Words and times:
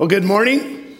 Well, 0.00 0.08
good 0.08 0.24
morning. 0.24 0.96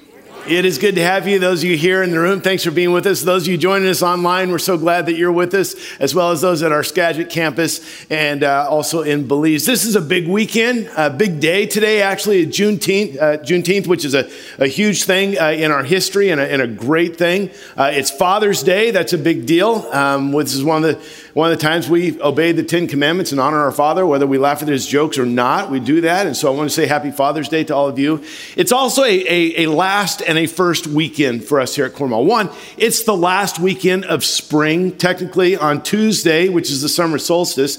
It 0.47 0.67
is 0.67 0.77
good 0.77 0.97
to 0.97 1.03
have 1.03 1.27
you. 1.27 1.39
Those 1.39 1.63
of 1.63 1.71
you 1.71 1.77
here 1.79 2.03
in 2.03 2.11
the 2.11 2.21
room, 2.21 2.43
thanks 2.43 2.65
for 2.65 2.71
being 2.71 2.93
with 2.93 3.07
us. 3.07 3.23
Those 3.23 3.45
of 3.45 3.49
you 3.49 3.57
joining 3.57 3.89
us 3.89 4.03
online, 4.03 4.51
we're 4.51 4.59
so 4.59 4.77
glad 4.77 5.07
that 5.07 5.15
you're 5.15 5.33
with 5.33 5.55
us, 5.55 5.75
as 5.99 6.15
well 6.15 6.33
as 6.33 6.43
those 6.43 6.63
at 6.63 6.71
our 6.71 6.83
Skagit 6.83 7.31
campus 7.31 7.81
and 8.11 8.45
uh, 8.45 8.67
also 8.69 9.01
in 9.01 9.27
Belize. 9.27 9.65
This 9.65 9.87
is 9.87 9.97
a 9.97 10.03
big 10.03 10.29
weekend, 10.29 10.91
a 10.99 11.09
big 11.09 11.41
day 11.41 11.65
today, 11.65 12.03
actually, 12.03 12.45
Juneteenth, 12.47 13.17
uh, 13.17 13.39
Juneteenth 13.39 13.87
which 13.87 14.05
is 14.05 14.13
a, 14.13 14.31
a 14.59 14.67
huge 14.67 15.05
thing 15.05 15.39
uh, 15.39 15.47
in 15.47 15.71
our 15.71 15.83
history 15.83 16.29
and 16.29 16.39
a, 16.39 16.53
and 16.53 16.61
a 16.61 16.67
great 16.67 17.17
thing. 17.17 17.49
Uh, 17.79 17.91
it's 17.95 18.11
Father's 18.11 18.63
Day. 18.63 18.91
That's 18.91 19.15
a 19.15 19.19
big 19.19 19.47
deal. 19.47 19.89
Um, 19.93 20.33
this 20.33 20.53
is 20.53 20.63
one 20.63 20.85
of 20.85 20.95
the 20.95 21.03
one 21.35 21.53
of 21.53 21.57
the 21.57 21.63
times 21.63 21.89
we 21.89 22.21
obey 22.21 22.51
the 22.51 22.65
Ten 22.65 22.89
Commandments 22.89 23.31
and 23.31 23.41
honor 23.41 23.59
our 23.59 23.71
Father, 23.71 24.05
whether 24.05 24.27
we 24.27 24.37
laugh 24.37 24.63
at 24.63 24.69
his 24.69 24.87
jokes 24.87 25.17
or 25.17 25.27
not, 25.27 25.71
we 25.71 25.79
do 25.79 26.01
that. 26.01 26.27
And 26.27 26.37
so 26.37 26.53
I 26.53 26.57
want 26.57 26.69
to 26.69 26.75
say 26.75 26.87
Happy 26.87 27.13
Father's 27.13 27.49
Day 27.49 27.63
to 27.65 27.75
all 27.75 27.89
of 27.89 28.01
you. 28.01 28.25
It's 28.57 28.73
also 28.73 29.05
a, 29.05 29.27
a, 29.29 29.65
a 29.65 29.71
last 29.71 30.23
and 30.23 30.37
a 30.39 30.47
first 30.47 30.89
weekend 30.89 31.45
for 31.45 31.61
us 31.61 31.77
here 31.77 31.85
at 31.85 31.95
Cornwall. 31.95 32.25
One, 32.25 32.51
it's 32.77 33.05
the 33.05 33.17
last 33.17 33.61
weekend 33.61 34.07
of 34.07 34.25
spring, 34.25 34.97
technically 34.97 35.57
on 35.57 35.85
Tuesday, 35.85 36.49
which 36.49 36.69
is 36.69 36.83
the 36.83 36.89
summer 36.89 37.19
solstice. 37.19 37.79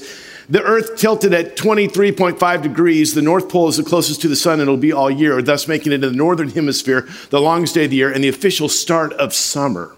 The 0.49 0.63
Earth 0.63 0.97
tilted 0.97 1.33
at 1.33 1.57
23.5 1.57 2.61
degrees. 2.61 3.13
The 3.13 3.21
North 3.21 3.49
Pole 3.49 3.67
is 3.67 3.77
the 3.77 3.83
closest 3.83 4.21
to 4.21 4.27
the 4.29 4.35
sun, 4.35 4.53
and 4.53 4.63
it'll 4.63 4.77
be 4.77 4.93
all 4.93 5.11
year, 5.11 5.41
thus 5.41 5.67
making 5.67 5.91
it 5.91 5.95
in 5.95 6.01
the 6.01 6.11
Northern 6.11 6.49
Hemisphere 6.49 7.07
the 7.29 7.41
longest 7.41 7.75
day 7.75 7.85
of 7.85 7.89
the 7.89 7.97
year 7.97 8.11
and 8.11 8.23
the 8.23 8.29
official 8.29 8.69
start 8.69 9.11
of 9.13 9.33
summer 9.33 9.95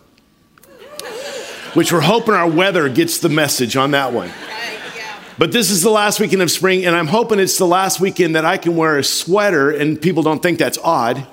which 1.74 1.92
we're 1.92 2.02
hoping 2.02 2.34
our 2.34 2.50
weather 2.50 2.90
gets 2.90 3.20
the 3.20 3.30
message 3.30 3.76
on 3.76 3.92
that 3.92 4.14
one. 4.14 4.32
But 5.38 5.52
this 5.52 5.72
is 5.72 5.82
the 5.82 5.90
last 5.90 6.20
weekend 6.20 6.42
of 6.42 6.52
spring, 6.52 6.86
and 6.86 6.96
I'm 6.96 7.08
hoping 7.08 7.40
it's 7.40 7.58
the 7.58 7.66
last 7.68 8.00
weekend 8.00 8.36
that 8.36 8.46
I 8.46 8.58
can 8.58 8.76
wear 8.76 8.98
a 8.98 9.04
sweater 9.04 9.72
and 9.72 10.00
people 10.00 10.22
don't 10.22 10.44
think 10.44 10.60
that's 10.60 10.78
odd 10.84 11.26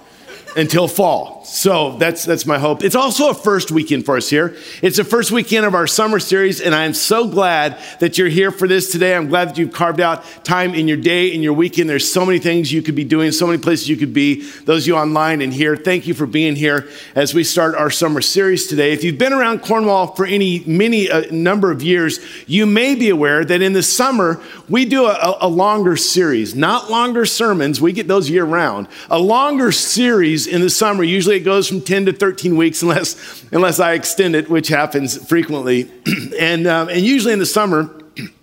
until 0.57 0.89
fall. 0.89 1.45
So 1.45 1.97
that's 1.97 2.25
that's 2.25 2.47
my 2.47 2.59
hope. 2.59 2.85
It's 2.85 2.95
also 2.95 3.31
a 3.31 3.35
first 3.35 3.71
weekend 3.71 4.05
for 4.05 4.17
us 4.17 4.29
here. 4.29 4.57
It's 4.83 4.97
the 4.97 5.05
first 5.05 5.31
weekend 5.33 5.65
of 5.65 5.75
our 5.75 5.87
summer 5.87 6.21
series, 6.21 6.61
and 6.61 6.75
I'm 6.75 6.95
so 6.95 7.27
glad 7.27 7.79
that 8.01 8.19
you're 8.19 8.29
here 8.29 8.51
for 8.51 8.69
this 8.69 8.93
today. 8.93 9.15
I'm 9.15 9.29
glad 9.29 9.51
that 9.51 9.59
you've 9.59 9.73
carved 9.73 10.01
out 10.01 10.25
time 10.45 10.75
in 10.75 10.87
your 10.87 10.97
day, 10.97 11.33
in 11.33 11.43
your 11.43 11.53
weekend. 11.53 11.89
There's 11.89 12.11
so 12.11 12.27
many 12.27 12.39
things 12.39 12.73
you 12.73 12.83
could 12.83 12.95
be 12.95 13.05
doing, 13.05 13.33
so 13.33 13.47
many 13.47 13.59
places 13.59 13.89
you 13.89 13.97
could 13.97 14.13
be. 14.13 14.43
Those 14.65 14.85
of 14.85 14.89
you 14.89 14.97
online 14.97 15.41
and 15.41 15.53
here, 15.53 15.77
thank 15.77 16.07
you 16.07 16.15
for 16.15 16.27
being 16.27 16.57
here 16.57 16.89
as 17.15 17.35
we 17.35 17.43
start 17.43 17.75
our 17.75 17.91
summer 17.91 18.21
series 18.21 18.67
today. 18.67 18.93
If 18.93 19.03
you've 19.03 19.19
been 19.19 19.33
around 19.33 19.63
Cornwall 19.63 20.15
for 20.15 20.27
any 20.27 20.63
many 20.67 21.11
uh, 21.11 21.25
number 21.31 21.71
of 21.71 21.83
years, 21.83 22.21
you 22.47 22.67
may 22.67 22.95
be 22.95 23.09
aware 23.09 23.45
that 23.45 23.63
in 23.63 23.73
the 23.73 23.83
summer 23.83 24.41
we 24.69 24.85
do 24.85 25.07
a, 25.07 25.39
a 25.41 25.49
longer 25.49 25.97
series, 25.97 26.55
not 26.55 26.91
longer 26.91 27.25
sermons. 27.25 27.81
We 27.81 27.93
get 27.93 28.09
those 28.09 28.29
year 28.29 28.45
round. 28.45 28.89
A 29.11 29.19
longer 29.19 29.73
series 29.73 30.40
in 30.47 30.61
the 30.61 30.71
summer, 30.71 31.03
usually 31.03 31.37
it 31.37 31.41
goes 31.41 31.69
from 31.69 31.81
10 31.81 32.07
to 32.07 32.13
13 32.13 32.57
weeks 32.57 32.83
unless, 32.83 33.45
unless 33.53 33.81
I 33.81 33.93
extend 33.93 34.35
it, 34.35 34.49
which 34.49 34.69
happens 34.69 35.27
frequently. 35.29 35.91
and, 36.39 36.67
um, 36.67 36.89
and 36.89 37.01
usually 37.01 37.33
in 37.33 37.39
the 37.39 37.47
summer, 37.47 37.91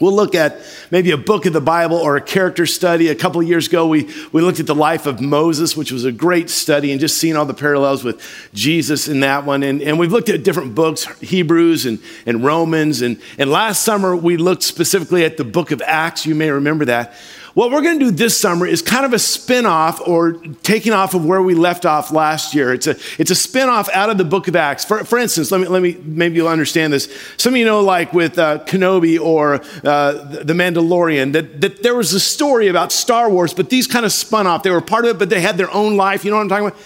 We'll 0.00 0.14
look 0.14 0.34
at 0.34 0.56
maybe 0.90 1.10
a 1.10 1.18
book 1.18 1.44
of 1.44 1.52
the 1.52 1.60
Bible 1.60 1.98
or 1.98 2.16
a 2.16 2.22
character 2.22 2.64
study. 2.64 3.08
A 3.08 3.14
couple 3.14 3.42
of 3.42 3.46
years 3.46 3.68
ago, 3.68 3.86
we, 3.86 4.08
we 4.32 4.40
looked 4.40 4.58
at 4.58 4.66
the 4.66 4.74
life 4.74 5.04
of 5.04 5.20
Moses, 5.20 5.76
which 5.76 5.92
was 5.92 6.06
a 6.06 6.12
great 6.12 6.48
study, 6.48 6.90
and 6.90 6.98
just 6.98 7.18
seeing 7.18 7.36
all 7.36 7.44
the 7.44 7.52
parallels 7.52 8.02
with 8.02 8.18
Jesus 8.54 9.08
in 9.08 9.20
that 9.20 9.44
one. 9.44 9.62
And, 9.62 9.82
and 9.82 9.98
we've 9.98 10.10
looked 10.10 10.30
at 10.30 10.42
different 10.42 10.74
books, 10.74 11.04
Hebrews 11.20 11.84
and, 11.84 11.98
and 12.24 12.42
Romans. 12.42 13.02
And, 13.02 13.20
and 13.36 13.50
last 13.50 13.84
summer, 13.84 14.16
we 14.16 14.38
looked 14.38 14.62
specifically 14.62 15.22
at 15.22 15.36
the 15.36 15.44
book 15.44 15.70
of 15.70 15.82
Acts. 15.84 16.24
You 16.24 16.34
may 16.34 16.50
remember 16.50 16.86
that. 16.86 17.12
What 17.54 17.72
we're 17.72 17.82
going 17.82 17.98
to 17.98 18.04
do 18.06 18.10
this 18.12 18.38
summer 18.38 18.64
is 18.64 18.80
kind 18.80 19.04
of 19.04 19.12
a 19.12 19.18
spin-off 19.18 20.00
or 20.06 20.34
taking 20.62 20.92
off 20.92 21.14
of 21.14 21.24
where 21.24 21.42
we 21.42 21.54
left 21.54 21.84
off 21.84 22.12
last 22.12 22.54
year. 22.54 22.72
It's 22.72 22.86
a, 22.86 22.96
it's 23.18 23.32
a 23.32 23.34
spin-off 23.34 23.88
out 23.92 24.08
of 24.08 24.18
the 24.18 24.24
book 24.24 24.46
of 24.46 24.54
Acts. 24.54 24.84
For, 24.84 25.04
for 25.04 25.18
instance, 25.18 25.50
let 25.50 25.60
me, 25.60 25.66
let 25.66 25.82
me, 25.82 25.96
maybe 26.04 26.36
you'll 26.36 26.48
understand 26.48 26.92
this. 26.92 27.12
Some 27.38 27.54
of 27.54 27.58
you 27.58 27.64
know, 27.64 27.80
like 27.80 28.12
with 28.12 28.38
uh, 28.38 28.60
Kenobi 28.66 29.20
or 29.20 29.54
uh, 29.84 30.12
The 30.44 30.54
Mandalorian, 30.54 31.32
that, 31.32 31.60
that 31.60 31.82
there 31.82 31.96
was 31.96 32.12
a 32.12 32.20
story 32.20 32.68
about 32.68 32.92
Star 32.92 33.28
Wars, 33.28 33.52
but 33.52 33.68
these 33.68 33.88
kind 33.88 34.06
of 34.06 34.12
spun 34.12 34.46
off. 34.46 34.62
They 34.62 34.70
were 34.70 34.80
part 34.80 35.04
of 35.04 35.10
it, 35.10 35.18
but 35.18 35.28
they 35.28 35.40
had 35.40 35.56
their 35.56 35.70
own 35.72 35.96
life. 35.96 36.24
You 36.24 36.30
know 36.30 36.36
what 36.36 36.44
I'm 36.44 36.48
talking 36.48 36.66
about? 36.68 36.80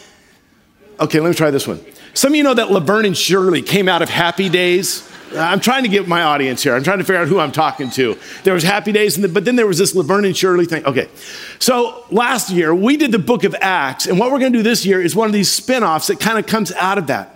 Okay, 1.01 1.21
let 1.21 1.29
me 1.29 1.35
try 1.35 1.51
this 1.51 1.69
one. 1.69 1.85
Some 2.15 2.33
of 2.33 2.37
you 2.37 2.43
know 2.43 2.55
that 2.55 2.71
Laverne 2.71 3.05
and 3.05 3.17
Shirley 3.17 3.61
came 3.61 3.89
out 3.89 4.01
of 4.01 4.09
Happy 4.09 4.49
Days. 4.49 5.11
I'm 5.37 5.61
trying 5.61 5.83
to 5.83 5.89
get 5.89 6.07
my 6.09 6.23
audience 6.23 6.63
here. 6.63 6.75
I'm 6.75 6.83
trying 6.83 6.99
to 6.99 7.05
figure 7.05 7.21
out 7.21 7.29
who 7.29 7.39
I'm 7.39 7.53
talking 7.53 7.91
to. 7.91 8.19
There 8.45 8.55
was 8.55 8.63
Happy 8.63 8.93
Days, 8.93 9.17
the, 9.17 9.29
but 9.29 9.45
then 9.45 9.57
there 9.57 9.67
was 9.67 9.79
this 9.79 9.95
Laverne 9.95 10.25
and 10.25 10.37
Shirley 10.37 10.67
thing. 10.67 10.85
Okay, 10.85 11.09
so 11.59 12.05
last 12.11 12.51
year 12.51 12.75
we 12.75 12.97
did 12.97 13.13
the 13.13 13.19
Book 13.19 13.45
of 13.45 13.55
Acts, 13.61 14.07
and 14.07 14.19
what 14.19 14.31
we're 14.31 14.39
going 14.39 14.53
to 14.53 14.59
do 14.59 14.63
this 14.63 14.87
year 14.87 15.01
is 15.01 15.17
one 15.17 15.27
of 15.27 15.33
these 15.33 15.51
spin-offs 15.51 16.07
that 16.09 16.21
kind 16.21 16.39
of 16.39 16.47
comes 16.47 16.73
out 16.73 16.99
of 16.99 17.09
that. 17.09 17.34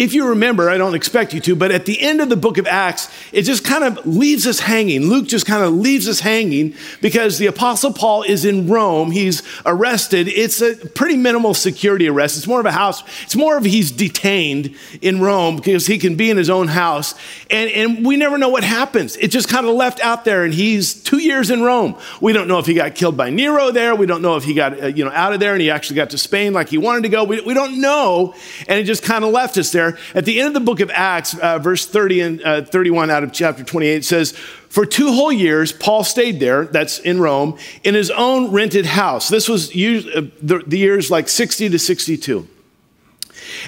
If 0.00 0.14
you 0.14 0.28
remember, 0.28 0.70
I 0.70 0.78
don't 0.78 0.94
expect 0.94 1.34
you 1.34 1.40
to, 1.40 1.54
but 1.54 1.70
at 1.70 1.84
the 1.84 2.00
end 2.00 2.22
of 2.22 2.30
the 2.30 2.36
book 2.36 2.56
of 2.56 2.66
Acts, 2.66 3.12
it 3.32 3.42
just 3.42 3.64
kind 3.64 3.84
of 3.84 4.06
leaves 4.06 4.46
us 4.46 4.60
hanging. 4.60 5.02
Luke 5.02 5.28
just 5.28 5.44
kind 5.44 5.62
of 5.62 5.74
leaves 5.74 6.08
us 6.08 6.20
hanging 6.20 6.74
because 7.02 7.36
the 7.36 7.44
Apostle 7.44 7.92
Paul 7.92 8.22
is 8.22 8.46
in 8.46 8.66
Rome. 8.66 9.10
He's 9.10 9.42
arrested. 9.66 10.26
It's 10.26 10.62
a 10.62 10.74
pretty 10.74 11.18
minimal 11.18 11.52
security 11.52 12.08
arrest. 12.08 12.38
It's 12.38 12.46
more 12.46 12.60
of 12.60 12.64
a 12.64 12.72
house, 12.72 13.02
it's 13.24 13.36
more 13.36 13.58
of 13.58 13.64
he's 13.66 13.90
detained 13.90 14.74
in 15.02 15.20
Rome 15.20 15.56
because 15.56 15.86
he 15.86 15.98
can 15.98 16.16
be 16.16 16.30
in 16.30 16.38
his 16.38 16.48
own 16.48 16.68
house. 16.68 17.14
And, 17.50 17.70
and 17.70 18.06
we 18.06 18.16
never 18.16 18.38
know 18.38 18.48
what 18.48 18.64
happens. 18.64 19.18
It 19.18 19.28
just 19.28 19.50
kind 19.50 19.66
of 19.66 19.74
left 19.74 20.00
out 20.00 20.24
there, 20.24 20.44
and 20.44 20.54
he's 20.54 20.94
two 20.94 21.18
years 21.18 21.50
in 21.50 21.60
Rome. 21.60 21.94
We 22.22 22.32
don't 22.32 22.48
know 22.48 22.58
if 22.58 22.64
he 22.64 22.72
got 22.72 22.94
killed 22.94 23.18
by 23.18 23.28
Nero 23.28 23.70
there. 23.70 23.94
We 23.94 24.06
don't 24.06 24.22
know 24.22 24.36
if 24.36 24.44
he 24.44 24.54
got 24.54 24.82
uh, 24.82 24.86
you 24.86 25.04
know 25.04 25.10
out 25.10 25.34
of 25.34 25.40
there 25.40 25.52
and 25.52 25.60
he 25.60 25.70
actually 25.70 25.96
got 25.96 26.08
to 26.10 26.18
Spain 26.18 26.54
like 26.54 26.70
he 26.70 26.78
wanted 26.78 27.02
to 27.02 27.10
go. 27.10 27.24
We, 27.24 27.42
we 27.42 27.52
don't 27.52 27.82
know. 27.82 28.34
And 28.66 28.78
it 28.78 28.84
just 28.84 29.02
kind 29.02 29.26
of 29.26 29.32
left 29.32 29.58
us 29.58 29.72
there 29.72 29.89
there. 29.90 30.00
At 30.14 30.24
the 30.24 30.38
end 30.38 30.48
of 30.48 30.54
the 30.54 30.60
book 30.60 30.80
of 30.80 30.90
Acts, 30.90 31.36
uh, 31.38 31.58
verse 31.58 31.86
30 31.86 32.20
and 32.20 32.42
uh, 32.42 32.62
31 32.64 33.10
out 33.10 33.24
of 33.24 33.32
chapter 33.32 33.64
28 33.64 34.04
says, 34.04 34.32
For 34.32 34.86
two 34.86 35.12
whole 35.12 35.32
years, 35.32 35.72
Paul 35.72 36.04
stayed 36.04 36.40
there, 36.40 36.66
that's 36.66 36.98
in 36.98 37.20
Rome, 37.20 37.58
in 37.84 37.94
his 37.94 38.10
own 38.10 38.50
rented 38.52 38.86
house. 38.86 39.28
This 39.28 39.48
was 39.48 39.70
uh, 39.70 40.28
the, 40.42 40.62
the 40.66 40.78
years 40.78 41.10
like 41.10 41.28
60 41.28 41.68
to 41.70 41.78
62 41.78 42.48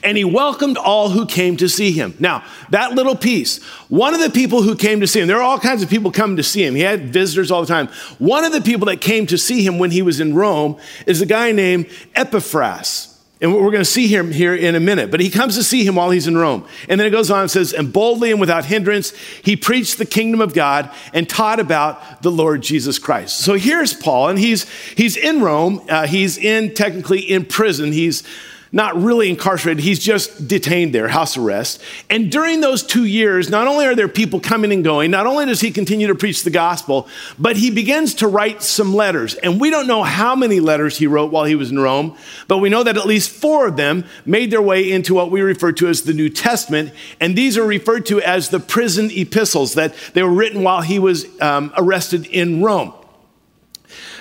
and 0.02 0.16
he 0.16 0.24
welcomed 0.24 0.76
all 0.76 1.10
who 1.10 1.26
came 1.26 1.56
to 1.56 1.68
see 1.68 1.92
him. 1.92 2.14
Now, 2.18 2.44
that 2.70 2.92
little 2.92 3.16
piece, 3.16 3.62
one 3.88 4.14
of 4.14 4.20
the 4.20 4.30
people 4.30 4.62
who 4.62 4.76
came 4.76 5.00
to 5.00 5.06
see 5.06 5.20
him, 5.20 5.28
there 5.28 5.38
are 5.38 5.42
all 5.42 5.58
kinds 5.58 5.82
of 5.82 5.90
people 5.90 6.10
coming 6.10 6.36
to 6.36 6.42
see 6.42 6.64
him. 6.64 6.74
He 6.74 6.82
had 6.82 7.12
visitors 7.12 7.50
all 7.50 7.60
the 7.60 7.66
time. 7.66 7.88
One 8.18 8.44
of 8.44 8.52
the 8.52 8.60
people 8.60 8.86
that 8.86 9.00
came 9.00 9.26
to 9.26 9.38
see 9.38 9.64
him 9.64 9.78
when 9.78 9.90
he 9.90 10.02
was 10.02 10.20
in 10.20 10.34
Rome 10.34 10.78
is 11.06 11.20
a 11.20 11.26
guy 11.26 11.52
named 11.52 11.88
Epaphras. 12.14 13.11
And 13.42 13.52
we're 13.52 13.72
going 13.72 13.78
to 13.78 13.84
see 13.84 14.06
him 14.06 14.30
here 14.30 14.54
in 14.54 14.76
a 14.76 14.80
minute. 14.80 15.10
But 15.10 15.18
he 15.18 15.28
comes 15.28 15.56
to 15.56 15.64
see 15.64 15.84
him 15.84 15.96
while 15.96 16.10
he's 16.10 16.28
in 16.28 16.36
Rome. 16.36 16.64
And 16.88 17.00
then 17.00 17.08
it 17.08 17.10
goes 17.10 17.28
on 17.28 17.40
and 17.40 17.50
says, 17.50 17.72
And 17.72 17.92
boldly 17.92 18.30
and 18.30 18.40
without 18.40 18.64
hindrance, 18.64 19.10
he 19.42 19.56
preached 19.56 19.98
the 19.98 20.06
kingdom 20.06 20.40
of 20.40 20.54
God 20.54 20.88
and 21.12 21.28
taught 21.28 21.58
about 21.58 22.22
the 22.22 22.30
Lord 22.30 22.62
Jesus 22.62 23.00
Christ. 23.00 23.38
So 23.38 23.54
here's 23.54 23.94
Paul, 23.94 24.28
and 24.28 24.38
he's, 24.38 24.70
he's 24.96 25.16
in 25.16 25.42
Rome. 25.42 25.84
Uh, 25.88 26.06
he's 26.06 26.38
in, 26.38 26.72
technically, 26.72 27.18
in 27.18 27.44
prison. 27.44 27.90
He's 27.90 28.22
not 28.72 29.00
really 29.00 29.28
incarcerated, 29.28 29.84
he's 29.84 29.98
just 29.98 30.48
detained 30.48 30.94
there, 30.94 31.06
house 31.06 31.36
arrest. 31.36 31.82
And 32.08 32.32
during 32.32 32.62
those 32.62 32.82
two 32.82 33.04
years, 33.04 33.50
not 33.50 33.68
only 33.68 33.84
are 33.84 33.94
there 33.94 34.08
people 34.08 34.40
coming 34.40 34.72
and 34.72 34.82
going, 34.82 35.10
not 35.10 35.26
only 35.26 35.44
does 35.44 35.60
he 35.60 35.70
continue 35.70 36.06
to 36.06 36.14
preach 36.14 36.42
the 36.42 36.50
gospel, 36.50 37.06
but 37.38 37.58
he 37.58 37.70
begins 37.70 38.14
to 38.14 38.28
write 38.28 38.62
some 38.62 38.94
letters. 38.94 39.34
And 39.34 39.60
we 39.60 39.68
don't 39.68 39.86
know 39.86 40.02
how 40.02 40.34
many 40.34 40.58
letters 40.58 40.96
he 40.96 41.06
wrote 41.06 41.30
while 41.30 41.44
he 41.44 41.54
was 41.54 41.70
in 41.70 41.78
Rome, 41.78 42.16
but 42.48 42.58
we 42.58 42.70
know 42.70 42.82
that 42.82 42.96
at 42.96 43.06
least 43.06 43.30
four 43.30 43.68
of 43.68 43.76
them 43.76 44.04
made 44.24 44.50
their 44.50 44.62
way 44.62 44.90
into 44.90 45.12
what 45.12 45.30
we 45.30 45.42
refer 45.42 45.72
to 45.72 45.88
as 45.88 46.02
the 46.02 46.14
New 46.14 46.30
Testament. 46.30 46.92
And 47.20 47.36
these 47.36 47.58
are 47.58 47.66
referred 47.66 48.06
to 48.06 48.22
as 48.22 48.48
the 48.48 48.60
prison 48.60 49.10
epistles, 49.10 49.74
that 49.74 49.94
they 50.14 50.22
were 50.22 50.32
written 50.32 50.62
while 50.62 50.80
he 50.80 50.98
was 50.98 51.26
um, 51.42 51.72
arrested 51.76 52.26
in 52.26 52.62
Rome 52.62 52.94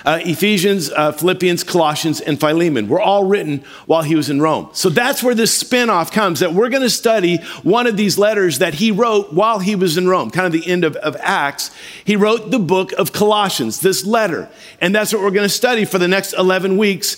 uh, 0.04 0.20
Ephesians, 0.22 0.90
uh, 0.90 1.12
Philippians, 1.12 1.64
Colossians, 1.64 2.20
and 2.20 2.38
Philemon 2.38 2.88
were 2.88 3.00
all 3.00 3.24
written 3.24 3.64
while 3.86 4.02
he 4.02 4.14
was 4.14 4.30
in 4.30 4.40
Rome. 4.40 4.68
So 4.72 4.88
that's 4.88 5.22
where 5.22 5.34
this 5.34 5.62
spinoff 5.62 6.12
comes 6.12 6.40
that 6.40 6.54
we're 6.54 6.68
going 6.68 6.82
to 6.82 6.90
study 6.90 7.38
one 7.62 7.86
of 7.86 7.96
these 7.96 8.18
letters 8.18 8.58
that 8.58 8.74
he 8.74 8.90
wrote 8.90 9.32
while 9.32 9.58
he 9.58 9.74
was 9.74 9.96
in 9.96 10.08
Rome, 10.08 10.30
kind 10.30 10.46
of 10.46 10.52
the 10.52 10.70
end 10.70 10.84
of, 10.84 10.96
of 10.96 11.16
Acts. 11.20 11.70
He 12.04 12.16
wrote 12.16 12.50
the 12.50 12.58
book 12.58 12.92
of 12.92 13.12
Colossians, 13.12 13.80
this 13.80 14.04
letter. 14.04 14.48
And 14.80 14.94
that's 14.94 15.12
what 15.12 15.22
we're 15.22 15.30
going 15.30 15.48
to 15.48 15.54
study 15.54 15.84
for 15.84 15.98
the 15.98 16.08
next 16.08 16.32
11 16.34 16.76
weeks 16.76 17.16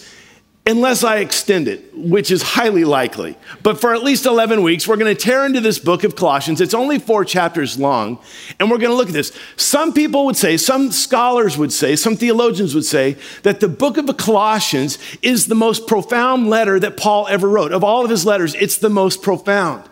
unless 0.66 1.05
I 1.05 1.19
extend 1.19 1.69
it, 1.69 1.94
which 1.94 2.31
is 2.31 2.43
highly 2.43 2.84
likely. 2.84 3.37
But 3.62 3.81
for 3.81 3.94
at 3.94 4.02
least 4.02 4.25
11 4.25 4.62
weeks, 4.62 4.88
we're 4.88 4.96
going 4.96 5.14
to 5.14 5.20
tear 5.20 5.44
into 5.44 5.61
this 5.61 5.78
book 5.78 6.05
of 6.05 6.16
Colossians. 6.16 6.61
It's 6.61 6.72
only 6.72 6.99
four 6.99 7.25
chapters 7.25 7.78
long, 7.78 8.19
and 8.58 8.70
we're 8.70 8.78
going 8.78 8.90
to 8.90 8.96
look 8.96 9.08
at 9.08 9.14
this. 9.14 9.32
Some 9.56 9.93
people 9.93 10.25
would 10.25 10.37
say, 10.37 10.56
some 10.56 10.90
scholars 10.90 11.58
would 11.58 11.72
say, 11.72 11.96
some 11.96 12.16
theologians 12.16 12.75
would 12.75 12.87
say 12.87 13.16
that 13.43 13.61
the 13.61 13.69
book 13.69 13.99
of 13.99 14.06
the 14.06 14.14
Colossians 14.14 14.99
is 15.20 15.46
the 15.46 15.55
most 15.55 15.87
profound 15.87 16.49
letter 16.49 16.81
that 16.81 16.96
Paul 16.96 17.26
ever 17.28 17.49
wrote. 17.49 17.72
Of 17.72 17.84
all 17.84 18.05
of 18.05 18.10
his 18.10 18.25
letters, 18.25 18.55
it's 18.55 18.78
the 18.78 18.90
most 18.90 19.20
profound. 19.20 19.84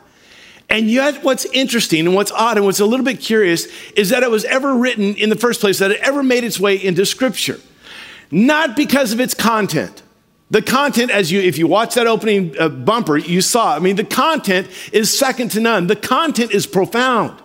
And 0.71 0.91
yet, 0.91 1.23
what's 1.23 1.45
interesting 1.47 2.07
and 2.07 2.15
what's 2.15 2.33
odd 2.33 2.57
and 2.57 2.65
what's 2.65 2.81
a 2.81 2.87
little 2.87 3.05
bit 3.05 3.21
curious 3.21 3.67
is 3.93 4.09
that 4.09 4.23
it 4.23 4.31
was 4.31 4.47
ever 4.47 4.75
written 4.75 5.17
in 5.17 5.29
the 5.29 5.37
first 5.37 5.61
place, 5.61 5.81
that 5.81 5.91
it 5.91 6.01
ever 6.01 6.23
made 6.23 6.45
its 6.45 6.59
way 6.59 6.77
into 6.77 7.05
Scripture. 7.05 7.61
Not 8.31 8.75
because 8.75 9.13
of 9.13 9.21
its 9.21 9.35
content, 9.35 10.03
The 10.53 10.61
content, 10.61 11.11
as 11.11 11.33
you, 11.33 11.41
if 11.41 11.57
you 11.57 11.67
watch 11.67 11.95
that 11.95 12.07
opening 12.07 12.55
uh, 12.61 12.69
bumper, 12.69 13.17
you 13.17 13.41
saw. 13.41 13.75
I 13.75 13.79
mean, 13.79 13.97
the 13.97 14.05
content 14.05 14.69
is 14.93 15.19
second 15.19 15.53
to 15.53 15.61
none. 15.61 15.87
The 15.87 15.97
content 15.97 16.53
is 16.53 16.67
profound. 16.67 17.41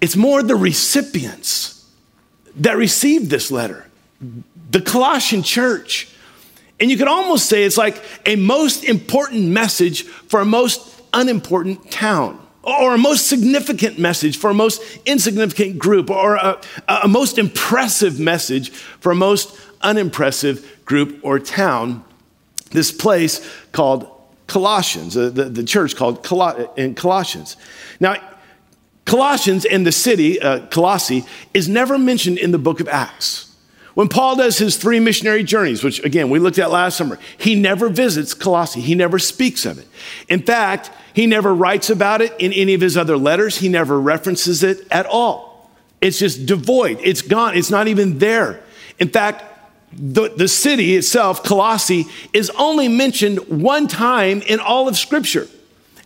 It's 0.00 0.14
more 0.14 0.44
the 0.44 0.54
recipients 0.54 1.84
that 2.54 2.76
received 2.76 3.30
this 3.30 3.50
letter, 3.50 3.84
the 4.70 4.80
Colossian 4.80 5.42
church. 5.42 6.08
And 6.78 6.88
you 6.88 6.96
could 6.96 7.08
almost 7.08 7.48
say 7.48 7.64
it's 7.64 7.76
like 7.76 8.00
a 8.26 8.36
most 8.36 8.84
important 8.84 9.46
message 9.46 10.04
for 10.04 10.38
a 10.38 10.44
most 10.44 11.02
unimportant 11.12 11.90
town, 11.90 12.38
or 12.62 12.94
a 12.94 12.98
most 12.98 13.26
significant 13.26 13.98
message 13.98 14.36
for 14.36 14.50
a 14.50 14.54
most 14.54 14.80
insignificant 15.04 15.80
group, 15.80 16.10
or 16.10 16.36
a, 16.36 16.60
a 16.86 17.08
most 17.08 17.38
impressive 17.38 18.20
message 18.20 18.70
for 18.70 19.10
a 19.10 19.16
most 19.16 19.58
unimpressive 19.80 20.71
group 20.92 21.20
or 21.22 21.38
town, 21.38 22.04
this 22.70 22.92
place 22.92 23.40
called 23.72 24.06
Colossians, 24.46 25.16
uh, 25.16 25.30
the, 25.30 25.44
the 25.44 25.64
church 25.64 25.96
called 25.96 26.18
in 26.76 26.94
Colossians. 26.94 27.56
Now, 27.98 28.16
Colossians 29.06 29.64
and 29.64 29.86
the 29.86 29.92
city, 29.92 30.38
uh, 30.38 30.66
Colossae, 30.66 31.24
is 31.54 31.66
never 31.66 31.96
mentioned 31.98 32.36
in 32.36 32.50
the 32.50 32.58
book 32.58 32.78
of 32.78 32.88
Acts. 32.88 33.54
When 33.94 34.08
Paul 34.08 34.36
does 34.36 34.58
his 34.58 34.76
three 34.76 35.00
missionary 35.00 35.44
journeys, 35.44 35.82
which 35.82 36.04
again 36.04 36.28
we 36.28 36.38
looked 36.38 36.58
at 36.58 36.70
last 36.70 36.98
summer, 36.98 37.18
he 37.38 37.54
never 37.54 37.88
visits 37.88 38.34
Colossae. 38.34 38.82
He 38.82 38.94
never 38.94 39.18
speaks 39.18 39.64
of 39.64 39.78
it. 39.78 39.88
In 40.28 40.42
fact, 40.42 40.90
he 41.14 41.26
never 41.26 41.54
writes 41.54 41.88
about 41.88 42.20
it 42.20 42.34
in 42.38 42.52
any 42.52 42.74
of 42.74 42.82
his 42.82 42.98
other 42.98 43.16
letters. 43.16 43.56
He 43.56 43.70
never 43.70 43.98
references 43.98 44.62
it 44.62 44.86
at 44.90 45.06
all. 45.06 45.70
It's 46.02 46.18
just 46.18 46.44
devoid. 46.44 46.98
It's 47.02 47.22
gone. 47.22 47.56
It's 47.56 47.70
not 47.70 47.88
even 47.88 48.18
there. 48.18 48.60
In 48.98 49.08
fact, 49.08 49.51
the, 49.92 50.28
the 50.28 50.48
city 50.48 50.96
itself, 50.96 51.42
Colossae, 51.42 52.06
is 52.32 52.50
only 52.58 52.88
mentioned 52.88 53.38
one 53.48 53.88
time 53.88 54.42
in 54.42 54.60
all 54.60 54.88
of 54.88 54.96
Scripture. 54.96 55.48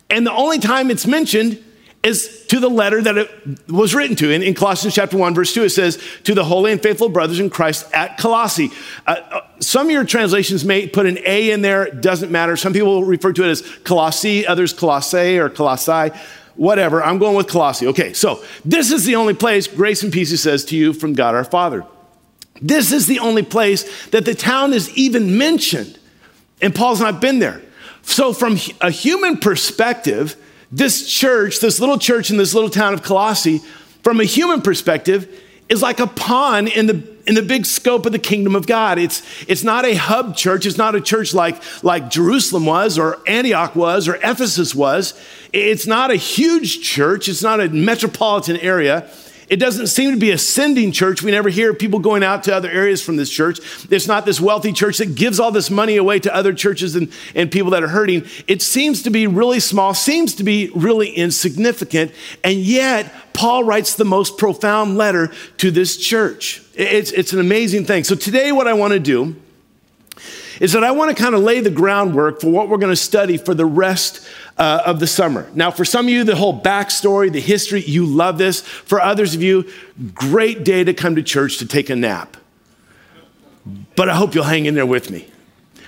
And 0.09 0.25
the 0.25 0.33
only 0.33 0.59
time 0.59 0.91
it's 0.91 1.07
mentioned 1.07 1.63
is 2.03 2.45
to 2.47 2.59
the 2.59 2.69
letter 2.69 3.01
that 3.01 3.17
it 3.17 3.29
was 3.67 3.93
written 3.93 4.15
to. 4.15 4.31
In, 4.31 4.41
in 4.43 4.53
Colossians 4.53 4.95
chapter 4.95 5.17
1, 5.17 5.33
verse 5.33 5.53
2, 5.53 5.63
it 5.63 5.69
says, 5.69 6.01
To 6.23 6.33
the 6.33 6.43
holy 6.43 6.71
and 6.71 6.81
faithful 6.81 7.09
brothers 7.09 7.39
in 7.39 7.49
Christ 7.49 7.91
at 7.93 8.17
Colossae. 8.17 8.71
Uh, 9.05 9.15
uh, 9.31 9.41
some 9.59 9.87
of 9.87 9.91
your 9.91 10.05
translations 10.05 10.63
may 10.63 10.87
put 10.87 11.05
an 11.05 11.17
A 11.25 11.51
in 11.51 11.61
there, 11.61 11.89
doesn't 11.89 12.31
matter. 12.31 12.55
Some 12.55 12.71
people 12.71 13.03
refer 13.03 13.33
to 13.33 13.43
it 13.43 13.49
as 13.49 13.61
Colossae, 13.83 14.47
others 14.47 14.73
Colossae 14.73 15.37
or 15.37 15.49
Colossae. 15.49 16.15
Whatever, 16.55 17.03
I'm 17.03 17.19
going 17.19 17.35
with 17.35 17.47
Colossae. 17.47 17.87
Okay, 17.87 18.13
so 18.13 18.43
this 18.63 18.91
is 18.91 19.05
the 19.05 19.15
only 19.15 19.33
place 19.33 19.67
grace 19.67 20.01
and 20.01 20.11
peace 20.11 20.31
he 20.31 20.37
says 20.37 20.65
to 20.65 20.77
you 20.77 20.93
from 20.93 21.13
God 21.13 21.35
our 21.35 21.43
Father. 21.43 21.85
This 22.61 22.91
is 22.91 23.07
the 23.07 23.19
only 23.19 23.43
place 23.43 24.07
that 24.07 24.25
the 24.25 24.35
town 24.35 24.73
is 24.73 24.89
even 24.97 25.37
mentioned, 25.37 25.97
and 26.61 26.73
Paul's 26.73 26.99
not 26.99 27.21
been 27.21 27.39
there. 27.39 27.61
So, 28.03 28.33
from 28.33 28.57
a 28.81 28.89
human 28.89 29.37
perspective, 29.37 30.35
this 30.71 31.07
church, 31.09 31.59
this 31.59 31.79
little 31.79 31.99
church 31.99 32.31
in 32.31 32.37
this 32.37 32.53
little 32.53 32.69
town 32.69 32.93
of 32.93 33.03
Colossae, 33.03 33.59
from 34.03 34.19
a 34.19 34.23
human 34.23 34.61
perspective, 34.61 35.43
is 35.69 35.81
like 35.81 35.99
a 35.99 36.07
pawn 36.07 36.67
in 36.67 36.87
the 36.87 37.17
in 37.27 37.35
the 37.35 37.41
big 37.41 37.65
scope 37.65 38.05
of 38.05 38.13
the 38.13 38.19
kingdom 38.19 38.55
of 38.55 38.65
God. 38.65 38.97
It's, 38.97 39.21
it's 39.49 39.61
not 39.61 39.85
a 39.85 39.93
hub 39.95 40.35
church. 40.35 40.65
It's 40.65 40.77
not 40.77 40.95
a 40.95 41.01
church 41.01 41.33
like, 41.33 41.61
like 41.83 42.09
Jerusalem 42.09 42.65
was, 42.65 42.97
or 42.97 43.19
Antioch 43.27 43.75
was, 43.75 44.07
or 44.07 44.15
Ephesus 44.15 44.73
was. 44.73 45.13
It's 45.51 45.85
not 45.85 46.09
a 46.09 46.15
huge 46.15 46.81
church. 46.81 47.27
It's 47.27 47.43
not 47.43 47.59
a 47.59 47.67
metropolitan 47.67 48.55
area. 48.57 49.09
It 49.49 49.57
doesn't 49.57 49.87
seem 49.87 50.11
to 50.11 50.17
be 50.17 50.31
a 50.31 50.37
sending 50.37 50.91
church. 50.91 51.23
We 51.23 51.31
never 51.31 51.47
hear 51.47 51.73
people 51.73 51.99
going 51.99 52.23
out 52.23 52.43
to 52.43 52.55
other 52.55 52.69
areas 52.69 53.01
from 53.01 53.15
this 53.15 53.29
church. 53.29 53.59
It's 53.89 54.07
not 54.07 54.25
this 54.25 54.41
wealthy 54.41 54.73
church 54.73 54.97
that 54.97 55.15
gives 55.15 55.39
all 55.39 55.51
this 55.51 55.69
money 55.69 55.95
away 55.95 56.19
to 56.19 56.35
other 56.35 56.53
churches 56.53 56.95
and, 56.95 57.11
and 57.33 57.49
people 57.49 57.71
that 57.71 57.81
are 57.81 57.87
hurting. 57.87 58.25
It 58.47 58.61
seems 58.61 59.03
to 59.03 59.09
be 59.09 59.25
really 59.25 59.61
small, 59.61 59.93
seems 59.93 60.35
to 60.35 60.43
be 60.43 60.69
really 60.75 61.09
insignificant. 61.11 62.11
And 62.43 62.57
yet, 62.57 63.13
Paul 63.33 63.63
writes 63.63 63.95
the 63.95 64.05
most 64.05 64.37
profound 64.37 64.97
letter 64.97 65.31
to 65.57 65.71
this 65.71 65.95
church. 65.95 66.61
It's, 66.73 67.11
it's 67.11 67.31
an 67.31 67.39
amazing 67.39 67.85
thing. 67.85 68.03
So, 68.03 68.15
today, 68.15 68.51
what 68.51 68.67
I 68.67 68.73
want 68.73 68.93
to 68.93 68.99
do 68.99 69.35
is 70.59 70.73
that 70.73 70.83
I 70.83 70.91
want 70.91 71.15
to 71.15 71.21
kind 71.21 71.35
of 71.35 71.41
lay 71.41 71.59
the 71.59 71.69
groundwork 71.69 72.41
for 72.41 72.49
what 72.49 72.69
we're 72.69 72.77
going 72.77 72.91
to 72.91 72.95
study 72.95 73.37
for 73.37 73.53
the 73.53 73.65
rest 73.65 74.27
uh, 74.57 74.81
of 74.85 74.99
the 74.99 75.07
summer. 75.07 75.49
Now, 75.53 75.71
for 75.71 75.85
some 75.85 76.05
of 76.05 76.09
you, 76.09 76.23
the 76.23 76.35
whole 76.35 76.59
backstory, 76.59 77.31
the 77.31 77.41
history, 77.41 77.81
you 77.81 78.05
love 78.05 78.37
this. 78.37 78.61
For 78.61 79.01
others 79.01 79.35
of 79.35 79.43
you, 79.43 79.69
great 80.13 80.63
day 80.63 80.83
to 80.83 80.93
come 80.93 81.15
to 81.15 81.23
church 81.23 81.57
to 81.59 81.65
take 81.65 81.89
a 81.89 81.95
nap. 81.95 82.37
But 83.95 84.09
I 84.09 84.15
hope 84.15 84.35
you'll 84.35 84.43
hang 84.45 84.65
in 84.65 84.75
there 84.75 84.85
with 84.85 85.11
me. 85.11 85.27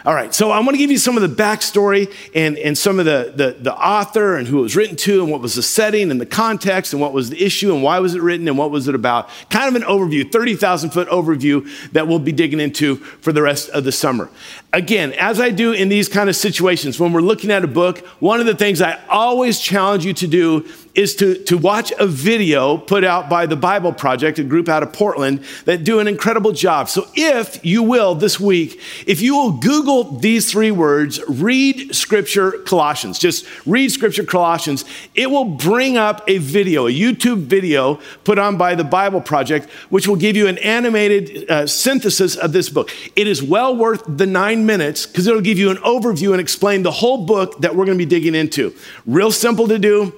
All 0.06 0.14
right, 0.14 0.34
so 0.34 0.50
I 0.50 0.60
want 0.60 0.72
to 0.72 0.78
give 0.78 0.92
you 0.92 0.98
some 0.98 1.18
of 1.18 1.22
the 1.22 1.44
backstory 1.44 2.12
and, 2.34 2.58
and 2.58 2.78
some 2.78 3.00
of 3.00 3.06
the, 3.06 3.34
the, 3.36 3.58
the, 3.60 3.76
author 3.76 4.38
and 4.38 4.48
who 4.48 4.60
it 4.60 4.62
was 4.62 4.76
written 4.78 4.96
to 4.96 5.22
and 5.22 5.30
what 5.30 5.42
was 5.42 5.56
the 5.56 5.62
setting 5.62 6.10
and 6.10 6.22
the 6.22 6.26
context 6.26 6.94
and 6.94 7.02
what 7.02 7.12
was 7.12 7.30
the 7.30 7.44
issue 7.44 7.74
and 7.74 7.84
why 7.84 8.00
was 8.00 8.16
it 8.16 8.22
written 8.22 8.48
and 8.48 8.58
what 8.58 8.72
was 8.72 8.88
it 8.88 8.96
about. 8.96 9.30
Kind 9.50 9.68
of 9.68 9.80
an 9.80 9.86
overview, 9.86 10.32
30,000 10.32 10.92
foot 10.92 11.10
overview 11.10 11.68
that 11.92 12.08
we'll 12.08 12.18
be 12.18 12.32
digging 12.32 12.62
into 12.62 12.96
for 12.96 13.34
the 13.34 13.42
rest 13.42 13.70
of 13.72 13.84
the 13.84 13.92
summer. 13.92 14.30
Again, 14.72 15.14
as 15.14 15.42
I 15.42 15.50
do 15.50 15.72
in 15.72 15.90
these 15.90 16.08
kind 16.08 16.30
of 16.30 16.36
situations, 16.36 17.00
when 17.00 17.12
we're 17.12 17.22
looking 17.22 17.50
at 17.50 17.64
a 17.64 17.68
book, 17.68 18.06
one 18.20 18.40
of 18.40 18.46
the 18.46 18.54
things 18.54 18.84
I 18.84 19.00
always 19.10 19.60
challenge 19.60 20.06
you 20.06 20.14
to 20.14 20.28
do 20.28 20.68
is 20.96 21.16
to, 21.16 21.42
to 21.46 21.58
watch 21.58 21.94
a 21.98 22.06
video 22.06 22.78
put 22.78 23.04
out 23.04 23.30
by 23.30 23.46
the 23.46 23.56
Bible 23.56 23.94
Project, 23.94 24.38
a 24.38 24.44
group 24.44 24.68
out 24.68 24.84
of 24.84 24.92
Portland 24.92 25.44
that 25.66 25.84
do 25.84 26.00
an 26.00 26.08
incredible 26.08 26.52
job. 26.52 26.90
So 26.90 27.08
if 27.16 27.64
you 27.64 27.84
will 27.84 28.16
this 28.16 28.40
week, 28.40 28.82
if 29.08 29.22
you 29.22 29.36
will 29.36 29.54
Google 29.54 30.18
these 30.20 30.52
three 30.52 30.72
words, 30.72 31.22
read 31.28 31.96
scripture 31.96 32.52
Colossians, 32.66 33.18
just 33.18 33.46
read 33.66 33.92
scripture 33.92 34.24
Colossians, 34.24 34.84
it 35.16 35.32
will 35.32 35.46
bring 35.46 35.96
up 35.96 36.24
a 36.28 36.40
video, 36.40 36.88
a 36.88 36.92
YouTube 36.92 37.44
video 37.44 38.00
put 38.24 38.38
on 38.38 38.58
by 38.58 38.76
the 38.76 38.84
Bible 38.84 39.22
Project, 39.22 39.70
which 39.90 40.08
will 40.08 40.18
give 40.18 40.36
you 40.36 40.48
an 40.48 40.58
animated 40.58 41.50
uh, 41.50 41.66
synthesis 41.66 42.36
of 42.36 42.52
this 42.52 42.68
book. 42.68 42.92
It 43.16 43.28
is 43.28 43.42
well 43.42 43.76
worth 43.76 44.04
the 44.06 44.26
nine 44.26 44.59
minutes 44.66 45.06
because 45.06 45.28
it'll 45.28 45.42
give 45.42 45.58
you 45.58 45.70
an 45.70 45.78
overview 45.78 46.32
and 46.32 46.42
explain 46.42 46.84
the 46.84 46.92
whole 46.92 47.26
book 47.26 47.60
that 47.62 47.76
we're 47.76 47.86
going 47.86 47.98
to 47.98 48.04
be 48.04 48.10
digging 48.10 48.36
into. 48.36 48.76
Real 49.06 49.32
simple 49.32 49.68
to 49.68 49.80
do 49.80 50.14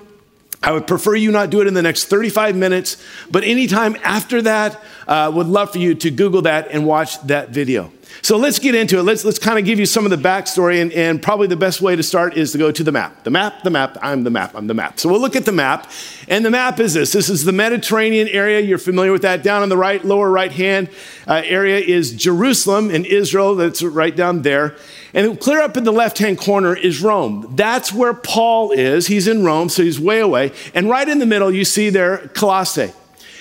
I 0.63 0.71
would 0.71 0.85
prefer 0.85 1.15
you 1.15 1.31
not 1.31 1.49
do 1.49 1.61
it 1.61 1.67
in 1.67 1.73
the 1.73 1.81
next 1.81 2.05
35 2.05 2.55
minutes, 2.55 3.03
but 3.31 3.43
anytime 3.43 3.95
after 4.03 4.43
that, 4.43 4.79
uh, 5.07 5.31
would 5.33 5.47
love 5.47 5.71
for 5.71 5.79
you 5.79 5.95
to 5.95 6.11
Google 6.11 6.43
that 6.43 6.67
and 6.69 6.85
watch 6.85 7.19
that 7.23 7.49
video. 7.49 7.91
So 8.21 8.37
let's 8.37 8.59
get 8.59 8.75
into 8.75 8.99
it. 8.99 9.03
Let's, 9.03 9.25
let's 9.25 9.39
kind 9.39 9.57
of 9.57 9.65
give 9.65 9.79
you 9.79 9.85
some 9.85 10.05
of 10.05 10.11
the 10.11 10.17
backstory, 10.17 10.81
and, 10.81 10.91
and 10.93 11.21
probably 11.21 11.47
the 11.47 11.55
best 11.55 11.81
way 11.81 11.95
to 11.95 12.03
start 12.03 12.37
is 12.37 12.51
to 12.51 12.57
go 12.57 12.71
to 12.71 12.83
the 12.83 12.91
map. 12.91 13.23
The 13.23 13.31
map, 13.31 13.63
the 13.63 13.69
map, 13.69 13.97
I'm 14.01 14.23
the 14.23 14.29
map, 14.29 14.55
I'm 14.55 14.67
the 14.67 14.73
map. 14.73 14.99
So 14.99 15.09
we'll 15.09 15.19
look 15.19 15.35
at 15.35 15.45
the 15.45 15.51
map, 15.51 15.89
and 16.27 16.45
the 16.45 16.51
map 16.51 16.79
is 16.79 16.93
this. 16.93 17.11
This 17.11 17.29
is 17.29 17.43
the 17.43 17.51
Mediterranean 17.51 18.27
area. 18.27 18.59
You're 18.59 18.77
familiar 18.77 19.11
with 19.11 19.23
that. 19.23 19.43
Down 19.43 19.63
on 19.63 19.69
the 19.69 19.77
right, 19.77 20.03
lower 20.05 20.29
right 20.29 20.51
hand 20.51 20.89
uh, 21.27 21.41
area 21.43 21.79
is 21.79 22.11
Jerusalem 22.11 22.91
in 22.91 23.05
Israel. 23.05 23.55
That's 23.55 23.81
right 23.81 24.15
down 24.15 24.43
there. 24.43 24.75
And 25.13 25.39
clear 25.39 25.61
up 25.61 25.75
in 25.75 25.83
the 25.83 25.91
left 25.91 26.19
hand 26.19 26.37
corner 26.37 26.75
is 26.75 27.01
Rome. 27.01 27.53
That's 27.55 27.91
where 27.91 28.13
Paul 28.13 28.71
is. 28.71 29.07
He's 29.07 29.27
in 29.27 29.43
Rome, 29.43 29.69
so 29.69 29.83
he's 29.83 29.99
way 29.99 30.19
away. 30.19 30.53
And 30.73 30.89
right 30.89 31.07
in 31.07 31.19
the 31.19 31.25
middle, 31.25 31.51
you 31.51 31.65
see 31.65 31.89
there 31.89 32.29
Colossae. 32.29 32.93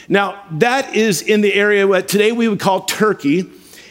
Now, 0.09 0.43
that 0.53 0.97
is 0.97 1.23
in 1.23 1.41
the 1.41 1.55
area 1.55 1.87
what 1.87 2.09
today 2.09 2.33
we 2.33 2.49
would 2.49 2.59
call 2.59 2.81
Turkey. 2.83 3.49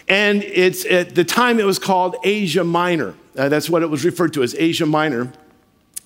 And 0.09 0.43
it's 0.43 0.85
at 0.85 1.13
the 1.13 1.23
time 1.23 1.59
it 1.59 1.65
was 1.65 1.77
called 1.79 2.17
Asia 2.23 2.63
Minor. 2.63 3.13
Uh, 3.37 3.47
that's 3.47 3.69
what 3.69 3.83
it 3.83 3.89
was 3.89 4.03
referred 4.03 4.33
to 4.33 4.43
as 4.43 4.55
Asia 4.55 4.87
Minor. 4.87 5.31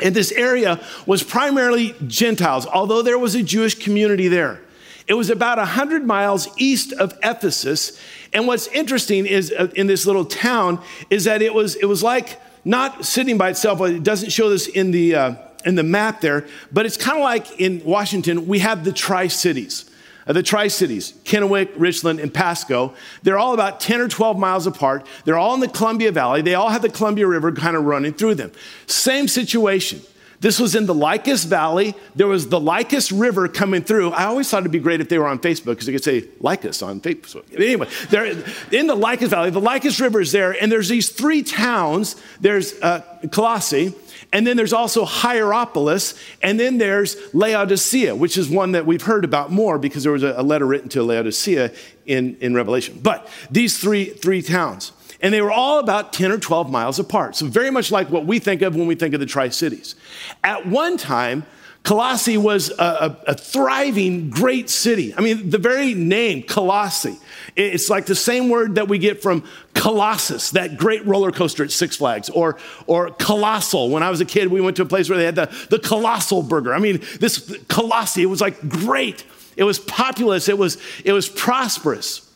And 0.01 0.13
this 0.13 0.31
area 0.33 0.83
was 1.05 1.23
primarily 1.23 1.95
Gentiles, 2.05 2.67
although 2.67 3.01
there 3.01 3.17
was 3.17 3.33
a 3.35 3.41
Jewish 3.41 3.75
community 3.75 4.27
there. 4.27 4.61
It 5.07 5.13
was 5.13 5.29
about 5.29 5.57
100 5.57 6.05
miles 6.05 6.47
east 6.57 6.93
of 6.93 7.17
Ephesus. 7.23 7.99
And 8.33 8.47
what's 8.47 8.67
interesting 8.67 9.25
is 9.25 9.51
uh, 9.51 9.71
in 9.75 9.87
this 9.87 10.05
little 10.05 10.25
town 10.25 10.81
is 11.09 11.23
that 11.25 11.41
it 11.41 11.53
was, 11.53 11.75
it 11.75 11.85
was 11.85 12.03
like 12.03 12.41
not 12.65 13.05
sitting 13.05 13.37
by 13.37 13.49
itself. 13.49 13.81
It 13.81 14.03
doesn't 14.03 14.31
show 14.31 14.49
this 14.49 14.67
in 14.67 14.91
the, 14.91 15.15
uh, 15.15 15.35
in 15.65 15.75
the 15.75 15.83
map 15.83 16.21
there, 16.21 16.47
but 16.71 16.85
it's 16.85 16.97
kind 16.97 17.17
of 17.17 17.23
like 17.23 17.59
in 17.59 17.83
Washington, 17.83 18.47
we 18.47 18.59
have 18.59 18.83
the 18.83 18.93
Tri 18.93 19.27
Cities. 19.27 19.89
Uh, 20.27 20.33
the 20.33 20.43
Tri 20.43 20.67
Cities, 20.67 21.13
Kennewick, 21.23 21.71
Richland, 21.75 22.19
and 22.19 22.33
Pasco, 22.33 22.93
they're 23.23 23.37
all 23.37 23.53
about 23.53 23.79
10 23.79 24.01
or 24.01 24.07
12 24.07 24.37
miles 24.37 24.67
apart. 24.67 25.05
They're 25.25 25.37
all 25.37 25.53
in 25.53 25.59
the 25.59 25.67
Columbia 25.67 26.11
Valley. 26.11 26.41
They 26.41 26.55
all 26.55 26.69
have 26.69 26.81
the 26.81 26.89
Columbia 26.89 27.27
River 27.27 27.51
kind 27.51 27.75
of 27.75 27.83
running 27.83 28.13
through 28.13 28.35
them. 28.35 28.51
Same 28.87 29.27
situation. 29.27 30.01
This 30.43 30.59
was 30.59 30.75
in 30.75 30.87
the 30.87 30.93
Lycus 30.93 31.45
Valley. 31.45 31.95
There 32.15 32.27
was 32.27 32.49
the 32.49 32.59
Lycus 32.59 33.13
River 33.13 33.47
coming 33.47 33.81
through. 33.81 34.11
I 34.11 34.25
always 34.25 34.49
thought 34.49 34.63
it'd 34.63 34.73
be 34.73 34.79
great 34.79 34.99
if 34.99 35.07
they 35.07 35.17
were 35.17 35.27
on 35.27 35.39
Facebook 35.39 35.67
because 35.67 35.85
they 35.85 35.93
could 35.93 36.03
say 36.03 36.25
Lycus 36.41 36.81
on 36.81 36.99
Facebook. 36.99 37.45
Anyway, 37.55 37.87
they're 38.09 38.25
in 38.69 38.87
the 38.87 38.95
Lycus 38.95 39.29
Valley. 39.29 39.51
The 39.51 39.61
Lycus 39.61 40.01
River 40.01 40.19
is 40.19 40.33
there, 40.33 40.51
and 40.51 40.69
there's 40.69 40.89
these 40.89 41.07
three 41.07 41.43
towns. 41.43 42.21
There's 42.41 42.73
uh, 42.81 43.03
Colossae, 43.31 43.95
and 44.33 44.47
then 44.47 44.57
there's 44.57 44.73
also 44.73 45.05
Hierapolis, 45.05 46.15
and 46.41 46.59
then 46.59 46.79
there's 46.79 47.15
Laodicea, 47.33 48.15
which 48.15 48.35
is 48.35 48.49
one 48.49 48.71
that 48.71 48.85
we've 48.85 49.03
heard 49.03 49.23
about 49.23 49.51
more 49.51 49.77
because 49.77 50.01
there 50.01 50.11
was 50.11 50.23
a, 50.23 50.41
letter 50.41 50.65
written 50.65 50.89
to 50.89 51.03
Laodicea 51.03 51.71
in, 52.07 52.35
in 52.41 52.55
Revelation. 52.55 52.99
But 53.01 53.29
these 53.51 53.77
three, 53.77 54.05
three 54.05 54.41
towns. 54.41 54.91
And 55.21 55.33
they 55.33 55.41
were 55.41 55.51
all 55.51 55.79
about 55.79 56.11
10 56.11 56.31
or 56.31 56.39
12 56.39 56.69
miles 56.69 56.99
apart. 56.99 57.35
So, 57.37 57.45
very 57.45 57.69
much 57.69 57.91
like 57.91 58.09
what 58.09 58.25
we 58.25 58.39
think 58.39 58.61
of 58.61 58.75
when 58.75 58.87
we 58.87 58.95
think 58.95 59.13
of 59.13 59.21
the 59.21 59.25
Tri 59.25 59.49
Cities. 59.49 59.95
At 60.43 60.65
one 60.65 60.97
time, 60.97 61.45
Colossae 61.83 62.37
was 62.37 62.71
a, 62.71 62.83
a, 62.83 63.17
a, 63.27 63.35
thriving, 63.35 64.29
great 64.29 64.69
city. 64.69 65.13
I 65.15 65.21
mean, 65.21 65.49
the 65.49 65.57
very 65.57 65.93
name, 65.93 66.43
Colossae, 66.43 67.17
it's 67.55 67.89
like 67.89 68.05
the 68.05 68.15
same 68.15 68.49
word 68.49 68.75
that 68.75 68.87
we 68.87 68.97
get 68.97 69.21
from 69.21 69.43
Colossus, 69.73 70.51
that 70.51 70.77
great 70.77 71.05
roller 71.05 71.31
coaster 71.31 71.63
at 71.63 71.71
Six 71.71 71.97
Flags, 71.97 72.29
or, 72.29 72.57
or 72.87 73.11
Colossal. 73.11 73.89
When 73.89 74.01
I 74.01 74.09
was 74.09 74.21
a 74.21 74.25
kid, 74.25 74.47
we 74.47 74.61
went 74.61 74.77
to 74.77 74.83
a 74.83 74.87
place 74.87 75.09
where 75.09 75.17
they 75.17 75.25
had 75.25 75.35
the, 75.35 75.67
the 75.69 75.79
Colossal 75.79 76.41
burger. 76.41 76.73
I 76.73 76.79
mean, 76.79 77.01
this 77.19 77.57
Colossae, 77.67 78.23
it 78.23 78.27
was 78.27 78.41
like 78.41 78.67
great. 78.67 79.23
It 79.55 79.63
was 79.63 79.77
populous, 79.79 80.49
it 80.49 80.57
was, 80.57 80.77
it 81.05 81.13
was 81.13 81.29
prosperous. 81.29 82.29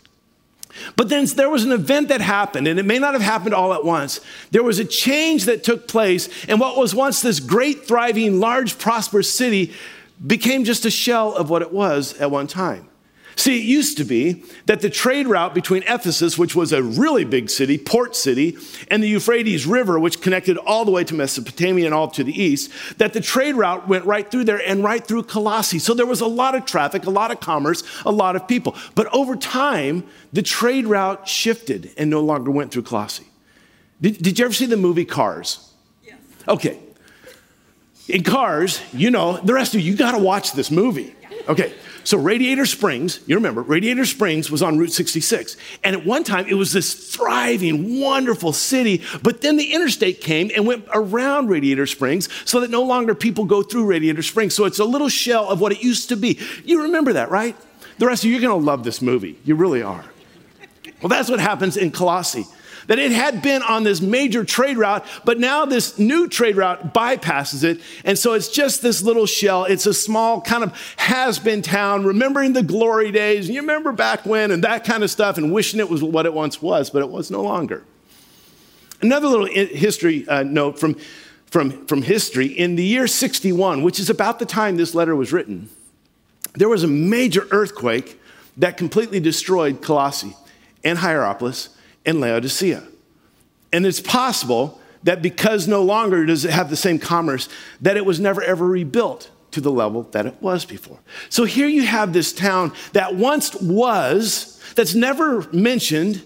But 0.95 1.09
then 1.09 1.25
there 1.25 1.49
was 1.49 1.63
an 1.63 1.71
event 1.71 2.09
that 2.09 2.21
happened, 2.21 2.67
and 2.67 2.79
it 2.79 2.85
may 2.85 2.99
not 2.99 3.13
have 3.13 3.23
happened 3.23 3.55
all 3.55 3.73
at 3.73 3.83
once. 3.83 4.21
There 4.51 4.61
was 4.61 4.77
a 4.77 4.85
change 4.85 5.45
that 5.45 5.63
took 5.63 5.87
place, 5.87 6.29
and 6.47 6.59
what 6.59 6.77
was 6.77 6.93
once 6.93 7.21
this 7.21 7.39
great, 7.39 7.85
thriving, 7.85 8.39
large, 8.39 8.77
prosperous 8.77 9.35
city 9.35 9.73
became 10.25 10.63
just 10.63 10.85
a 10.85 10.91
shell 10.91 11.33
of 11.35 11.49
what 11.49 11.61
it 11.61 11.71
was 11.71 12.13
at 12.19 12.29
one 12.29 12.47
time. 12.47 12.87
See, 13.37 13.59
it 13.59 13.65
used 13.65 13.97
to 13.97 14.03
be 14.03 14.43
that 14.65 14.81
the 14.81 14.89
trade 14.89 15.27
route 15.27 15.53
between 15.53 15.83
Ephesus, 15.83 16.39
which 16.39 16.55
was 16.55 16.73
a 16.73 16.81
really 16.81 17.23
big 17.23 17.51
city, 17.51 17.77
port 17.77 18.15
city, 18.15 18.57
and 18.89 19.03
the 19.03 19.07
Euphrates 19.07 19.67
River, 19.67 19.99
which 19.99 20.21
connected 20.21 20.57
all 20.57 20.85
the 20.85 20.91
way 20.91 21.03
to 21.03 21.13
Mesopotamia 21.13 21.85
and 21.85 21.93
all 21.93 22.07
to 22.09 22.23
the 22.23 22.33
east, 22.33 22.71
that 22.97 23.13
the 23.13 23.21
trade 23.21 23.53
route 23.53 23.87
went 23.87 24.05
right 24.05 24.29
through 24.29 24.45
there 24.45 24.59
and 24.67 24.83
right 24.83 25.05
through 25.05 25.21
Colossae. 25.21 25.77
So 25.77 25.93
there 25.93 26.07
was 26.07 26.19
a 26.19 26.25
lot 26.25 26.55
of 26.55 26.65
traffic, 26.65 27.05
a 27.05 27.11
lot 27.11 27.29
of 27.29 27.39
commerce, 27.39 27.83
a 28.07 28.11
lot 28.11 28.35
of 28.35 28.47
people. 28.47 28.75
But 28.95 29.05
over 29.13 29.35
time, 29.35 30.03
the 30.33 30.41
trade 30.41 30.87
route 30.87 31.27
shifted 31.27 31.91
and 31.95 32.09
no 32.09 32.21
longer 32.21 32.49
went 32.49 32.71
through 32.71 32.83
Colossae. 32.83 33.27
Did, 34.01 34.17
did 34.17 34.39
you 34.39 34.45
ever 34.45 34.53
see 34.53 34.65
the 34.65 34.77
movie 34.77 35.05
Cars? 35.05 35.71
Yes. 36.03 36.17
Okay. 36.47 36.79
In 38.09 38.23
Cars, 38.23 38.81
you 38.93 39.11
know, 39.11 39.37
the 39.37 39.53
rest 39.53 39.75
of 39.75 39.81
you, 39.81 39.91
you 39.91 39.95
got 39.97 40.13
to 40.13 40.19
watch 40.19 40.53
this 40.53 40.71
movie. 40.71 41.13
Okay. 41.47 41.73
So 42.03 42.17
Radiator 42.17 42.65
Springs, 42.65 43.19
you 43.25 43.35
remember, 43.35 43.61
Radiator 43.61 44.05
Springs 44.05 44.49
was 44.49 44.63
on 44.63 44.77
Route 44.77 44.93
66. 44.93 45.57
And 45.83 45.93
at 45.93 46.05
one 46.05 46.23
time, 46.23 46.45
it 46.47 46.53
was 46.53 46.71
this 46.71 46.93
thriving, 47.13 47.99
wonderful 47.99 48.53
city. 48.53 49.03
But 49.21 49.41
then 49.41 49.57
the 49.57 49.73
interstate 49.73 50.21
came 50.21 50.49
and 50.55 50.65
went 50.65 50.85
around 50.93 51.49
Radiator 51.49 51.85
Springs 51.85 52.29
so 52.45 52.61
that 52.61 52.69
no 52.69 52.81
longer 52.83 53.13
people 53.13 53.43
go 53.43 53.61
through 53.61 53.87
Radiator 53.87 54.23
Springs. 54.23 54.55
So 54.55 54.63
it's 54.63 54.79
a 54.79 54.85
little 54.85 55.09
shell 55.09 55.49
of 55.49 55.59
what 55.59 55.73
it 55.73 55.83
used 55.83 56.07
to 56.07 56.15
be. 56.15 56.39
You 56.63 56.83
remember 56.83 57.11
that, 57.11 57.29
right? 57.29 57.57
The 57.97 58.05
rest 58.07 58.23
of 58.23 58.29
you, 58.29 58.37
you're 58.37 58.47
going 58.47 58.57
to 58.57 58.65
love 58.65 58.85
this 58.85 59.01
movie. 59.01 59.37
You 59.43 59.55
really 59.55 59.81
are. 59.81 60.05
Well, 61.01 61.09
that's 61.09 61.29
what 61.29 61.41
happens 61.41 61.75
in 61.75 61.91
Colossae 61.91 62.45
that 62.87 62.99
it 62.99 63.11
had 63.11 63.41
been 63.41 63.61
on 63.61 63.83
this 63.83 64.01
major 64.01 64.43
trade 64.43 64.77
route, 64.77 65.05
but 65.23 65.39
now 65.39 65.65
this 65.65 65.99
new 65.99 66.27
trade 66.27 66.55
route 66.55 66.93
bypasses 66.93 67.63
it. 67.63 67.79
And 68.03 68.17
so 68.17 68.33
it's 68.33 68.47
just 68.49 68.81
this 68.81 69.03
little 69.03 69.25
shell. 69.25 69.65
It's 69.65 69.85
a 69.85 69.93
small 69.93 70.41
kind 70.41 70.63
of 70.63 70.77
has 70.97 71.37
been 71.37 71.61
town, 71.61 72.05
remembering 72.05 72.53
the 72.53 72.63
glory 72.63 73.11
days. 73.11 73.49
You 73.49 73.61
remember 73.61 73.91
back 73.91 74.25
when 74.25 74.51
and 74.51 74.63
that 74.63 74.85
kind 74.85 75.03
of 75.03 75.11
stuff, 75.11 75.37
and 75.37 75.53
wishing 75.53 75.79
it 75.79 75.89
was 75.89 76.01
what 76.01 76.25
it 76.25 76.33
once 76.33 76.61
was, 76.61 76.89
but 76.89 77.01
it 77.01 77.09
was 77.09 77.29
no 77.29 77.43
longer. 77.43 77.83
Another 79.01 79.27
little 79.27 79.45
history 79.45 80.27
uh, 80.27 80.43
note 80.43 80.79
from, 80.79 80.95
from, 81.45 81.85
from 81.85 82.01
history 82.01 82.47
in 82.47 82.75
the 82.75 82.83
year 82.83 83.05
61, 83.05 83.83
which 83.83 83.99
is 83.99 84.09
about 84.09 84.39
the 84.39 84.45
time 84.45 84.77
this 84.77 84.95
letter 84.95 85.15
was 85.15 85.31
written, 85.31 85.69
there 86.55 86.69
was 86.69 86.83
a 86.83 86.87
major 86.87 87.47
earthquake 87.51 88.19
that 88.55 88.77
completely 88.77 89.19
destroyed 89.19 89.83
Colossae 89.83 90.35
and 90.83 90.97
Hierapolis 90.97 91.69
and 92.07 92.19
Laodicea. 92.19 92.83
And 93.71 93.85
it's 93.85 93.99
possible 93.99 94.81
that 95.03 95.21
because 95.21 95.67
no 95.67 95.83
longer 95.83 96.25
does 96.25 96.45
it 96.45 96.51
have 96.51 96.69
the 96.71 96.75
same 96.75 96.97
commerce, 96.97 97.49
that 97.81 97.97
it 97.97 98.05
was 98.05 98.19
never 98.19 98.41
ever 98.41 98.65
rebuilt 98.65 99.29
to 99.51 99.61
the 99.61 99.71
level 99.71 100.03
that 100.11 100.25
it 100.25 100.41
was 100.41 100.65
before. 100.65 100.99
So 101.29 101.43
here 101.43 101.67
you 101.67 101.83
have 101.83 102.13
this 102.13 102.33
town 102.33 102.73
that 102.93 103.15
once 103.15 103.53
was, 103.55 104.61
that's 104.75 104.95
never 104.95 105.47
mentioned, 105.51 106.23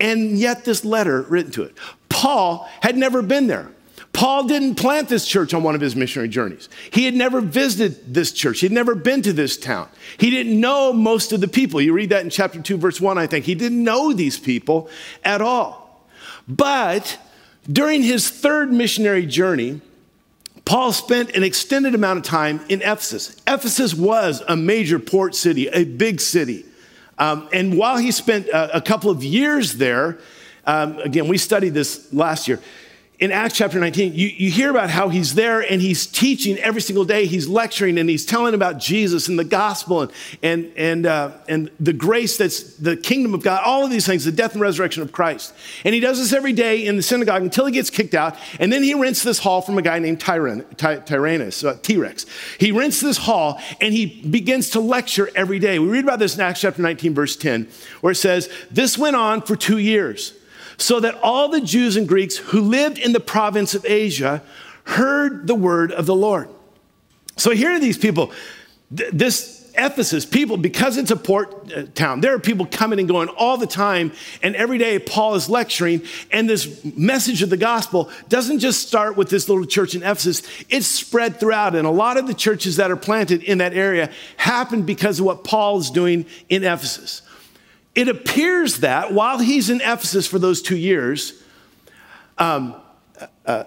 and 0.00 0.38
yet 0.38 0.64
this 0.64 0.84
letter 0.84 1.22
written 1.22 1.52
to 1.52 1.62
it. 1.62 1.76
Paul 2.08 2.68
had 2.80 2.96
never 2.96 3.22
been 3.22 3.46
there. 3.46 3.70
Paul 4.14 4.44
didn't 4.44 4.76
plant 4.76 5.08
this 5.08 5.26
church 5.26 5.52
on 5.54 5.64
one 5.64 5.74
of 5.74 5.80
his 5.80 5.96
missionary 5.96 6.28
journeys. 6.28 6.68
He 6.92 7.04
had 7.04 7.14
never 7.14 7.40
visited 7.40 8.14
this 8.14 8.30
church. 8.30 8.60
He'd 8.60 8.70
never 8.70 8.94
been 8.94 9.22
to 9.22 9.32
this 9.32 9.56
town. 9.56 9.88
He 10.18 10.30
didn't 10.30 10.58
know 10.58 10.92
most 10.92 11.32
of 11.32 11.40
the 11.40 11.48
people. 11.48 11.80
You 11.80 11.92
read 11.92 12.10
that 12.10 12.22
in 12.22 12.30
chapter 12.30 12.62
2, 12.62 12.76
verse 12.76 13.00
1, 13.00 13.18
I 13.18 13.26
think. 13.26 13.44
He 13.44 13.56
didn't 13.56 13.82
know 13.82 14.12
these 14.12 14.38
people 14.38 14.88
at 15.24 15.42
all. 15.42 16.06
But 16.46 17.18
during 17.70 18.04
his 18.04 18.30
third 18.30 18.72
missionary 18.72 19.26
journey, 19.26 19.80
Paul 20.64 20.92
spent 20.92 21.30
an 21.30 21.42
extended 21.42 21.96
amount 21.96 22.20
of 22.20 22.24
time 22.24 22.60
in 22.68 22.82
Ephesus. 22.82 23.36
Ephesus 23.48 23.94
was 23.94 24.44
a 24.46 24.56
major 24.56 25.00
port 25.00 25.34
city, 25.34 25.66
a 25.68 25.84
big 25.84 26.20
city. 26.20 26.64
Um, 27.18 27.48
and 27.52 27.76
while 27.76 27.98
he 27.98 28.12
spent 28.12 28.46
a, 28.46 28.76
a, 28.76 28.80
couple 28.80 29.10
of 29.10 29.24
years 29.24 29.74
there, 29.74 30.18
um, 30.66 30.98
again, 31.00 31.28
we 31.28 31.36
studied 31.36 31.74
this 31.74 32.12
last 32.12 32.48
year 32.48 32.60
in 33.20 33.30
Acts 33.30 33.56
chapter 33.56 33.78
19, 33.78 34.14
you, 34.14 34.26
you 34.26 34.50
hear 34.50 34.70
about 34.70 34.90
how 34.90 35.08
he's 35.08 35.34
there 35.34 35.60
and 35.60 35.80
he's 35.80 36.04
teaching 36.04 36.58
every 36.58 36.80
single 36.80 37.04
day. 37.04 37.26
He's 37.26 37.46
lecturing 37.46 37.96
and 37.96 38.10
he's 38.10 38.26
telling 38.26 38.54
about 38.54 38.78
Jesus 38.78 39.28
and 39.28 39.38
the 39.38 39.44
gospel 39.44 40.02
and, 40.02 40.12
and, 40.42 40.72
and, 40.76 41.06
uh, 41.06 41.30
and 41.48 41.70
the 41.78 41.92
grace 41.92 42.36
that's 42.36 42.76
the 42.76 42.96
kingdom 42.96 43.32
of 43.32 43.44
God, 43.44 43.62
all 43.64 43.84
of 43.84 43.90
these 43.92 44.04
things, 44.04 44.24
the 44.24 44.32
death 44.32 44.54
and 44.54 44.60
resurrection 44.60 45.00
of 45.00 45.12
Christ. 45.12 45.54
And 45.84 45.94
he 45.94 46.00
does 46.00 46.18
this 46.18 46.32
every 46.32 46.52
day 46.52 46.84
in 46.84 46.96
the 46.96 47.02
synagogue 47.02 47.42
until 47.42 47.66
he 47.66 47.72
gets 47.72 47.88
kicked 47.88 48.14
out. 48.14 48.36
And 48.58 48.72
then 48.72 48.82
he 48.82 48.94
rents 48.94 49.22
this 49.22 49.38
hall 49.38 49.62
from 49.62 49.78
a 49.78 49.82
guy 49.82 50.00
named 50.00 50.18
Tyran, 50.18 50.76
Ty, 50.76 50.96
Tyrannus, 50.96 51.62
uh, 51.62 51.78
T 51.82 51.96
Rex. 51.96 52.26
He 52.58 52.72
rents 52.72 53.00
this 53.00 53.18
hall 53.18 53.60
and 53.80 53.94
he 53.94 54.06
begins 54.22 54.70
to 54.70 54.80
lecture 54.80 55.30
every 55.36 55.60
day. 55.60 55.78
We 55.78 55.86
read 55.86 56.04
about 56.04 56.18
this 56.18 56.34
in 56.34 56.40
Acts 56.40 56.62
chapter 56.62 56.82
19, 56.82 57.14
verse 57.14 57.36
10, 57.36 57.68
where 58.00 58.10
it 58.10 58.16
says, 58.16 58.50
This 58.72 58.98
went 58.98 59.14
on 59.14 59.40
for 59.40 59.54
two 59.54 59.78
years 59.78 60.32
so 60.76 61.00
that 61.00 61.14
all 61.22 61.48
the 61.48 61.60
Jews 61.60 61.96
and 61.96 62.08
Greeks 62.08 62.36
who 62.36 62.60
lived 62.60 62.98
in 62.98 63.12
the 63.12 63.20
province 63.20 63.74
of 63.74 63.84
Asia 63.84 64.42
heard 64.84 65.46
the 65.46 65.54
word 65.54 65.92
of 65.92 66.06
the 66.06 66.14
Lord. 66.14 66.48
So 67.36 67.50
here 67.50 67.72
are 67.72 67.80
these 67.80 67.98
people. 67.98 68.32
This 68.90 69.64
Ephesus, 69.76 70.24
people, 70.24 70.56
because 70.56 70.96
it's 70.96 71.10
a 71.10 71.16
port 71.16 71.72
uh, 71.72 71.82
town, 71.94 72.20
there 72.20 72.32
are 72.32 72.38
people 72.38 72.64
coming 72.64 73.00
and 73.00 73.08
going 73.08 73.28
all 73.28 73.56
the 73.56 73.66
time. 73.66 74.12
And 74.42 74.54
every 74.54 74.78
day 74.78 74.98
Paul 74.98 75.34
is 75.34 75.48
lecturing. 75.48 76.02
And 76.30 76.48
this 76.48 76.84
message 76.96 77.42
of 77.42 77.50
the 77.50 77.56
gospel 77.56 78.10
doesn't 78.28 78.60
just 78.60 78.86
start 78.86 79.16
with 79.16 79.30
this 79.30 79.48
little 79.48 79.66
church 79.66 79.94
in 79.94 80.02
Ephesus, 80.02 80.42
it's 80.68 80.86
spread 80.86 81.40
throughout. 81.40 81.74
And 81.74 81.86
a 81.86 81.90
lot 81.90 82.16
of 82.16 82.26
the 82.26 82.34
churches 82.34 82.76
that 82.76 82.90
are 82.90 82.96
planted 82.96 83.42
in 83.42 83.58
that 83.58 83.74
area 83.74 84.10
happened 84.36 84.86
because 84.86 85.18
of 85.18 85.26
what 85.26 85.42
Paul 85.42 85.78
is 85.78 85.90
doing 85.90 86.26
in 86.48 86.62
Ephesus. 86.62 87.22
It 87.94 88.08
appears 88.08 88.78
that 88.78 89.12
while 89.12 89.38
he's 89.38 89.70
in 89.70 89.80
Ephesus 89.80 90.26
for 90.26 90.38
those 90.38 90.60
two 90.60 90.76
years, 90.76 91.42
um, 92.38 92.74
uh, 93.46 93.64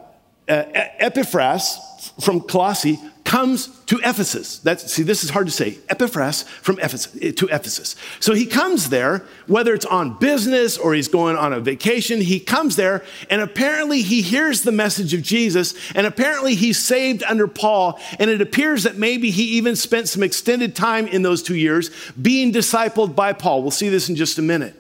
uh, 0.50 0.64
Epaphras 1.00 2.12
from 2.22 2.42
Colossae 2.42 3.00
comes 3.28 3.68
to 3.88 4.00
Ephesus. 4.06 4.60
That's, 4.60 4.90
see, 4.90 5.04
this 5.04 5.26
is 5.26 5.32
hard 5.32 5.48
to 5.48 5.52
say. 5.52 5.80
Epiphras 5.90 6.46
from 6.62 6.80
Ephesus 6.80 7.14
eh, 7.22 7.34
to 7.34 7.48
Ephesus. 7.48 7.98
So 8.22 8.34
he 8.34 8.46
comes 8.46 8.88
there, 8.88 9.26
whether 9.48 9.74
it's 9.74 9.86
on 9.86 10.18
business 10.18 10.78
or 10.78 10.94
he's 10.94 11.10
going 11.10 11.36
on 11.36 11.52
a 11.52 11.60
vacation, 11.60 12.22
he 12.22 12.40
comes 12.40 12.78
there 12.78 13.04
and 13.30 13.42
apparently 13.42 14.02
he 14.02 14.22
hears 14.22 14.62
the 14.62 14.72
message 14.72 15.14
of 15.14 15.24
Jesus 15.24 15.74
and 15.94 16.08
apparently 16.08 16.56
he's 16.56 16.82
saved 16.82 17.22
under 17.24 17.50
Paul. 17.50 18.00
And 18.18 18.30
it 18.30 18.42
appears 18.42 18.84
that 18.84 18.96
maybe 18.96 19.30
he 19.30 19.58
even 19.58 19.76
spent 19.76 20.08
some 20.08 20.24
extended 20.24 20.74
time 20.74 21.06
in 21.06 21.22
those 21.22 21.44
two 21.44 21.56
years 21.56 21.92
being 22.20 22.54
discipled 22.54 23.14
by 23.14 23.34
Paul. 23.34 23.62
We'll 23.62 23.72
see 23.72 23.90
this 23.90 24.08
in 24.08 24.16
just 24.16 24.40
a 24.40 24.42
minute. 24.42 24.74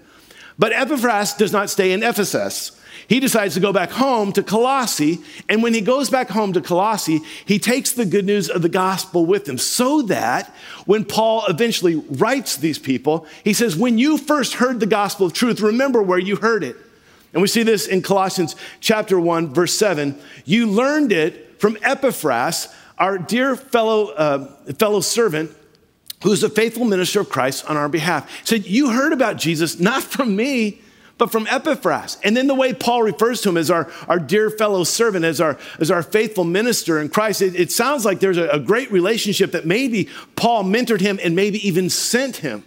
But 0.59 0.73
Epaphras 0.73 1.33
does 1.33 1.51
not 1.51 1.69
stay 1.69 1.91
in 1.91 2.03
Ephesus 2.03 2.77
he 3.07 3.19
decides 3.19 3.53
to 3.53 3.59
go 3.59 3.71
back 3.71 3.91
home 3.91 4.33
to 4.33 4.43
Colossae. 4.43 5.19
And 5.47 5.63
when 5.63 5.73
he 5.73 5.81
goes 5.81 6.09
back 6.09 6.29
home 6.29 6.53
to 6.53 6.61
Colossae, 6.61 7.21
he 7.45 7.57
takes 7.57 7.93
the 7.93 8.05
good 8.05 8.25
news 8.25 8.49
of 8.49 8.61
the 8.61 8.69
gospel 8.69 9.25
with 9.25 9.47
him 9.47 9.57
so 9.57 10.01
that 10.03 10.53
when 10.85 11.05
Paul 11.05 11.45
eventually 11.47 11.95
writes 11.95 12.57
these 12.57 12.77
people, 12.77 13.25
he 13.43 13.53
says, 13.53 13.75
When 13.75 13.97
you 13.97 14.17
first 14.17 14.55
heard 14.55 14.79
the 14.79 14.85
gospel 14.85 15.25
of 15.25 15.33
truth, 15.33 15.61
remember 15.61 16.01
where 16.01 16.19
you 16.19 16.35
heard 16.35 16.63
it. 16.63 16.75
And 17.33 17.41
we 17.41 17.47
see 17.47 17.63
this 17.63 17.87
in 17.87 18.01
Colossians 18.01 18.55
chapter 18.79 19.19
1, 19.19 19.53
verse 19.53 19.77
7. 19.77 20.17
You 20.45 20.67
learned 20.67 21.11
it 21.11 21.61
from 21.61 21.77
Epaphras, 21.81 22.67
our 22.97 23.17
dear 23.17 23.55
fellow, 23.55 24.07
uh, 24.09 24.47
fellow 24.73 25.01
servant, 25.01 25.51
who's 26.23 26.43
a 26.43 26.49
faithful 26.49 26.85
minister 26.85 27.19
of 27.19 27.29
Christ 27.29 27.69
on 27.69 27.77
our 27.77 27.89
behalf. 27.89 28.29
He 28.39 28.45
said, 28.45 28.65
You 28.65 28.91
heard 28.91 29.13
about 29.13 29.37
Jesus, 29.37 29.79
not 29.79 30.03
from 30.03 30.35
me 30.35 30.81
but 31.17 31.31
from 31.31 31.47
Epaphras. 31.47 32.17
And 32.23 32.37
then 32.37 32.47
the 32.47 32.55
way 32.55 32.73
Paul 32.73 33.03
refers 33.03 33.41
to 33.41 33.49
him 33.49 33.57
as 33.57 33.71
our, 33.71 33.89
our 34.07 34.19
dear 34.19 34.49
fellow 34.49 34.83
servant, 34.83 35.25
as 35.25 35.41
our, 35.41 35.57
as 35.79 35.89
our 35.89 36.03
faithful 36.03 36.43
minister 36.43 36.99
in 36.99 37.09
Christ, 37.09 37.41
it, 37.41 37.55
it 37.55 37.71
sounds 37.71 38.05
like 38.05 38.19
there's 38.19 38.37
a, 38.37 38.47
a 38.49 38.59
great 38.59 38.91
relationship 38.91 39.51
that 39.51 39.65
maybe 39.65 40.09
Paul 40.35 40.63
mentored 40.63 41.01
him 41.01 41.19
and 41.23 41.35
maybe 41.35 41.65
even 41.67 41.89
sent 41.89 42.37
him. 42.37 42.63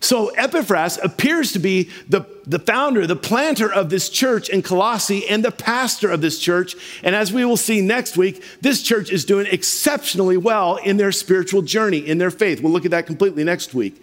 So 0.00 0.28
Epaphras 0.28 0.98
appears 1.02 1.52
to 1.52 1.58
be 1.58 1.90
the, 2.08 2.26
the 2.46 2.58
founder, 2.58 3.06
the 3.06 3.16
planter 3.16 3.72
of 3.72 3.90
this 3.90 4.08
church 4.08 4.48
in 4.48 4.62
Colossae 4.62 5.26
and 5.28 5.44
the 5.44 5.50
pastor 5.50 6.10
of 6.10 6.20
this 6.20 6.38
church. 6.38 6.76
And 7.02 7.14
as 7.14 7.32
we 7.32 7.44
will 7.44 7.56
see 7.56 7.80
next 7.80 8.16
week, 8.16 8.42
this 8.60 8.82
church 8.82 9.10
is 9.10 9.24
doing 9.24 9.46
exceptionally 9.50 10.36
well 10.36 10.76
in 10.76 10.96
their 10.96 11.12
spiritual 11.12 11.62
journey, 11.62 11.98
in 11.98 12.18
their 12.18 12.30
faith. 12.30 12.60
We'll 12.60 12.72
look 12.72 12.84
at 12.84 12.90
that 12.90 13.06
completely 13.06 13.44
next 13.44 13.74
week. 13.74 14.02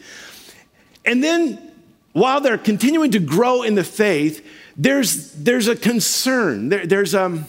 And 1.05 1.23
then 1.23 1.71
while 2.13 2.41
they're 2.41 2.57
continuing 2.57 3.11
to 3.11 3.19
grow 3.19 3.63
in 3.63 3.75
the 3.75 3.83
faith, 3.83 4.45
there's, 4.77 5.31
there's 5.33 5.67
a 5.67 5.75
concern. 5.75 6.69
There, 6.69 6.85
there's, 6.85 7.13
um, 7.13 7.45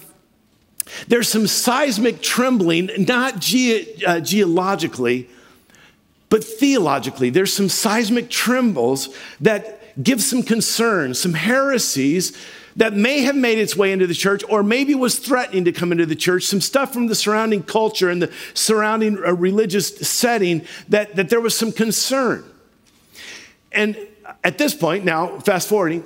there's 1.08 1.28
some 1.28 1.46
seismic 1.46 2.20
trembling, 2.20 2.90
not 2.98 3.38
ge- 3.38 4.02
uh, 4.06 4.20
geologically, 4.20 5.28
but 6.34 6.42
theologically, 6.42 7.30
there's 7.30 7.52
some 7.52 7.68
seismic 7.68 8.28
trembles 8.28 9.08
that 9.40 10.02
give 10.02 10.20
some 10.20 10.42
concern, 10.42 11.14
some 11.14 11.32
heresies 11.32 12.36
that 12.74 12.92
may 12.92 13.20
have 13.20 13.36
made 13.36 13.56
its 13.56 13.76
way 13.76 13.92
into 13.92 14.08
the 14.08 14.14
church 14.14 14.42
or 14.48 14.64
maybe 14.64 14.96
was 14.96 15.16
threatening 15.16 15.64
to 15.64 15.70
come 15.70 15.92
into 15.92 16.06
the 16.06 16.16
church, 16.16 16.42
some 16.42 16.60
stuff 16.60 16.92
from 16.92 17.06
the 17.06 17.14
surrounding 17.14 17.62
culture 17.62 18.10
and 18.10 18.20
the 18.20 18.32
surrounding 18.52 19.16
uh, 19.24 19.32
religious 19.32 19.96
setting 19.98 20.66
that, 20.88 21.14
that 21.14 21.28
there 21.28 21.40
was 21.40 21.56
some 21.56 21.70
concern. 21.70 22.44
And 23.70 23.96
at 24.42 24.58
this 24.58 24.74
point, 24.74 25.04
now, 25.04 25.38
fast 25.38 25.68
forwarding, 25.68 26.02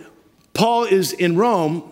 Paul 0.53 0.85
is 0.85 1.15
in 1.15 1.39
Rome, 1.39 1.91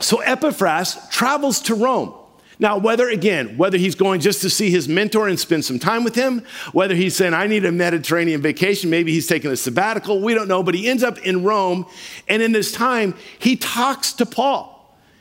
so 0.00 0.20
Epaphras 0.20 0.98
travels 1.10 1.62
to 1.62 1.74
Rome. 1.74 2.12
Now, 2.58 2.78
whether 2.78 3.08
again, 3.08 3.56
whether 3.56 3.78
he's 3.78 3.94
going 3.94 4.20
just 4.20 4.40
to 4.42 4.50
see 4.50 4.70
his 4.70 4.88
mentor 4.88 5.28
and 5.28 5.38
spend 5.38 5.64
some 5.64 5.78
time 5.78 6.04
with 6.04 6.14
him, 6.14 6.42
whether 6.72 6.94
he's 6.94 7.16
saying, 7.16 7.34
I 7.34 7.46
need 7.46 7.64
a 7.64 7.72
Mediterranean 7.72 8.40
vacation, 8.40 8.90
maybe 8.90 9.12
he's 9.12 9.26
taking 9.26 9.50
a 9.50 9.56
sabbatical, 9.56 10.20
we 10.20 10.34
don't 10.34 10.48
know, 10.48 10.62
but 10.62 10.74
he 10.74 10.88
ends 10.88 11.02
up 11.02 11.18
in 11.18 11.42
Rome. 11.42 11.86
And 12.28 12.42
in 12.42 12.52
this 12.52 12.72
time, 12.72 13.14
he 13.38 13.56
talks 13.56 14.12
to 14.14 14.26
Paul. 14.26 14.70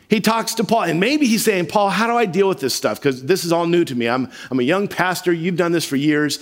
He 0.10 0.22
talks 0.22 0.54
to 0.56 0.63
Paul, 0.63 0.84
and 0.84 1.00
maybe 1.00 1.26
he's 1.26 1.43
saying, 1.43 1.67
Paul, 1.67 1.89
how 1.89 2.06
do 2.06 2.13
I 2.15 2.26
deal 2.26 2.48
with 2.48 2.60
this 2.60 2.76
stuff? 2.76 3.00
Because 3.00 3.24
this 3.24 3.43
is 3.43 3.52
all 3.52 3.65
new 3.65 3.84
to 3.84 3.96
me. 3.96 4.08
I'm, 4.08 4.30
I'm 4.52 4.60
a 4.60 4.63
young 4.63 4.88
pastor, 4.88 5.34
you've 5.34 5.56
done 5.56 5.72
this 5.72 5.86
for 5.86 5.96
years. 5.96 6.38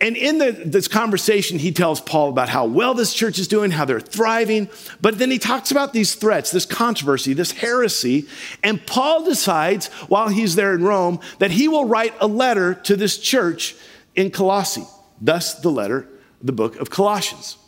And 0.00 0.16
in 0.16 0.38
the, 0.38 0.52
this 0.52 0.88
conversation, 0.88 1.58
he 1.58 1.72
tells 1.72 2.00
Paul 2.00 2.30
about 2.30 2.48
how 2.48 2.64
well 2.64 2.94
this 2.94 3.12
church 3.12 3.38
is 3.38 3.46
doing, 3.46 3.70
how 3.70 3.84
they're 3.84 4.00
thriving. 4.00 4.70
But 5.02 5.18
then 5.18 5.30
he 5.30 5.38
talks 5.38 5.70
about 5.70 5.92
these 5.92 6.14
threats, 6.14 6.50
this 6.50 6.64
controversy, 6.64 7.34
this 7.34 7.52
heresy. 7.52 8.26
And 8.62 8.84
Paul 8.86 9.24
decides, 9.24 9.88
while 10.08 10.28
he's 10.28 10.54
there 10.54 10.74
in 10.74 10.84
Rome, 10.84 11.20
that 11.38 11.50
he 11.50 11.68
will 11.68 11.84
write 11.84 12.14
a 12.18 12.26
letter 12.26 12.74
to 12.74 12.96
this 12.96 13.18
church 13.18 13.76
in 14.14 14.30
Colossae. 14.30 14.86
Thus, 15.20 15.54
the 15.60 15.70
letter, 15.70 16.08
the 16.40 16.52
book 16.52 16.76
of 16.76 16.88
Colossians. 16.88 17.58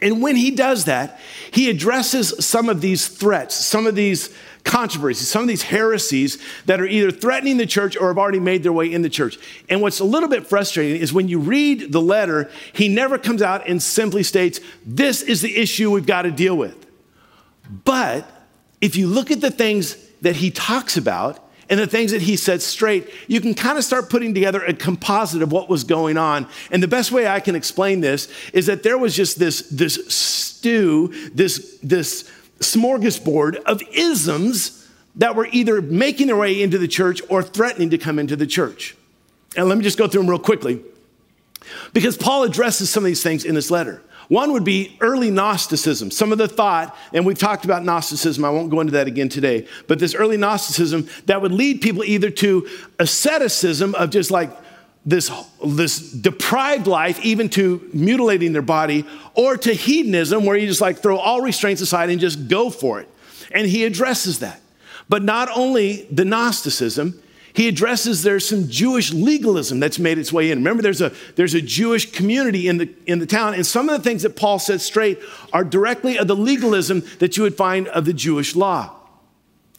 And 0.00 0.22
when 0.22 0.36
he 0.36 0.50
does 0.50 0.84
that, 0.84 1.18
he 1.50 1.70
addresses 1.70 2.34
some 2.44 2.68
of 2.68 2.80
these 2.80 3.08
threats, 3.08 3.54
some 3.54 3.86
of 3.86 3.94
these 3.94 4.34
controversies, 4.64 5.28
some 5.28 5.42
of 5.42 5.48
these 5.48 5.62
heresies 5.62 6.38
that 6.66 6.80
are 6.80 6.86
either 6.86 7.10
threatening 7.10 7.56
the 7.56 7.66
church 7.66 7.96
or 7.96 8.08
have 8.08 8.18
already 8.18 8.38
made 8.38 8.62
their 8.62 8.72
way 8.72 8.92
in 8.92 9.02
the 9.02 9.08
church. 9.08 9.38
And 9.68 9.80
what's 9.80 10.00
a 10.00 10.04
little 10.04 10.28
bit 10.28 10.46
frustrating 10.46 11.00
is 11.00 11.12
when 11.12 11.28
you 11.28 11.38
read 11.38 11.92
the 11.92 12.00
letter, 12.00 12.50
he 12.72 12.88
never 12.88 13.18
comes 13.18 13.42
out 13.42 13.66
and 13.66 13.82
simply 13.82 14.22
states, 14.22 14.60
This 14.84 15.22
is 15.22 15.40
the 15.40 15.56
issue 15.56 15.90
we've 15.90 16.06
got 16.06 16.22
to 16.22 16.30
deal 16.30 16.56
with. 16.56 16.86
But 17.84 18.30
if 18.80 18.96
you 18.96 19.06
look 19.06 19.30
at 19.30 19.40
the 19.40 19.50
things 19.50 19.96
that 20.20 20.36
he 20.36 20.50
talks 20.50 20.96
about, 20.96 21.47
and 21.70 21.78
the 21.78 21.86
things 21.86 22.12
that 22.12 22.22
he 22.22 22.36
said 22.36 22.62
straight, 22.62 23.10
you 23.26 23.40
can 23.40 23.54
kind 23.54 23.76
of 23.76 23.84
start 23.84 24.08
putting 24.08 24.32
together 24.32 24.62
a 24.64 24.72
composite 24.72 25.42
of 25.42 25.52
what 25.52 25.68
was 25.68 25.84
going 25.84 26.16
on. 26.16 26.46
And 26.70 26.82
the 26.82 26.88
best 26.88 27.12
way 27.12 27.26
I 27.26 27.40
can 27.40 27.54
explain 27.54 28.00
this 28.00 28.28
is 28.52 28.66
that 28.66 28.82
there 28.82 28.96
was 28.96 29.14
just 29.14 29.38
this, 29.38 29.68
this 29.68 30.06
stew, 30.08 31.08
this, 31.34 31.78
this 31.82 32.30
smorgasbord 32.60 33.56
of 33.64 33.82
isms 33.92 34.88
that 35.16 35.36
were 35.36 35.48
either 35.52 35.82
making 35.82 36.28
their 36.28 36.36
way 36.36 36.62
into 36.62 36.78
the 36.78 36.88
church 36.88 37.20
or 37.28 37.42
threatening 37.42 37.90
to 37.90 37.98
come 37.98 38.18
into 38.18 38.36
the 38.36 38.46
church. 38.46 38.96
And 39.56 39.68
let 39.68 39.76
me 39.76 39.84
just 39.84 39.98
go 39.98 40.08
through 40.08 40.22
them 40.22 40.30
real 40.30 40.38
quickly. 40.38 40.80
Because 41.92 42.16
Paul 42.16 42.44
addresses 42.44 42.88
some 42.88 43.02
of 43.02 43.06
these 43.06 43.22
things 43.22 43.44
in 43.44 43.54
this 43.54 43.70
letter. 43.70 44.02
One 44.28 44.52
would 44.52 44.64
be 44.64 44.96
early 45.00 45.30
Gnosticism, 45.30 46.10
some 46.10 46.32
of 46.32 46.38
the 46.38 46.48
thought, 46.48 46.94
and 47.14 47.24
we've 47.24 47.38
talked 47.38 47.64
about 47.64 47.82
Gnosticism, 47.82 48.44
I 48.44 48.50
won't 48.50 48.70
go 48.70 48.80
into 48.80 48.92
that 48.92 49.06
again 49.06 49.30
today, 49.30 49.66
but 49.86 49.98
this 49.98 50.14
early 50.14 50.36
Gnosticism 50.36 51.08
that 51.26 51.40
would 51.40 51.52
lead 51.52 51.80
people 51.80 52.04
either 52.04 52.30
to 52.30 52.68
asceticism 52.98 53.94
of 53.94 54.10
just 54.10 54.30
like 54.30 54.50
this, 55.06 55.30
this 55.64 56.12
deprived 56.12 56.86
life, 56.86 57.18
even 57.24 57.48
to 57.50 57.88
mutilating 57.94 58.52
their 58.52 58.60
body, 58.60 59.06
or 59.34 59.56
to 59.56 59.72
hedonism, 59.72 60.44
where 60.44 60.56
you 60.56 60.66
just 60.66 60.82
like 60.82 60.98
throw 60.98 61.16
all 61.16 61.40
restraints 61.40 61.80
aside 61.80 62.10
and 62.10 62.20
just 62.20 62.48
go 62.48 62.68
for 62.68 63.00
it. 63.00 63.08
And 63.50 63.66
he 63.66 63.84
addresses 63.84 64.40
that. 64.40 64.60
But 65.08 65.22
not 65.22 65.48
only 65.56 66.06
the 66.10 66.26
Gnosticism, 66.26 67.22
he 67.58 67.66
addresses 67.66 68.22
there's 68.22 68.48
some 68.48 68.68
Jewish 68.68 69.12
legalism 69.12 69.80
that's 69.80 69.98
made 69.98 70.16
its 70.16 70.32
way 70.32 70.52
in. 70.52 70.58
Remember, 70.58 70.80
there's 70.80 71.00
a, 71.00 71.12
there's 71.34 71.54
a 71.54 71.60
Jewish 71.60 72.12
community 72.12 72.68
in 72.68 72.78
the, 72.78 72.88
in 73.04 73.18
the 73.18 73.26
town, 73.26 73.54
and 73.54 73.66
some 73.66 73.88
of 73.88 73.98
the 73.98 74.08
things 74.08 74.22
that 74.22 74.36
Paul 74.36 74.60
said 74.60 74.80
straight 74.80 75.18
are 75.52 75.64
directly 75.64 76.16
of 76.20 76.28
the 76.28 76.36
legalism 76.36 77.02
that 77.18 77.36
you 77.36 77.42
would 77.42 77.56
find 77.56 77.88
of 77.88 78.04
the 78.04 78.12
Jewish 78.12 78.54
law. 78.54 78.97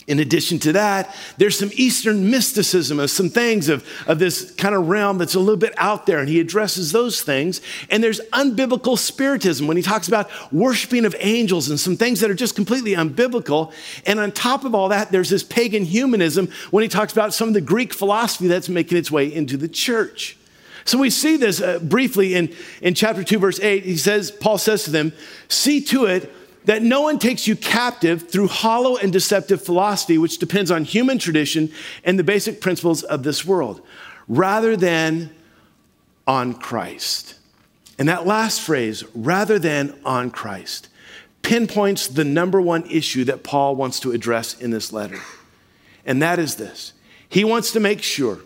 In 0.10 0.17
addition 0.17 0.58
to 0.62 0.74
that, 0.74 1.15
there's 1.38 1.60
some 1.60 1.69
Eastern 1.74 2.32
mysticism 2.32 3.00
of 3.00 3.12
some 3.12 3.30
things 3.30 3.69
of, 3.69 3.88
of 4.08 4.17
this 4.17 4.50
kind 4.56 4.74
of 4.74 4.89
realm 4.89 5.19
that's 5.19 5.36
a 5.36 5.39
little 5.39 5.56
bit 5.56 5.72
out 5.78 6.08
there, 6.08 6.17
and 6.17 6.28
he 6.28 6.39
addresses 6.39 6.91
those 6.91 7.22
things. 7.22 7.62
And 7.91 8.04
there's 8.04 8.19
unbiblical 8.34 8.98
spiritism 8.98 9.67
when 9.67 9.78
he 9.78 9.84
talks 9.84 10.08
about 10.08 10.28
worshiping 10.52 11.06
of 11.06 11.15
angels 11.19 11.69
and 11.69 11.80
some 11.80 11.95
things 11.95 12.22
that 12.22 12.32
are 12.32 12.36
just 12.36 12.56
completely 12.56 12.93
unbiblical. 12.95 13.72
And 14.08 14.19
on 14.19 14.32
top 14.32 14.65
of 14.65 14.74
all 14.74 14.89
that, 14.89 15.12
there's 15.12 15.30
this 15.30 15.43
pagan 15.43 15.86
humanism 15.86 16.50
when 16.72 16.82
he 16.82 16.88
talks 16.89 17.13
about 17.13 17.32
some 17.32 17.48
of 17.48 17.54
the 17.54 17.62
Greek 17.62 17.93
philosophy 17.93 18.48
that's 18.48 18.67
making 18.67 18.98
its 18.98 19.12
way 19.12 19.32
into 19.32 19.58
the 19.58 19.69
church. 19.69 20.39
So 20.86 20.98
we 20.98 21.12
see 21.12 21.38
this 21.38 21.62
uh, 21.62 21.78
briefly 21.84 22.34
in, 22.34 22.52
in 22.82 22.95
chapter 22.95 23.24
2, 23.24 23.38
verse 23.38 23.60
8. 23.60 23.84
He 23.84 23.95
says, 23.95 24.32
Paul 24.32 24.58
says 24.58 24.86
to 24.86 24.89
them, 24.89 25.13
See 25.50 25.82
to 25.82 26.06
it 26.06 26.34
that 26.69 26.84
no 26.84 27.01
one 27.01 27.17
takes 27.17 27.47
you 27.47 27.55
captive 27.55 28.29
through 28.29 28.47
hollow 28.47 28.95
and 28.95 29.12
deceptive 29.12 29.60
philosophy, 29.60 30.19
which 30.19 30.38
depends 30.38 30.69
on 30.69 30.84
human 30.84 31.17
tradition 31.17 31.71
and 32.03 32.19
the 32.19 32.23
basic 32.23 32.62
principles 32.62 33.01
of 33.01 33.23
this 33.23 33.43
world, 33.43 33.82
rather 34.27 34.77
than 34.77 35.34
on 36.27 36.53
Christ. 36.53 37.34
And 37.97 38.08
that 38.08 38.27
last 38.27 38.62
phrase, 38.62 39.03
rather 39.15 39.58
than 39.58 39.99
on 40.05 40.29
Christ, 40.29 40.89
pinpoints 41.41 42.08
the 42.08 42.23
number 42.23 42.62
one 42.62 42.84
issue 42.86 43.23
that 43.23 43.43
Paul 43.43 43.75
wants 43.75 43.99
to 44.01 44.12
address 44.12 44.53
in 44.62 44.69
this 44.69 44.93
letter. 44.93 45.21
And 46.05 46.21
that 46.21 46.38
is 46.38 46.58
this 46.58 46.93
he 47.27 47.43
wants 47.43 47.71
to 47.71 47.79
make 47.79 48.03
sure 48.03 48.41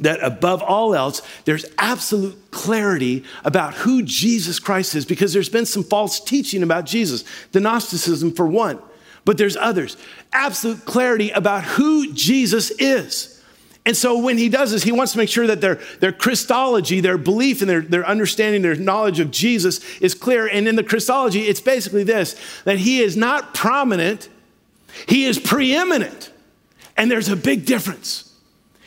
that 0.00 0.22
above 0.22 0.62
all 0.62 0.94
else, 0.94 1.22
there's 1.44 1.66
absolute 1.78 2.50
clarity 2.50 3.24
about 3.44 3.74
who 3.74 4.02
Jesus 4.02 4.58
Christ 4.58 4.94
is 4.94 5.04
because 5.04 5.32
there's 5.32 5.48
been 5.48 5.66
some 5.66 5.84
false 5.84 6.20
teaching 6.20 6.62
about 6.62 6.86
Jesus, 6.86 7.24
the 7.52 7.60
Gnosticism 7.60 8.32
for 8.32 8.46
one, 8.46 8.78
but 9.24 9.38
there's 9.38 9.56
others. 9.56 9.96
Absolute 10.32 10.84
clarity 10.84 11.30
about 11.30 11.64
who 11.64 12.12
Jesus 12.12 12.70
is. 12.72 13.34
And 13.88 13.96
so 13.96 14.18
when 14.18 14.36
he 14.36 14.50
does 14.50 14.70
this, 14.70 14.82
he 14.82 14.92
wants 14.92 15.12
to 15.12 15.18
make 15.18 15.30
sure 15.30 15.46
that 15.46 15.62
their, 15.62 15.76
their 16.00 16.12
Christology, 16.12 17.00
their 17.00 17.16
belief 17.16 17.62
and 17.62 17.70
their, 17.70 17.80
their 17.80 18.06
understanding, 18.06 18.60
their 18.60 18.74
knowledge 18.74 19.18
of 19.18 19.30
Jesus 19.30 19.80
is 20.00 20.12
clear. 20.12 20.46
And 20.46 20.68
in 20.68 20.76
the 20.76 20.84
Christology, 20.84 21.42
it's 21.42 21.62
basically 21.62 22.04
this 22.04 22.38
that 22.64 22.78
he 22.78 23.00
is 23.00 23.16
not 23.16 23.54
prominent, 23.54 24.28
he 25.06 25.24
is 25.24 25.38
preeminent. 25.38 26.30
And 26.98 27.10
there's 27.10 27.30
a 27.30 27.36
big 27.36 27.64
difference. 27.64 28.27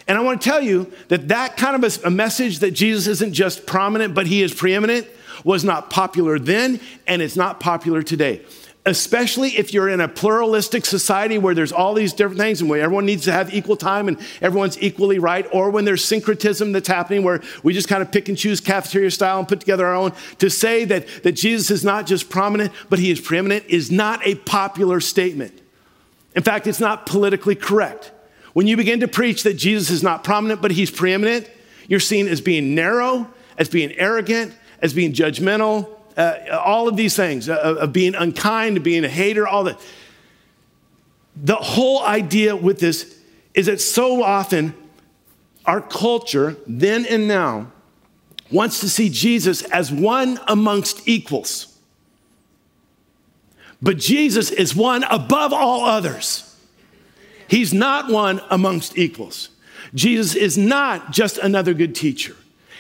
And 0.07 0.17
I 0.17 0.21
want 0.21 0.41
to 0.41 0.49
tell 0.49 0.61
you 0.61 0.91
that 1.09 1.27
that 1.29 1.57
kind 1.57 1.83
of 1.83 2.03
a, 2.03 2.09
message 2.09 2.59
that 2.59 2.71
Jesus 2.71 3.07
isn't 3.07 3.33
just 3.33 3.65
prominent, 3.65 4.13
but 4.13 4.27
he 4.27 4.41
is 4.41 4.53
preeminent 4.53 5.07
was 5.43 5.63
not 5.63 5.89
popular 5.89 6.37
then, 6.37 6.79
and 7.07 7.21
it's 7.21 7.35
not 7.35 7.59
popular 7.59 8.03
today. 8.03 8.41
Especially 8.83 9.49
if 9.49 9.73
you're 9.73 9.89
in 9.89 10.01
a 10.01 10.07
pluralistic 10.07 10.85
society 10.85 11.37
where 11.37 11.53
there's 11.53 11.71
all 11.71 11.93
these 11.93 12.13
different 12.13 12.39
things 12.39 12.61
and 12.61 12.69
where 12.69 12.81
everyone 12.81 13.05
needs 13.05 13.25
to 13.25 13.31
have 13.31 13.53
equal 13.53 13.75
time 13.75 14.07
and 14.07 14.19
everyone's 14.41 14.81
equally 14.81 15.19
right, 15.19 15.47
or 15.53 15.69
when 15.69 15.85
there's 15.85 16.03
syncretism 16.03 16.71
that's 16.71 16.87
happening 16.87 17.21
where 17.21 17.41
we 17.61 17.73
just 17.73 17.87
kind 17.87 18.01
of 18.01 18.11
pick 18.11 18.27
and 18.27 18.37
choose 18.37 18.59
cafeteria 18.59 19.11
style 19.11 19.37
and 19.37 19.47
put 19.47 19.59
together 19.59 19.85
our 19.85 19.95
own. 19.95 20.13
To 20.39 20.49
say 20.49 20.83
that, 20.85 21.07
that 21.23 21.33
Jesus 21.33 21.69
is 21.69 21.83
not 21.83 22.07
just 22.07 22.29
prominent, 22.29 22.71
but 22.89 22.97
he 22.97 23.11
is 23.11 23.21
preeminent 23.21 23.65
is 23.67 23.91
not 23.91 24.25
a 24.25 24.35
popular 24.35 24.99
statement. 24.99 25.61
In 26.35 26.41
fact, 26.41 26.65
it's 26.65 26.79
not 26.79 27.05
politically 27.05 27.55
correct. 27.55 28.11
When 28.53 28.67
you 28.67 28.75
begin 28.75 28.99
to 28.99 29.07
preach 29.07 29.43
that 29.43 29.53
Jesus 29.53 29.89
is 29.89 30.03
not 30.03 30.23
prominent, 30.23 30.61
but 30.61 30.71
he's 30.71 30.91
preeminent, 30.91 31.49
you're 31.87 31.99
seen 31.99 32.27
as 32.27 32.41
being 32.41 32.75
narrow, 32.75 33.27
as 33.57 33.69
being 33.69 33.91
arrogant, 33.93 34.53
as 34.81 34.93
being 34.93 35.13
judgmental, 35.13 35.89
uh, 36.17 36.35
all 36.63 36.87
of 36.87 36.97
these 36.97 37.15
things, 37.15 37.49
uh, 37.49 37.77
of 37.79 37.93
being 37.93 38.15
unkind, 38.15 38.83
being 38.83 39.05
a 39.05 39.09
hater, 39.09 39.47
all 39.47 39.63
that. 39.65 39.79
The 41.35 41.55
whole 41.55 42.03
idea 42.03 42.55
with 42.55 42.79
this 42.79 43.17
is 43.53 43.67
that 43.67 43.79
so 43.79 44.23
often 44.23 44.73
our 45.65 45.81
culture, 45.81 46.57
then 46.67 47.05
and 47.05 47.27
now, 47.27 47.71
wants 48.51 48.79
to 48.81 48.89
see 48.89 49.09
Jesus 49.09 49.61
as 49.63 49.91
one 49.91 50.39
amongst 50.47 51.07
equals. 51.07 51.77
But 53.81 53.97
Jesus 53.97 54.51
is 54.51 54.75
one 54.75 55.03
above 55.03 55.53
all 55.53 55.85
others. 55.85 56.50
He's 57.51 57.73
not 57.73 58.09
one 58.09 58.41
amongst 58.49 58.97
equals. 58.97 59.49
Jesus 59.93 60.35
is 60.35 60.57
not 60.57 61.11
just 61.11 61.37
another 61.37 61.73
good 61.73 61.93
teacher. 61.93 62.33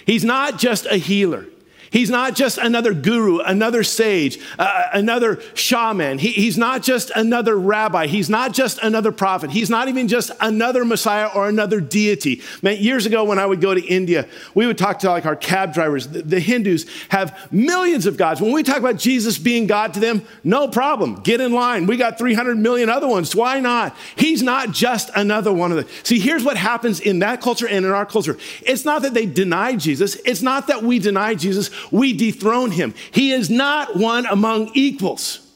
He's 0.05 0.23
not 0.23 0.57
just 0.57 0.85
a 0.85 0.95
healer. 0.95 1.45
He's 1.91 2.09
not 2.09 2.35
just 2.35 2.57
another 2.57 2.93
guru, 2.93 3.39
another 3.39 3.83
sage, 3.83 4.39
uh, 4.57 4.87
another 4.93 5.41
shaman. 5.55 6.19
He, 6.19 6.29
he's 6.29 6.57
not 6.57 6.83
just 6.83 7.11
another 7.17 7.59
rabbi. 7.59 8.07
He's 8.07 8.29
not 8.29 8.53
just 8.53 8.79
another 8.81 9.11
prophet. 9.11 9.51
He's 9.51 9.69
not 9.69 9.89
even 9.89 10.07
just 10.07 10.31
another 10.39 10.85
Messiah 10.85 11.29
or 11.35 11.49
another 11.49 11.81
deity. 11.81 12.41
Man, 12.61 12.77
years 12.77 13.05
ago, 13.05 13.25
when 13.25 13.39
I 13.39 13.45
would 13.45 13.59
go 13.59 13.73
to 13.73 13.85
India, 13.85 14.25
we 14.55 14.65
would 14.65 14.77
talk 14.77 14.99
to 14.99 15.09
like 15.09 15.25
our 15.25 15.35
cab 15.35 15.73
drivers. 15.73 16.07
The, 16.07 16.21
the 16.21 16.39
Hindus 16.39 16.85
have 17.09 17.37
millions 17.51 18.05
of 18.05 18.15
gods. 18.15 18.39
When 18.39 18.53
we 18.53 18.63
talk 18.63 18.77
about 18.77 18.95
Jesus 18.95 19.37
being 19.37 19.67
God 19.67 19.93
to 19.95 19.99
them, 19.99 20.25
no 20.45 20.69
problem. 20.69 21.15
Get 21.15 21.41
in 21.41 21.51
line. 21.51 21.87
We 21.87 21.97
got 21.97 22.17
300 22.17 22.57
million 22.57 22.87
other 22.87 23.07
ones. 23.09 23.35
Why 23.35 23.59
not? 23.59 23.93
He's 24.15 24.41
not 24.41 24.71
just 24.71 25.09
another 25.13 25.51
one 25.51 25.71
of 25.71 25.77
them. 25.77 25.87
See, 26.03 26.19
here's 26.19 26.45
what 26.45 26.55
happens 26.55 27.01
in 27.01 27.19
that 27.19 27.41
culture 27.41 27.67
and 27.67 27.85
in 27.85 27.91
our 27.91 28.05
culture. 28.05 28.37
It's 28.61 28.85
not 28.85 29.01
that 29.01 29.13
they 29.13 29.25
deny 29.25 29.75
Jesus. 29.75 30.15
It's 30.23 30.41
not 30.41 30.67
that 30.67 30.83
we 30.83 30.97
deny 30.97 31.35
Jesus 31.35 31.69
we 31.89 32.13
dethrone 32.13 32.71
him. 32.71 32.93
He 33.11 33.31
is 33.31 33.49
not 33.49 33.95
one 33.95 34.25
among 34.25 34.71
equals, 34.73 35.47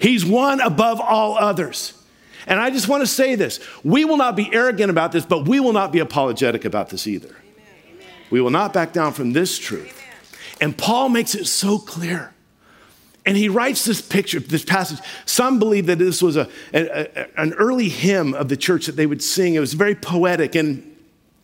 he's 0.00 0.24
one 0.24 0.60
above 0.60 1.00
all 1.00 1.36
others. 1.36 1.94
And 2.46 2.58
I 2.58 2.70
just 2.70 2.88
want 2.88 3.02
to 3.02 3.06
say 3.06 3.34
this 3.36 3.60
we 3.84 4.04
will 4.04 4.16
not 4.16 4.36
be 4.36 4.52
arrogant 4.52 4.90
about 4.90 5.12
this, 5.12 5.24
but 5.24 5.46
we 5.46 5.60
will 5.60 5.72
not 5.72 5.92
be 5.92 6.00
apologetic 6.00 6.64
about 6.64 6.90
this 6.90 7.06
either. 7.06 7.28
Amen. 7.28 8.06
We 8.30 8.40
will 8.40 8.50
not 8.50 8.72
back 8.72 8.92
down 8.92 9.12
from 9.12 9.32
this 9.32 9.58
truth. 9.58 10.02
Amen. 10.02 10.58
And 10.60 10.78
Paul 10.78 11.08
makes 11.08 11.34
it 11.34 11.46
so 11.46 11.78
clear. 11.78 12.32
And 13.24 13.36
he 13.36 13.48
writes 13.48 13.84
this 13.84 14.00
picture, 14.00 14.40
this 14.40 14.64
passage. 14.64 14.98
Some 15.26 15.60
believe 15.60 15.86
that 15.86 15.98
this 15.98 16.20
was 16.20 16.36
a, 16.36 16.48
a, 16.74 16.80
a, 16.80 17.40
an 17.40 17.52
early 17.52 17.88
hymn 17.88 18.34
of 18.34 18.48
the 18.48 18.56
church 18.56 18.86
that 18.86 18.96
they 18.96 19.06
would 19.06 19.22
sing. 19.22 19.54
It 19.54 19.60
was 19.60 19.74
very 19.74 19.94
poetic. 19.94 20.56
And 20.56 20.91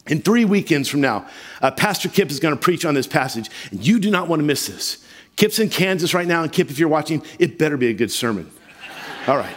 in 0.09 0.23
three 0.23 0.44
weekends 0.44 0.88
from 0.88 1.01
now, 1.01 1.27
uh, 1.61 1.71
Pastor 1.71 2.09
Kip 2.09 2.31
is 2.31 2.40
going 2.40 2.55
to 2.55 2.61
preach 2.61 2.85
on 2.85 2.94
this 2.94 3.07
passage, 3.07 3.51
and 3.71 3.87
you 3.87 3.99
do 3.99 4.11
not 4.11 4.29
want 4.29 4.40
to 4.40 4.47
miss 4.47 4.66
this. 4.66 5.05
Kip's 5.37 5.59
in 5.59 5.68
Kansas 5.68 6.14
right 6.14 6.27
now, 6.27 6.42
and 6.42 6.53
Kip, 6.53 6.71
if 6.71 6.79
you're 6.79 6.88
watching, 6.88 7.23
it 7.38 7.59
better 7.59 7.77
be 7.77 7.88
a 7.88 7.94
good 7.94 8.11
sermon. 8.11 8.51
All 9.27 9.37
right. 9.37 9.55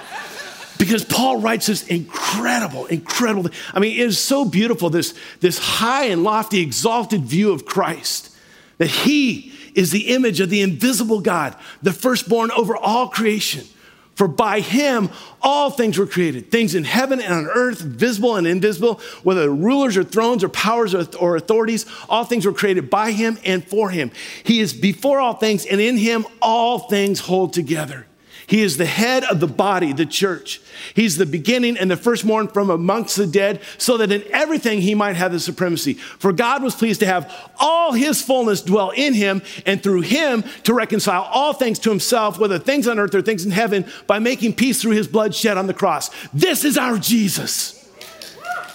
Because 0.77 1.05
Paul 1.05 1.41
writes 1.41 1.67
this 1.67 1.87
incredible, 1.87 2.87
incredible. 2.87 3.49
I 3.73 3.79
mean, 3.79 3.99
it 3.99 4.07
is 4.07 4.19
so 4.19 4.45
beautiful, 4.45 4.89
this, 4.89 5.13
this 5.39 5.59
high 5.59 6.05
and 6.05 6.23
lofty, 6.23 6.59
exalted 6.59 7.21
view 7.21 7.51
of 7.51 7.65
Christ, 7.65 8.35
that 8.77 8.87
he 8.87 9.53
is 9.75 9.91
the 9.91 10.13
image 10.13 10.39
of 10.39 10.49
the 10.49 10.61
invisible 10.61 11.21
God, 11.21 11.55
the 11.81 11.93
firstborn 11.93 12.51
over 12.51 12.75
all 12.75 13.07
creation. 13.09 13.65
For 14.15 14.27
by 14.27 14.59
him 14.59 15.09
all 15.41 15.71
things 15.71 15.97
were 15.97 16.05
created, 16.05 16.51
things 16.51 16.75
in 16.75 16.83
heaven 16.83 17.19
and 17.21 17.33
on 17.33 17.47
earth, 17.47 17.79
visible 17.79 18.35
and 18.35 18.45
invisible, 18.45 19.01
whether 19.23 19.49
rulers 19.49 19.97
or 19.97 20.03
thrones 20.03 20.43
or 20.43 20.49
powers 20.49 20.93
or 20.93 21.35
authorities, 21.35 21.85
all 22.07 22.23
things 22.23 22.45
were 22.45 22.53
created 22.53 22.89
by 22.89 23.11
him 23.11 23.39
and 23.43 23.65
for 23.65 23.89
him. 23.89 24.11
He 24.43 24.59
is 24.59 24.73
before 24.73 25.19
all 25.19 25.33
things, 25.33 25.65
and 25.65 25.81
in 25.81 25.97
him 25.97 26.25
all 26.41 26.79
things 26.79 27.21
hold 27.21 27.53
together. 27.53 28.05
He 28.51 28.63
is 28.63 28.75
the 28.75 28.85
head 28.85 29.23
of 29.23 29.39
the 29.39 29.47
body, 29.47 29.93
the 29.93 30.05
church. 30.05 30.59
He's 30.93 31.15
the 31.15 31.25
beginning 31.25 31.77
and 31.77 31.89
the 31.89 31.95
firstborn 31.95 32.49
from 32.49 32.69
amongst 32.69 33.15
the 33.15 33.25
dead, 33.25 33.61
so 33.77 33.95
that 33.95 34.11
in 34.11 34.25
everything 34.33 34.81
he 34.81 34.93
might 34.93 35.15
have 35.15 35.31
the 35.31 35.39
supremacy. 35.39 35.93
For 35.93 36.33
God 36.33 36.61
was 36.61 36.75
pleased 36.75 36.99
to 36.99 37.05
have 37.05 37.33
all 37.61 37.93
his 37.93 38.21
fullness 38.21 38.61
dwell 38.61 38.89
in 38.89 39.13
him, 39.13 39.41
and 39.65 39.81
through 39.81 40.01
him 40.01 40.43
to 40.65 40.73
reconcile 40.73 41.21
all 41.31 41.53
things 41.53 41.79
to 41.79 41.89
himself, 41.89 42.39
whether 42.39 42.59
things 42.59 42.89
on 42.89 42.99
earth 42.99 43.15
or 43.15 43.21
things 43.21 43.45
in 43.45 43.51
heaven, 43.51 43.89
by 44.05 44.19
making 44.19 44.55
peace 44.55 44.81
through 44.81 44.97
his 44.97 45.07
blood 45.07 45.33
shed 45.33 45.57
on 45.57 45.67
the 45.67 45.73
cross. 45.73 46.09
This 46.33 46.65
is 46.65 46.77
our 46.77 46.97
Jesus. 46.97 47.89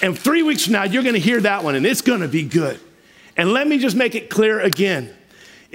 And 0.01 0.19
three 0.19 0.43
weeks 0.43 0.65
from 0.65 0.73
now, 0.73 0.85
you're 0.85 1.03
going 1.03 1.17
to 1.17 1.21
hear 1.21 1.43
that 1.43 1.65
one, 1.65 1.75
and 1.75 1.85
it's 1.85 2.01
going 2.01 2.21
to 2.21 2.29
be 2.29 2.45
good. 2.45 2.81
And 3.37 3.53
let 3.53 3.69
me 3.69 3.77
just 3.77 3.95
make 3.95 4.15
it 4.15 4.31
clear 4.31 4.59
again. 4.59 5.15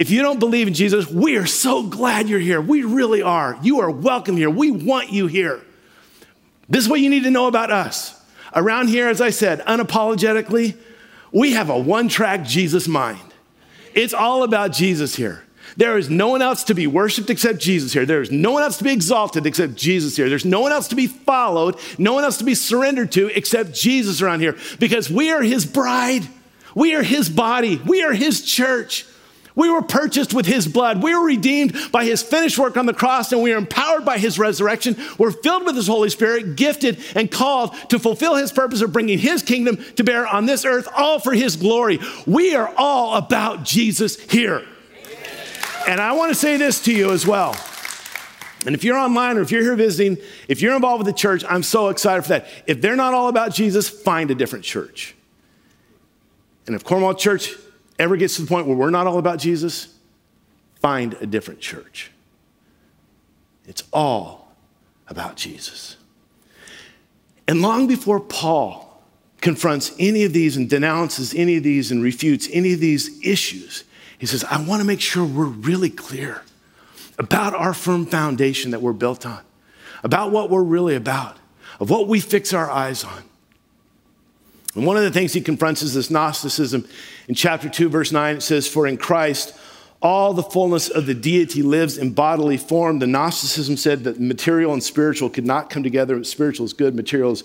If 0.02 0.10
you 0.10 0.20
don't 0.20 0.40
believe 0.40 0.66
in 0.66 0.74
Jesus, 0.74 1.06
we 1.06 1.36
are 1.36 1.46
so 1.46 1.84
glad 1.84 2.28
you're 2.28 2.40
here. 2.40 2.60
We 2.60 2.82
really 2.82 3.22
are. 3.22 3.56
You 3.62 3.82
are 3.82 3.88
welcome 3.88 4.36
here. 4.36 4.50
We 4.50 4.72
want 4.72 5.12
you 5.12 5.28
here. 5.28 5.60
This 6.68 6.82
is 6.82 6.90
what 6.90 6.98
you 6.98 7.08
need 7.08 7.22
to 7.22 7.30
know 7.30 7.46
about 7.46 7.70
us. 7.70 8.20
Around 8.52 8.88
here, 8.88 9.08
as 9.08 9.20
I 9.20 9.30
said, 9.30 9.60
unapologetically, 9.60 10.76
we 11.30 11.52
have 11.52 11.70
a 11.70 11.78
one 11.78 12.08
track 12.08 12.44
Jesus 12.44 12.88
mind. 12.88 13.20
It's 13.94 14.12
all 14.12 14.42
about 14.42 14.72
Jesus 14.72 15.14
here. 15.14 15.44
There 15.76 15.96
is 15.96 16.10
no 16.10 16.26
one 16.26 16.42
else 16.42 16.64
to 16.64 16.74
be 16.74 16.88
worshiped 16.88 17.30
except 17.30 17.60
Jesus 17.60 17.92
here. 17.92 18.04
There 18.04 18.22
is 18.22 18.32
no 18.32 18.50
one 18.50 18.64
else 18.64 18.78
to 18.78 18.84
be 18.84 18.92
exalted 18.92 19.46
except 19.46 19.76
Jesus 19.76 20.16
here. 20.16 20.28
There's 20.28 20.44
no 20.44 20.62
one 20.62 20.72
else 20.72 20.88
to 20.88 20.96
be 20.96 21.06
followed, 21.06 21.78
no 21.96 22.12
one 22.12 22.24
else 22.24 22.38
to 22.38 22.44
be 22.44 22.56
surrendered 22.56 23.12
to 23.12 23.28
except 23.28 23.72
Jesus 23.72 24.20
around 24.20 24.40
here 24.40 24.56
because 24.80 25.08
we 25.08 25.30
are 25.30 25.42
his 25.42 25.64
bride. 25.64 26.26
We 26.74 26.96
are 26.96 27.04
his 27.04 27.28
body. 27.28 27.80
We 27.86 28.02
are 28.02 28.12
his 28.12 28.42
church. 28.44 29.06
We 29.54 29.70
were 29.70 29.82
purchased 29.82 30.32
with 30.32 30.46
his 30.46 30.66
blood. 30.66 31.02
We 31.02 31.14
were 31.14 31.24
redeemed 31.24 31.76
by 31.92 32.04
his 32.04 32.22
finished 32.22 32.58
work 32.58 32.76
on 32.76 32.86
the 32.86 32.94
cross, 32.94 33.32
and 33.32 33.42
we 33.42 33.52
are 33.52 33.58
empowered 33.58 34.04
by 34.04 34.18
his 34.18 34.38
resurrection. 34.38 34.96
We're 35.18 35.30
filled 35.30 35.64
with 35.64 35.76
his 35.76 35.86
Holy 35.86 36.08
Spirit, 36.10 36.56
gifted 36.56 36.98
and 37.14 37.30
called 37.30 37.74
to 37.90 37.98
fulfill 37.98 38.36
his 38.36 38.52
purpose 38.52 38.80
of 38.80 38.92
bringing 38.92 39.18
his 39.18 39.42
kingdom 39.42 39.76
to 39.96 40.04
bear 40.04 40.26
on 40.26 40.46
this 40.46 40.64
earth, 40.64 40.88
all 40.96 41.18
for 41.18 41.32
his 41.32 41.56
glory. 41.56 41.98
We 42.26 42.54
are 42.54 42.72
all 42.76 43.16
about 43.16 43.64
Jesus 43.64 44.18
here. 44.18 44.64
And 45.86 46.00
I 46.00 46.12
want 46.12 46.30
to 46.30 46.34
say 46.34 46.56
this 46.56 46.82
to 46.84 46.92
you 46.92 47.10
as 47.12 47.26
well. 47.26 47.56
And 48.64 48.74
if 48.74 48.84
you're 48.84 48.96
online 48.96 49.36
or 49.36 49.40
if 49.40 49.50
you're 49.50 49.62
here 49.62 49.74
visiting, 49.74 50.16
if 50.48 50.62
you're 50.62 50.76
involved 50.76 51.04
with 51.04 51.12
the 51.12 51.18
church, 51.18 51.44
I'm 51.48 51.64
so 51.64 51.88
excited 51.88 52.22
for 52.22 52.28
that. 52.28 52.46
If 52.66 52.80
they're 52.80 52.96
not 52.96 53.12
all 53.12 53.28
about 53.28 53.52
Jesus, 53.52 53.88
find 53.88 54.30
a 54.30 54.34
different 54.34 54.64
church. 54.64 55.16
And 56.66 56.76
if 56.76 56.84
Cornwall 56.84 57.14
Church 57.14 57.54
ever 57.98 58.16
gets 58.16 58.36
to 58.36 58.42
the 58.42 58.48
point 58.48 58.66
where 58.66 58.76
we're 58.76 58.90
not 58.90 59.06
all 59.06 59.18
about 59.18 59.38
Jesus, 59.38 59.94
find 60.80 61.14
a 61.20 61.26
different 61.26 61.60
church. 61.60 62.10
It's 63.66 63.84
all 63.92 64.52
about 65.08 65.36
Jesus. 65.36 65.96
And 67.46 67.62
long 67.62 67.86
before 67.86 68.20
Paul 68.20 69.02
confronts 69.40 69.92
any 69.98 70.24
of 70.24 70.32
these 70.32 70.56
and 70.56 70.70
denounces 70.70 71.34
any 71.34 71.56
of 71.56 71.62
these 71.62 71.90
and 71.90 72.02
refutes 72.02 72.48
any 72.52 72.72
of 72.72 72.80
these 72.80 73.24
issues, 73.24 73.84
he 74.18 74.26
says, 74.26 74.44
I 74.44 74.62
want 74.62 74.80
to 74.80 74.86
make 74.86 75.00
sure 75.00 75.24
we're 75.24 75.44
really 75.44 75.90
clear 75.90 76.42
about 77.18 77.54
our 77.54 77.74
firm 77.74 78.06
foundation 78.06 78.70
that 78.70 78.80
we're 78.80 78.92
built 78.92 79.26
on, 79.26 79.40
about 80.02 80.30
what 80.30 80.48
we're 80.48 80.62
really 80.62 80.94
about, 80.94 81.36
of 81.80 81.90
what 81.90 82.08
we 82.08 82.20
fix 82.20 82.54
our 82.54 82.70
eyes 82.70 83.04
on. 83.04 83.24
And 84.74 84.86
one 84.86 84.96
of 84.96 85.02
the 85.02 85.10
things 85.10 85.32
he 85.32 85.40
confronts 85.40 85.82
is 85.82 85.94
this 85.94 86.10
Gnosticism. 86.10 86.88
In 87.32 87.36
chapter 87.36 87.70
2, 87.70 87.88
verse 87.88 88.12
9, 88.12 88.36
it 88.36 88.40
says, 88.42 88.68
For 88.68 88.86
in 88.86 88.98
Christ, 88.98 89.56
all 90.02 90.34
the 90.34 90.42
fullness 90.42 90.90
of 90.90 91.06
the 91.06 91.14
deity 91.14 91.62
lives 91.62 91.96
in 91.96 92.12
bodily 92.12 92.58
form. 92.58 92.98
The 92.98 93.06
Gnosticism 93.06 93.78
said 93.78 94.04
that 94.04 94.20
material 94.20 94.74
and 94.74 94.82
spiritual 94.82 95.30
could 95.30 95.46
not 95.46 95.70
come 95.70 95.82
together. 95.82 96.22
Spiritual 96.24 96.66
is 96.66 96.74
good, 96.74 96.94
material 96.94 97.32
is 97.32 97.42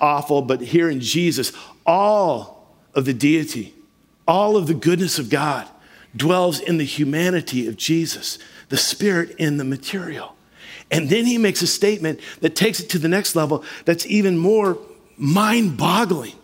awful. 0.00 0.40
But 0.40 0.62
here 0.62 0.88
in 0.88 1.00
Jesus, 1.00 1.52
all 1.84 2.66
of 2.94 3.04
the 3.04 3.12
deity, 3.12 3.74
all 4.26 4.56
of 4.56 4.68
the 4.68 4.72
goodness 4.72 5.18
of 5.18 5.28
God 5.28 5.68
dwells 6.16 6.58
in 6.58 6.78
the 6.78 6.84
humanity 6.84 7.68
of 7.68 7.76
Jesus, 7.76 8.38
the 8.70 8.78
spirit 8.78 9.32
in 9.32 9.58
the 9.58 9.64
material. 9.64 10.34
And 10.90 11.10
then 11.10 11.26
he 11.26 11.36
makes 11.36 11.60
a 11.60 11.66
statement 11.66 12.20
that 12.40 12.56
takes 12.56 12.80
it 12.80 12.88
to 12.88 12.98
the 12.98 13.08
next 13.08 13.36
level 13.36 13.66
that's 13.84 14.06
even 14.06 14.38
more 14.38 14.78
mind 15.18 15.76
boggling 15.76 16.36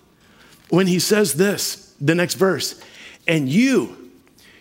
when 0.68 0.88
he 0.88 0.98
says 0.98 1.32
this, 1.32 1.81
the 2.02 2.14
next 2.14 2.34
verse, 2.34 2.80
and 3.26 3.48
you, 3.48 4.10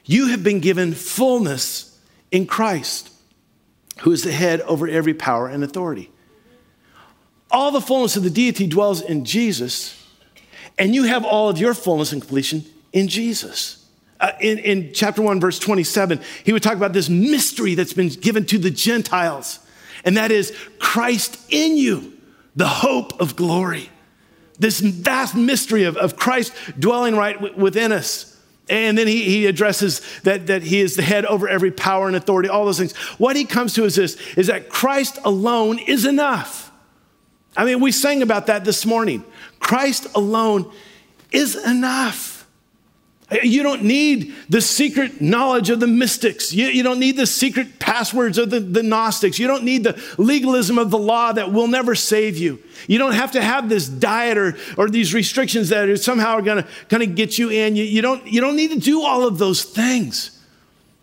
you 0.06 0.28
have 0.28 0.44
been 0.44 0.60
given 0.60 0.94
fullness 0.94 2.00
in 2.30 2.46
Christ, 2.46 3.10
who 4.02 4.12
is 4.12 4.24
the 4.24 4.32
head 4.32 4.62
over 4.62 4.88
every 4.88 5.14
power 5.14 5.48
and 5.48 5.64
authority. 5.64 6.12
All 7.50 7.72
the 7.72 7.82
fullness 7.82 8.16
of 8.16 8.24
the 8.24 8.30
deity 8.30 8.68
dwells 8.68 9.02
in 9.02 9.26
Jesus, 9.26 9.98
and 10.78 10.96
you 10.96 11.04
have 11.04 11.26
all 11.26 11.50
of 11.50 11.58
your 11.58 11.74
fullness 11.74 12.14
and 12.14 12.22
completion 12.22 12.64
in 12.94 13.08
Jesus. 13.08 13.86
Uh, 14.20 14.32
in, 14.40 14.60
in 14.60 14.94
chapter 14.94 15.22
1, 15.22 15.40
verse 15.40 15.58
27, 15.58 16.22
he 16.46 16.54
would 16.54 16.62
talk 16.62 16.76
about 16.76 16.94
this 16.94 17.10
mystery 17.10 17.74
that's 17.74 17.94
been 17.94 18.10
given 18.10 18.46
to 18.46 18.60
the 18.60 18.70
Gentiles, 18.70 19.60
and 20.06 20.16
that 20.16 20.32
is 20.32 20.56
Christ 20.78 21.40
in 21.50 21.76
you, 21.76 22.14
the 22.56 22.68
hope 22.68 23.20
of 23.20 23.36
glory 23.36 23.90
this 24.62 24.80
vast 24.80 25.36
mystery 25.36 25.84
of, 25.84 25.98
of 25.98 26.16
Christ 26.16 26.54
dwelling 26.80 27.16
right 27.16 27.34
w- 27.34 27.56
within 27.56 27.92
us. 27.92 28.28
And 28.70 28.96
then 28.96 29.08
he, 29.08 29.24
he 29.24 29.48
addresses 29.48 30.02
that, 30.22 30.48
that 30.48 30.62
he 30.62 30.80
is 30.80 30.96
the 30.96 31.02
head 31.02 31.26
over 31.26 31.50
every 31.50 31.72
power 31.72 32.08
and 32.08 32.16
authority, 32.16 32.48
all 32.48 32.66
those 32.66 32.78
things. 32.78 32.96
What 33.18 33.36
he 33.36 33.44
comes 33.44 33.74
to 33.74 33.84
is 33.84 33.96
this 33.96 34.16
is 34.38 34.48
that 34.48 34.70
Christ 34.70 35.18
alone 35.26 35.80
is 35.80 36.06
enough. 36.06 36.72
I 37.58 37.66
mean, 37.66 37.82
we 37.82 37.92
sang 37.92 38.22
about 38.22 38.48
that 38.48 38.64
this 38.64 38.86
morning. 38.86 39.26
Christ 39.60 40.08
alone 40.16 40.72
is 41.32 41.56
enough. 41.56 42.31
You 43.44 43.64
don't 43.64 43.84
need 43.84 44.34
the 44.50 44.60
secret 44.60 45.22
knowledge 45.22 45.70
of 45.70 45.80
the 45.80 45.88
mystics. 45.88 46.52
You, 46.52 46.68
you, 46.68 46.84
don't 46.84 47.00
need 47.00 47.16
the 47.16 47.26
secret 47.26 47.80
passwords 47.80 48.38
of 48.38 48.50
the, 48.50 48.60
the 48.60 48.84
Gnostics. 48.84 49.40
You 49.40 49.48
don't 49.48 49.64
need 49.64 49.86
the 49.86 50.02
legalism 50.18 50.78
of 50.78 50.92
the 50.92 50.98
law 50.98 51.32
that 51.32 51.54
will 51.54 51.68
never 51.68 51.96
save 51.96 52.38
you. 52.38 52.62
You 52.88 52.98
don't 52.98 53.14
have 53.14 53.32
to 53.32 53.42
have 53.42 53.70
this 53.70 53.88
diet 53.88 54.38
or, 54.38 54.58
or 54.78 54.90
these 54.90 55.14
restrictions 55.14 55.70
that 55.70 55.88
are 55.88 55.96
somehow 55.96 56.34
are 56.34 56.42
going 56.42 56.64
to 56.64 56.70
kind 56.90 57.04
of 57.04 57.16
get 57.16 57.38
you 57.38 57.50
in. 57.50 57.78
You, 57.78 57.86
you, 57.86 58.02
don't, 58.02 58.28
you 58.28 58.42
don't 58.42 58.58
need 58.58 58.72
to 58.72 58.80
do 58.80 59.02
all 59.02 59.26
of 59.26 59.38
those 59.38 59.64
things. 59.64 60.38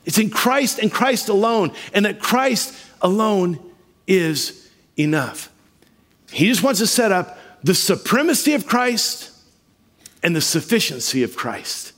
It's 0.05 0.19
in 0.19 0.29
Christ 0.29 0.79
and 0.79 0.93
Christ 0.93 1.31
alone, 1.31 1.73
and 1.95 2.05
that 2.05 2.21
Christ 2.21 2.75
alone 3.01 3.59
is 4.07 4.71
enough. 4.99 5.51
He 6.31 6.47
just 6.47 6.63
wants 6.63 6.81
to 6.81 6.87
set 6.87 7.11
up 7.11 7.39
the 7.63 7.75
supremacy 7.75 8.53
of 8.53 8.67
Christ 8.67 9.31
and 10.23 10.37
the 10.37 10.41
sufficiency 10.41 11.23
of 11.23 11.35
Christ. 11.35 11.95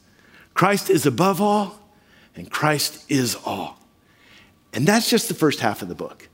Christ 0.61 0.91
is 0.91 1.07
above 1.07 1.41
all, 1.41 1.81
and 2.37 2.51
Christ 2.51 3.07
is 3.11 3.35
all. 3.47 3.79
And 4.75 4.87
that's 4.87 5.09
just 5.09 5.29
the 5.29 5.35
first 5.35 5.61
half 5.61 5.81
of 5.81 5.89
the 5.89 5.95
book. 5.95 6.29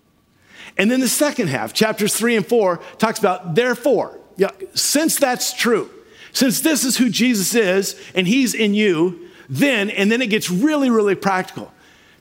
And 0.77 0.91
then 0.91 0.99
the 0.99 1.07
second 1.07 1.47
half, 1.47 1.73
chapters 1.73 2.13
three 2.13 2.35
and 2.35 2.45
four, 2.45 2.79
talks 2.99 3.21
about 3.21 3.55
therefore. 3.55 4.19
Yeah, 4.37 4.51
since 4.75 5.17
that's 5.17 5.53
true, 5.53 5.89
since 6.33 6.61
this 6.61 6.83
is 6.83 6.97
who 6.97 7.09
Jesus 7.09 7.55
is 7.55 7.95
and 8.17 8.27
he's 8.27 8.53
in 8.53 8.75
you, 8.75 9.29
then, 9.49 9.91
and 9.91 10.11
then 10.11 10.21
it 10.21 10.27
gets 10.29 10.51
really, 10.51 10.91
really 10.91 11.15
practical, 11.15 11.73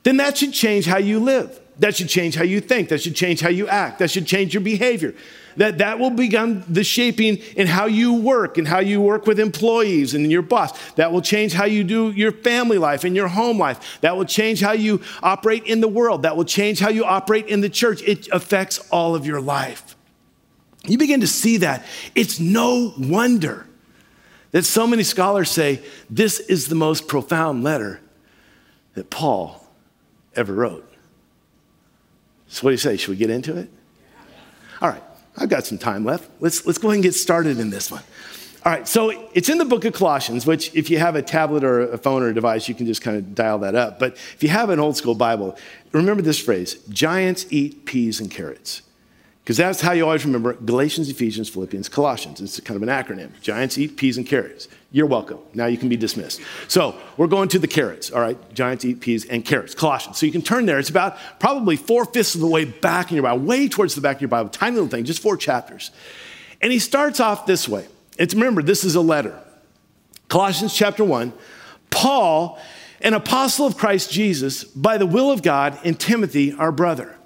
then 0.04 0.18
that 0.18 0.38
should 0.38 0.54
change 0.54 0.86
how 0.86 1.00
you 1.00 1.20
live. 1.20 1.60
That 1.80 1.96
should 1.96 2.10
change 2.10 2.36
how 2.36 2.44
you 2.44 2.62
think. 2.62 2.90
That 2.90 3.02
should 3.02 3.16
change 3.16 3.42
how 3.42 3.50
you 3.50 3.68
act. 3.68 3.98
That 3.98 4.12
should 4.12 4.28
change 4.28 4.54
your 4.54 4.62
behavior. 4.62 5.16
That 5.58 5.78
that 5.78 6.00
will 6.00 6.10
begin 6.10 6.64
the 6.68 6.84
shaping 6.84 7.38
in 7.56 7.68
how 7.68 7.86
you 7.86 8.14
work 8.14 8.58
and 8.58 8.68
how 8.68 8.80
you 8.80 9.02
work 9.02 9.26
with 9.26 9.40
employees 9.40 10.14
and 10.14 10.30
your 10.32 10.42
boss. 10.42 10.78
That 10.94 11.12
will 11.12 11.22
change 11.22 11.54
how 11.54 11.66
you 11.66 11.84
do 11.84 12.12
your 12.12 12.32
family 12.32 12.78
life 12.78 13.04
and 13.04 13.16
your 13.16 13.28
home 13.28 13.58
life. 13.58 14.00
That 14.02 14.18
will 14.18 14.26
change 14.26 14.62
how 14.62 14.74
you 14.74 15.02
operate 15.24 15.64
in 15.66 15.82
the 15.82 15.88
world. 15.88 16.24
That 16.24 16.36
will 16.36 16.46
change 16.46 16.80
how 16.80 16.90
you 16.90 17.06
operate 17.06 17.48
in 17.48 17.62
the 17.62 17.70
church. 17.70 18.02
It 18.04 18.28
affects 18.32 18.80
all 18.90 19.16
of 19.16 19.26
your 19.26 19.40
life. 19.40 19.96
You 20.88 20.98
begin 20.98 21.22
to 21.22 21.28
see 21.28 21.58
that. 21.58 21.86
It's 22.14 22.40
no 22.40 22.94
wonder 22.98 23.66
that 24.52 24.64
so 24.64 24.88
many 24.88 25.04
scholars 25.04 25.52
say 25.52 25.82
this 26.10 26.40
is 26.40 26.68
the 26.68 26.76
most 26.76 27.08
profound 27.08 27.64
letter 27.64 28.00
that 28.94 29.10
Paul 29.10 29.66
ever 30.36 30.54
wrote. 30.54 30.90
So, 32.48 32.64
what 32.64 32.70
do 32.70 32.74
you 32.74 32.78
say? 32.78 32.98
Should 32.98 33.10
we 33.10 33.16
get 33.18 33.30
into 33.30 33.58
it? 33.58 33.70
All 34.82 34.90
right, 34.90 35.04
I've 35.38 35.50
got 35.50 35.66
some 35.66 35.78
time 35.78 36.06
left. 36.06 36.30
Let's, 36.40 36.66
let's 36.66 36.78
go 36.78 36.88
ahead 36.90 36.96
and 36.96 37.04
get 37.04 37.14
started 37.14 37.60
in 37.60 37.70
this 37.70 37.92
one. 37.92 38.04
All 38.66 38.72
right, 38.72 38.88
so 38.88 39.30
it's 39.34 39.48
in 39.48 39.60
the 39.60 39.66
book 39.66 39.86
of 39.86 39.94
Colossians, 39.94 40.48
which, 40.48 40.74
if 40.74 40.90
you 40.90 40.98
have 40.98 41.16
a 41.16 41.22
tablet 41.22 41.64
or 41.64 41.82
a 41.82 42.00
phone 42.00 42.24
or 42.24 42.30
a 42.30 42.34
device, 42.34 42.68
you 42.68 42.74
can 42.74 42.88
just 42.88 43.02
kind 43.02 43.16
of 43.16 43.36
dial 43.36 43.60
that 43.60 43.76
up. 43.76 44.00
But 44.00 44.14
if 44.14 44.42
you 44.42 44.50
have 44.50 44.72
an 44.72 44.80
old 44.80 44.98
school 44.98 45.14
Bible, 45.14 45.56
remember 45.92 46.24
this 46.24 46.40
phrase 46.40 46.74
giants 46.90 47.46
eat 47.52 47.86
peas 47.86 48.20
and 48.20 48.32
carrots. 48.32 48.82
Because 49.44 49.58
that's 49.58 49.82
how 49.82 49.92
you 49.92 50.04
always 50.04 50.26
remember 50.26 50.54
Galatians, 50.54 51.08
Ephesians, 51.10 51.48
Philippians, 51.50 51.88
Colossians. 51.90 52.42
It's 52.42 52.60
kind 52.62 52.76
of 52.76 52.82
an 52.82 52.90
acronym. 52.90 53.40
Giants 53.42 53.78
eat 53.78 53.98
peas 53.98 54.18
and 54.18 54.26
carrots. 54.26 54.68
You're 54.96 55.08
welcome. 55.08 55.40
Now 55.54 55.66
you 55.66 55.78
can 55.78 55.90
be 55.90 55.98
dismissed. 55.98 56.40
So 56.70 56.96
we're 57.18 57.28
going 57.28 57.50
to 57.50 57.60
the 57.60 57.68
carrots, 57.68 58.12
all 58.12 58.22
right? 58.22 58.38
Giants 58.54 58.86
eat 58.86 59.02
peas 59.02 59.26
and 59.26 59.44
carrots, 59.44 59.76
Colossians. 59.76 60.18
So 60.18 60.26
you 60.26 60.32
can 60.32 60.42
turn 60.42 60.66
there. 60.66 60.80
It's 60.80 60.90
about 60.90 61.18
probably 61.38 61.76
four 61.76 62.06
fifths 62.06 62.34
of 62.34 62.40
the 62.40 62.48
way 62.48 62.64
back 62.64 63.12
in 63.12 63.16
your 63.16 63.24
Bible, 63.24 63.44
way 63.44 63.68
towards 63.68 63.94
the 63.94 64.00
back 64.00 64.16
of 64.16 64.22
your 64.22 64.30
Bible, 64.30 64.48
tiny 64.48 64.76
little 64.76 64.88
thing, 64.88 65.04
just 65.04 65.22
four 65.22 65.36
chapters. 65.36 65.92
And 66.62 66.72
he 66.72 66.80
starts 66.80 67.20
off 67.20 67.46
this 67.46 67.68
way. 67.68 67.86
It's 68.18 68.34
remember, 68.34 68.64
this 68.64 68.86
is 68.86 68.96
a 68.96 69.02
letter. 69.02 69.38
Colossians 70.30 70.74
chapter 70.74 71.04
1. 71.04 71.34
Paul, 71.90 72.58
an 73.02 73.14
apostle 73.14 73.66
of 73.66 73.76
Christ 73.76 74.14
Jesus, 74.14 74.64
by 74.64 74.98
the 74.98 75.06
will 75.06 75.30
of 75.30 75.42
God, 75.42 75.78
and 75.84 76.00
Timothy, 76.00 76.54
our 76.54 76.72
brother. 76.72 77.18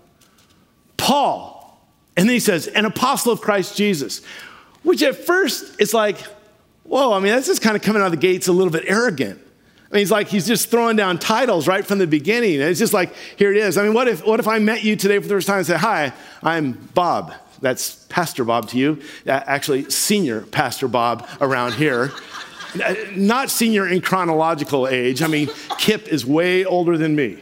Paul, 0.98 1.80
and 2.18 2.28
then 2.28 2.34
he 2.34 2.40
says, 2.40 2.66
an 2.66 2.86
apostle 2.86 3.32
of 3.32 3.42
Christ 3.42 3.78
Jesus, 3.78 4.24
which 4.82 5.04
at 5.04 5.16
first 5.16 5.80
it's 5.80 5.94
like, 5.94 6.18
whoa, 6.90 7.14
I 7.14 7.20
mean, 7.20 7.32
that's 7.32 7.48
just 7.48 7.62
kind 7.62 7.76
of 7.76 7.82
coming 7.82 8.02
out 8.02 8.08
of 8.08 8.12
the 8.12 8.18
gates 8.18 8.48
a 8.48 8.52
little 8.52 8.74
bit 8.74 8.84
arrogant. 8.88 9.40
I 9.40 9.96
mean, 9.96 10.02
he's 10.02 10.12
like, 10.12 10.28
he's 10.28 10.46
just 10.46 10.70
throwing 10.70 10.96
down 10.96 11.18
titles 11.18 11.68
right 11.68 11.86
from 11.86 11.98
the 12.00 12.08
beginning. 12.08 12.56
And 12.56 12.64
it's 12.64 12.80
just 12.80 12.94
like, 12.94 13.14
here 13.38 13.52
it 13.52 13.58
is. 13.58 13.78
I 13.78 13.84
mean, 13.84 13.94
what 13.94 14.08
if, 14.08 14.26
what 14.26 14.40
if 14.40 14.48
I 14.48 14.60
met 14.60 14.84
you 14.84 14.96
today 14.96 15.18
for 15.18 15.28
the 15.28 15.34
first 15.34 15.48
time 15.48 15.58
and 15.58 15.66
said, 15.66 15.78
hi, 15.78 16.14
I'm 16.44 16.74
Bob. 16.94 17.34
That's 17.62 17.96
Pastor 18.06 18.44
Bob 18.44 18.70
to 18.70 18.78
you. 18.78 19.02
Uh, 19.26 19.32
actually, 19.46 19.90
senior 19.90 20.42
Pastor 20.42 20.88
Bob 20.88 21.28
around 21.42 21.74
here. 21.74 22.12
Not 23.16 23.50
senior 23.50 23.88
in 23.88 24.02
chronological 24.02 24.88
age. 24.88 25.22
I 25.22 25.28
mean, 25.28 25.50
Kip 25.80 26.08
is 26.08 26.26
way 26.26 26.66
older 26.66 26.98
than 26.98 27.16
me 27.16 27.40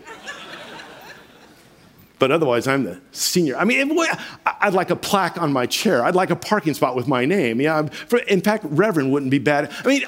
but 2.19 2.31
otherwise 2.31 2.67
I'm 2.67 2.83
the 2.83 2.99
senior. 3.11 3.57
I 3.57 3.63
mean, 3.63 3.97
I'd 4.45 4.73
like 4.73 4.89
a 4.89 4.95
plaque 4.95 5.41
on 5.41 5.53
my 5.53 5.65
chair. 5.65 6.03
I'd 6.03 6.15
like 6.15 6.29
a 6.29 6.35
parking 6.35 6.73
spot 6.73 6.95
with 6.95 7.07
my 7.07 7.25
name. 7.25 7.61
Yeah, 7.61 7.87
in 8.27 8.41
fact, 8.41 8.65
Reverend 8.67 9.11
wouldn't 9.11 9.31
be 9.31 9.39
bad. 9.39 9.71
I 9.83 9.87
mean, 9.87 10.03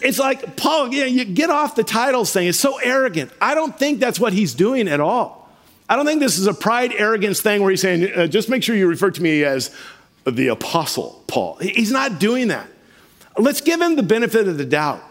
it's 0.00 0.18
like 0.18 0.56
Paul. 0.56 0.86
Know, 0.86 1.04
you 1.04 1.24
get 1.24 1.50
off 1.50 1.74
the 1.74 1.84
titles 1.84 2.32
thing. 2.32 2.46
It's 2.48 2.58
so 2.58 2.78
arrogant. 2.78 3.32
I 3.40 3.54
don't 3.54 3.78
think 3.78 4.00
that's 4.00 4.20
what 4.20 4.32
he's 4.32 4.54
doing 4.54 4.88
at 4.88 5.00
all. 5.00 5.44
I 5.88 5.96
don't 5.96 6.06
think 6.06 6.20
this 6.20 6.38
is 6.38 6.46
a 6.46 6.54
pride 6.54 6.92
arrogance 6.96 7.40
thing 7.40 7.60
where 7.60 7.70
he's 7.70 7.82
saying, 7.82 8.10
uh, 8.14 8.26
just 8.26 8.48
make 8.48 8.62
sure 8.62 8.74
you 8.74 8.88
refer 8.88 9.10
to 9.10 9.22
me 9.22 9.44
as 9.44 9.74
the 10.24 10.48
apostle 10.48 11.22
Paul. 11.26 11.56
He's 11.56 11.92
not 11.92 12.18
doing 12.18 12.48
that. 12.48 12.66
Let's 13.36 13.60
give 13.60 13.80
him 13.80 13.96
the 13.96 14.02
benefit 14.02 14.48
of 14.48 14.56
the 14.56 14.64
doubt. 14.64 15.02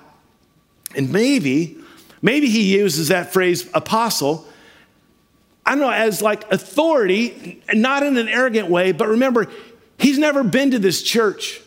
And 0.96 1.12
maybe, 1.12 1.78
maybe 2.22 2.50
he 2.50 2.78
uses 2.78 3.10
that 3.10 3.34
phrase 3.34 3.69
apostle 3.74 4.48
I 5.65 5.76
know, 5.76 5.89
as 5.89 6.21
like 6.21 6.52
authority, 6.52 7.63
not 7.73 8.04
in 8.04 8.17
an 8.17 8.28
arrogant 8.28 8.69
way, 8.69 8.91
but 8.91 9.08
remember, 9.08 9.47
he's 9.97 10.17
never 10.17 10.43
been 10.43 10.71
to 10.71 10.80
this 10.80 11.02
church. 11.02 11.62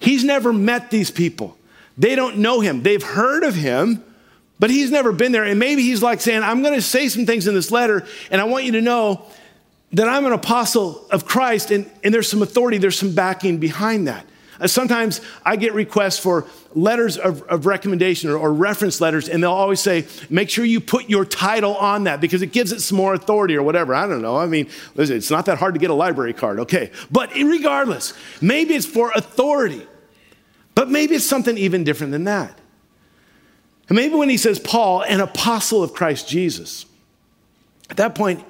He's 0.00 0.24
never 0.24 0.52
met 0.52 0.90
these 0.90 1.10
people. 1.10 1.56
They 1.96 2.14
don't 2.14 2.38
know 2.38 2.60
him. 2.60 2.82
They've 2.82 3.02
heard 3.02 3.44
of 3.44 3.54
him, 3.54 4.04
but 4.58 4.70
he's 4.70 4.90
never 4.90 5.12
been 5.12 5.32
there. 5.32 5.44
And 5.44 5.58
maybe 5.58 5.82
he's 5.82 6.02
like 6.02 6.20
saying, 6.20 6.42
I'm 6.42 6.62
going 6.62 6.74
to 6.74 6.82
say 6.82 7.08
some 7.08 7.24
things 7.24 7.46
in 7.46 7.54
this 7.54 7.70
letter, 7.70 8.04
and 8.30 8.40
I 8.40 8.44
want 8.44 8.64
you 8.64 8.72
to 8.72 8.82
know 8.82 9.26
that 9.92 10.08
I'm 10.08 10.26
an 10.26 10.32
apostle 10.32 11.06
of 11.10 11.24
Christ, 11.24 11.70
and, 11.70 11.90
and 12.02 12.12
there's 12.12 12.28
some 12.28 12.42
authority, 12.42 12.78
there's 12.78 12.98
some 12.98 13.14
backing 13.14 13.58
behind 13.58 14.08
that. 14.08 14.26
Uh, 14.60 14.66
sometimes 14.66 15.20
I 15.44 15.56
get 15.56 15.74
requests 15.74 16.18
for 16.18 16.46
letters 16.74 17.16
of, 17.16 17.42
of 17.42 17.66
recommendation 17.66 18.30
or, 18.30 18.38
or, 18.38 18.52
reference 18.52 19.00
letters, 19.00 19.28
and 19.28 19.42
they'll 19.42 19.52
always 19.52 19.80
say, 19.80 20.06
make 20.30 20.50
sure 20.50 20.64
you 20.64 20.80
put 20.80 21.08
your 21.08 21.24
title 21.24 21.74
on 21.76 22.04
that 22.04 22.20
because 22.20 22.42
it 22.42 22.52
gives 22.52 22.72
it 22.72 22.80
some 22.80 22.96
more 22.96 23.14
authority 23.14 23.54
or 23.56 23.62
whatever. 23.62 23.94
I 23.94 24.06
don't 24.06 24.22
know. 24.22 24.36
I 24.36 24.46
mean, 24.46 24.68
listen, 24.94 25.16
it's 25.16 25.30
not 25.30 25.46
that 25.46 25.58
hard 25.58 25.74
to 25.74 25.80
get 25.80 25.90
a 25.90 25.94
library 25.94 26.32
card, 26.32 26.60
okay? 26.60 26.90
But 27.10 27.34
regardless, 27.34 28.14
maybe 28.40 28.74
it's 28.74 28.86
for 28.86 29.10
authority, 29.14 29.86
but 30.74 30.90
maybe 30.90 31.14
it's 31.14 31.26
something 31.26 31.56
even 31.58 31.84
different 31.84 32.12
than 32.12 32.24
that. 32.24 32.58
And 33.88 33.96
maybe 33.96 34.14
when 34.14 34.28
he 34.28 34.36
says 34.36 34.58
Paul, 34.58 35.02
an 35.02 35.20
apostle 35.20 35.82
of 35.82 35.92
Christ 35.92 36.28
Jesus, 36.28 36.86
at 37.88 37.98
that 37.98 38.14
point, 38.14 38.44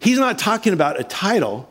he's 0.00 0.18
not 0.18 0.38
talking 0.38 0.72
about 0.72 0.98
a 0.98 1.04
title, 1.04 1.68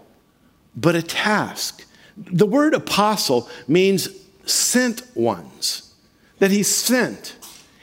but 0.76 0.96
a 0.96 1.02
task. 1.02 1.84
The 2.18 2.46
word 2.46 2.74
apostle 2.74 3.50
means 3.68 4.10
sent 4.46 5.04
ones, 5.16 5.94
that 6.40 6.52
he's 6.52 6.68
sent. 6.68 7.36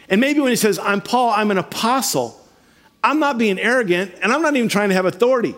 And 0.09 0.21
maybe 0.21 0.41
when 0.41 0.51
he 0.51 0.57
says, 0.57 0.79
I'm 0.79 1.01
Paul, 1.01 1.31
I'm 1.31 1.51
an 1.51 1.59
apostle, 1.59 2.41
I'm 3.03 3.21
not 3.21 3.39
being 3.39 3.59
arrogant 3.59 4.13
and 4.23 4.33
I'm 4.33 4.43
not 4.43 4.57
even 4.57 4.69
trying 4.69 4.89
to 4.89 4.95
have 4.95 5.07
authority. 5.07 5.55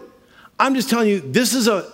I'm 0.58 0.74
just 0.74 0.90
telling 0.90 1.08
you, 1.08 1.20
this 1.20 1.54
is 1.54 1.68
a, 1.68 1.92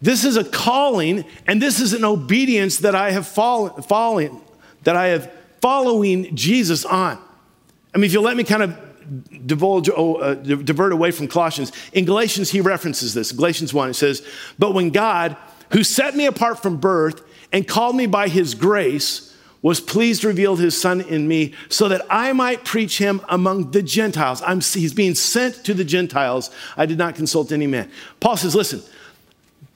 this 0.00 0.24
is 0.24 0.36
a 0.36 0.44
calling 0.44 1.24
and 1.46 1.60
this 1.60 1.80
is 1.80 1.92
an 1.92 2.04
obedience 2.04 2.78
that 2.78 2.94
I 2.94 3.10
have 3.10 3.26
fallen, 3.26 3.82
fallen 3.82 4.40
that 4.82 4.96
I 4.96 5.08
have 5.08 5.32
following 5.60 6.34
Jesus 6.36 6.84
on. 6.84 7.18
I 7.94 7.98
mean, 7.98 8.04
if 8.04 8.12
you'll 8.12 8.22
let 8.22 8.36
me 8.36 8.44
kind 8.44 8.62
of 8.62 9.46
divulge, 9.46 9.88
oh, 9.94 10.16
uh, 10.16 10.34
divert 10.34 10.92
away 10.92 11.10
from 11.10 11.28
Colossians, 11.28 11.72
in 11.92 12.04
Galatians, 12.04 12.50
he 12.50 12.60
references 12.60 13.14
this. 13.14 13.32
Galatians 13.32 13.72
1, 13.72 13.90
it 13.90 13.94
says, 13.94 14.26
But 14.58 14.74
when 14.74 14.90
God, 14.90 15.36
who 15.72 15.84
set 15.84 16.16
me 16.16 16.26
apart 16.26 16.62
from 16.62 16.76
birth 16.76 17.22
and 17.52 17.66
called 17.66 17.96
me 17.96 18.06
by 18.06 18.28
his 18.28 18.54
grace, 18.54 19.34
was 19.62 19.80
pleased 19.80 20.20
to 20.20 20.28
reveal 20.28 20.56
his 20.56 20.78
son 20.78 21.00
in 21.00 21.26
me 21.26 21.54
so 21.70 21.88
that 21.88 22.02
I 22.10 22.34
might 22.34 22.66
preach 22.66 22.98
him 22.98 23.22
among 23.30 23.70
the 23.70 23.82
Gentiles. 23.82 24.42
I'm, 24.46 24.60
he's 24.60 24.92
being 24.92 25.14
sent 25.14 25.64
to 25.64 25.72
the 25.72 25.84
Gentiles. 25.84 26.50
I 26.76 26.84
did 26.84 26.98
not 26.98 27.14
consult 27.14 27.50
any 27.50 27.66
man. 27.66 27.90
Paul 28.20 28.36
says, 28.36 28.54
listen, 28.54 28.82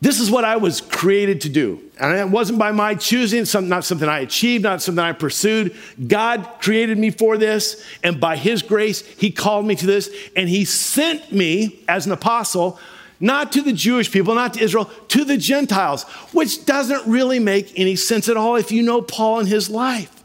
this 0.00 0.20
is 0.20 0.30
what 0.30 0.44
I 0.44 0.56
was 0.56 0.80
created 0.80 1.40
to 1.40 1.48
do. 1.48 1.80
And 1.98 2.16
it 2.16 2.28
wasn't 2.28 2.58
by 2.58 2.70
my 2.70 2.94
choosing, 2.94 3.46
not 3.68 3.84
something 3.84 4.08
I 4.08 4.20
achieved, 4.20 4.62
not 4.62 4.82
something 4.82 5.02
I 5.02 5.12
pursued. 5.12 5.74
God 6.06 6.46
created 6.60 6.98
me 6.98 7.10
for 7.10 7.36
this, 7.36 7.84
and 8.04 8.20
by 8.20 8.36
His 8.36 8.62
grace, 8.62 9.00
He 9.00 9.32
called 9.32 9.66
me 9.66 9.74
to 9.74 9.86
this, 9.86 10.08
and 10.36 10.48
He 10.48 10.64
sent 10.64 11.32
me 11.32 11.80
as 11.88 12.06
an 12.06 12.12
apostle 12.12 12.78
not 13.20 13.52
to 13.52 13.62
the 13.62 13.72
Jewish 13.72 14.10
people, 14.10 14.34
not 14.34 14.54
to 14.54 14.60
Israel, 14.60 14.90
to 15.08 15.24
the 15.24 15.36
Gentiles, 15.36 16.04
which 16.32 16.64
doesn't 16.64 17.06
really 17.06 17.38
make 17.38 17.78
any 17.78 17.96
sense 17.96 18.28
at 18.28 18.36
all 18.36 18.56
if 18.56 18.70
you 18.70 18.82
know 18.82 19.02
Paul 19.02 19.40
and 19.40 19.48
his 19.48 19.68
life. 19.68 20.24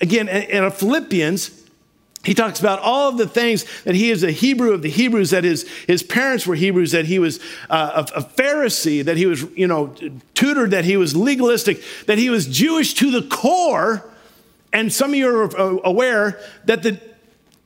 again, 0.00 0.28
in 0.28 0.70
Philippians, 0.70 1.60
he 2.22 2.34
talks 2.34 2.60
about 2.60 2.80
all 2.80 3.08
of 3.08 3.16
the 3.16 3.26
things 3.26 3.64
that 3.84 3.94
he 3.94 4.10
is 4.10 4.22
a 4.22 4.30
Hebrew 4.30 4.72
of 4.72 4.82
the 4.82 4.90
Hebrews, 4.90 5.30
that 5.30 5.44
his, 5.44 5.66
his 5.86 6.02
parents 6.02 6.46
were 6.46 6.54
Hebrews, 6.54 6.92
that 6.92 7.06
he 7.06 7.18
was 7.18 7.40
uh, 7.70 8.04
a, 8.14 8.18
a, 8.18 8.22
Pharisee, 8.22 9.02
that 9.04 9.16
he 9.16 9.24
was, 9.24 9.42
you 9.56 9.66
know, 9.66 9.94
tutored, 10.34 10.72
that 10.72 10.84
he 10.84 10.98
was 10.98 11.16
legalistic, 11.16 11.82
that 12.06 12.18
he 12.18 12.28
was 12.28 12.46
Jewish 12.46 12.92
to 12.94 13.10
the 13.10 13.26
core. 13.28 14.04
And 14.70 14.92
some 14.92 15.10
of 15.10 15.16
you 15.16 15.34
are 15.34 15.80
aware 15.82 16.38
that 16.66 16.82
the, 16.82 17.00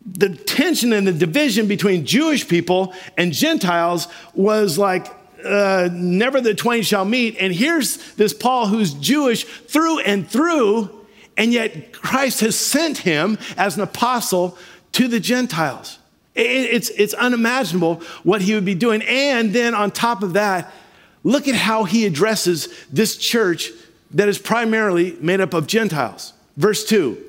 the 0.06 0.30
tension 0.30 0.92
and 0.92 1.06
the 1.06 1.12
division 1.12 1.66
between 1.66 2.04
Jewish 2.04 2.46
people 2.46 2.94
and 3.16 3.32
Gentiles 3.32 4.08
was 4.34 4.76
like 4.78 5.06
uh, 5.44 5.88
never 5.92 6.40
the 6.40 6.54
twain 6.54 6.82
shall 6.82 7.04
meet. 7.04 7.36
And 7.38 7.54
here's 7.54 8.14
this 8.14 8.32
Paul 8.32 8.66
who's 8.66 8.94
Jewish 8.94 9.44
through 9.44 10.00
and 10.00 10.28
through, 10.28 11.06
and 11.36 11.52
yet 11.52 11.92
Christ 11.92 12.40
has 12.40 12.56
sent 12.56 12.98
him 12.98 13.38
as 13.56 13.76
an 13.76 13.82
apostle 13.82 14.58
to 14.92 15.08
the 15.08 15.20
Gentiles. 15.20 15.98
It's, 16.34 16.90
it's 16.90 17.14
unimaginable 17.14 18.02
what 18.24 18.42
he 18.42 18.54
would 18.54 18.64
be 18.64 18.74
doing. 18.74 19.02
And 19.02 19.52
then 19.52 19.74
on 19.74 19.90
top 19.90 20.22
of 20.22 20.32
that, 20.32 20.72
look 21.22 21.46
at 21.46 21.54
how 21.54 21.84
he 21.84 22.06
addresses 22.06 22.68
this 22.92 23.16
church 23.16 23.70
that 24.10 24.28
is 24.28 24.38
primarily 24.38 25.16
made 25.20 25.40
up 25.40 25.54
of 25.54 25.66
Gentiles. 25.66 26.32
Verse 26.56 26.84
2 26.84 27.22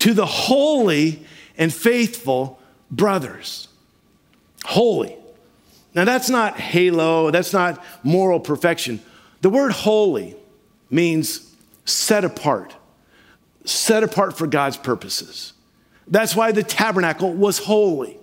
To 0.00 0.14
the 0.14 0.26
holy 0.26 1.26
and 1.58 1.74
faithful 1.74 2.58
brothers. 2.90 3.68
Holy. 4.64 5.16
Now, 5.94 6.04
that's 6.04 6.30
not 6.30 6.58
halo, 6.58 7.30
that's 7.30 7.52
not 7.52 7.84
moral 8.02 8.40
perfection. 8.40 9.02
The 9.40 9.50
word 9.50 9.72
holy 9.72 10.36
means 10.90 11.54
set 11.84 12.24
apart, 12.24 12.74
set 13.64 14.02
apart 14.02 14.38
for 14.38 14.46
God's 14.46 14.76
purposes. 14.76 15.52
That's 16.06 16.34
why 16.34 16.52
the 16.52 16.62
tabernacle 16.62 17.32
was 17.32 17.58
holy. 17.58 18.16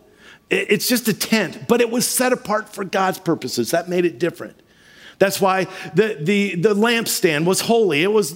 It's 0.50 0.88
just 0.88 1.08
a 1.08 1.14
tent, 1.14 1.68
but 1.68 1.82
it 1.82 1.90
was 1.90 2.08
set 2.08 2.32
apart 2.32 2.70
for 2.70 2.84
God's 2.84 3.20
purposes. 3.20 3.72
That 3.72 3.90
made 3.90 4.06
it 4.06 4.20
different. 4.20 4.60
That's 5.18 5.40
why 5.40 5.66
the, 5.94 6.18
the, 6.20 6.56
the 6.56 6.76
lampstand 6.76 7.46
was 7.46 7.62
holy. 7.62 8.04
It 8.04 8.12
was, 8.12 8.36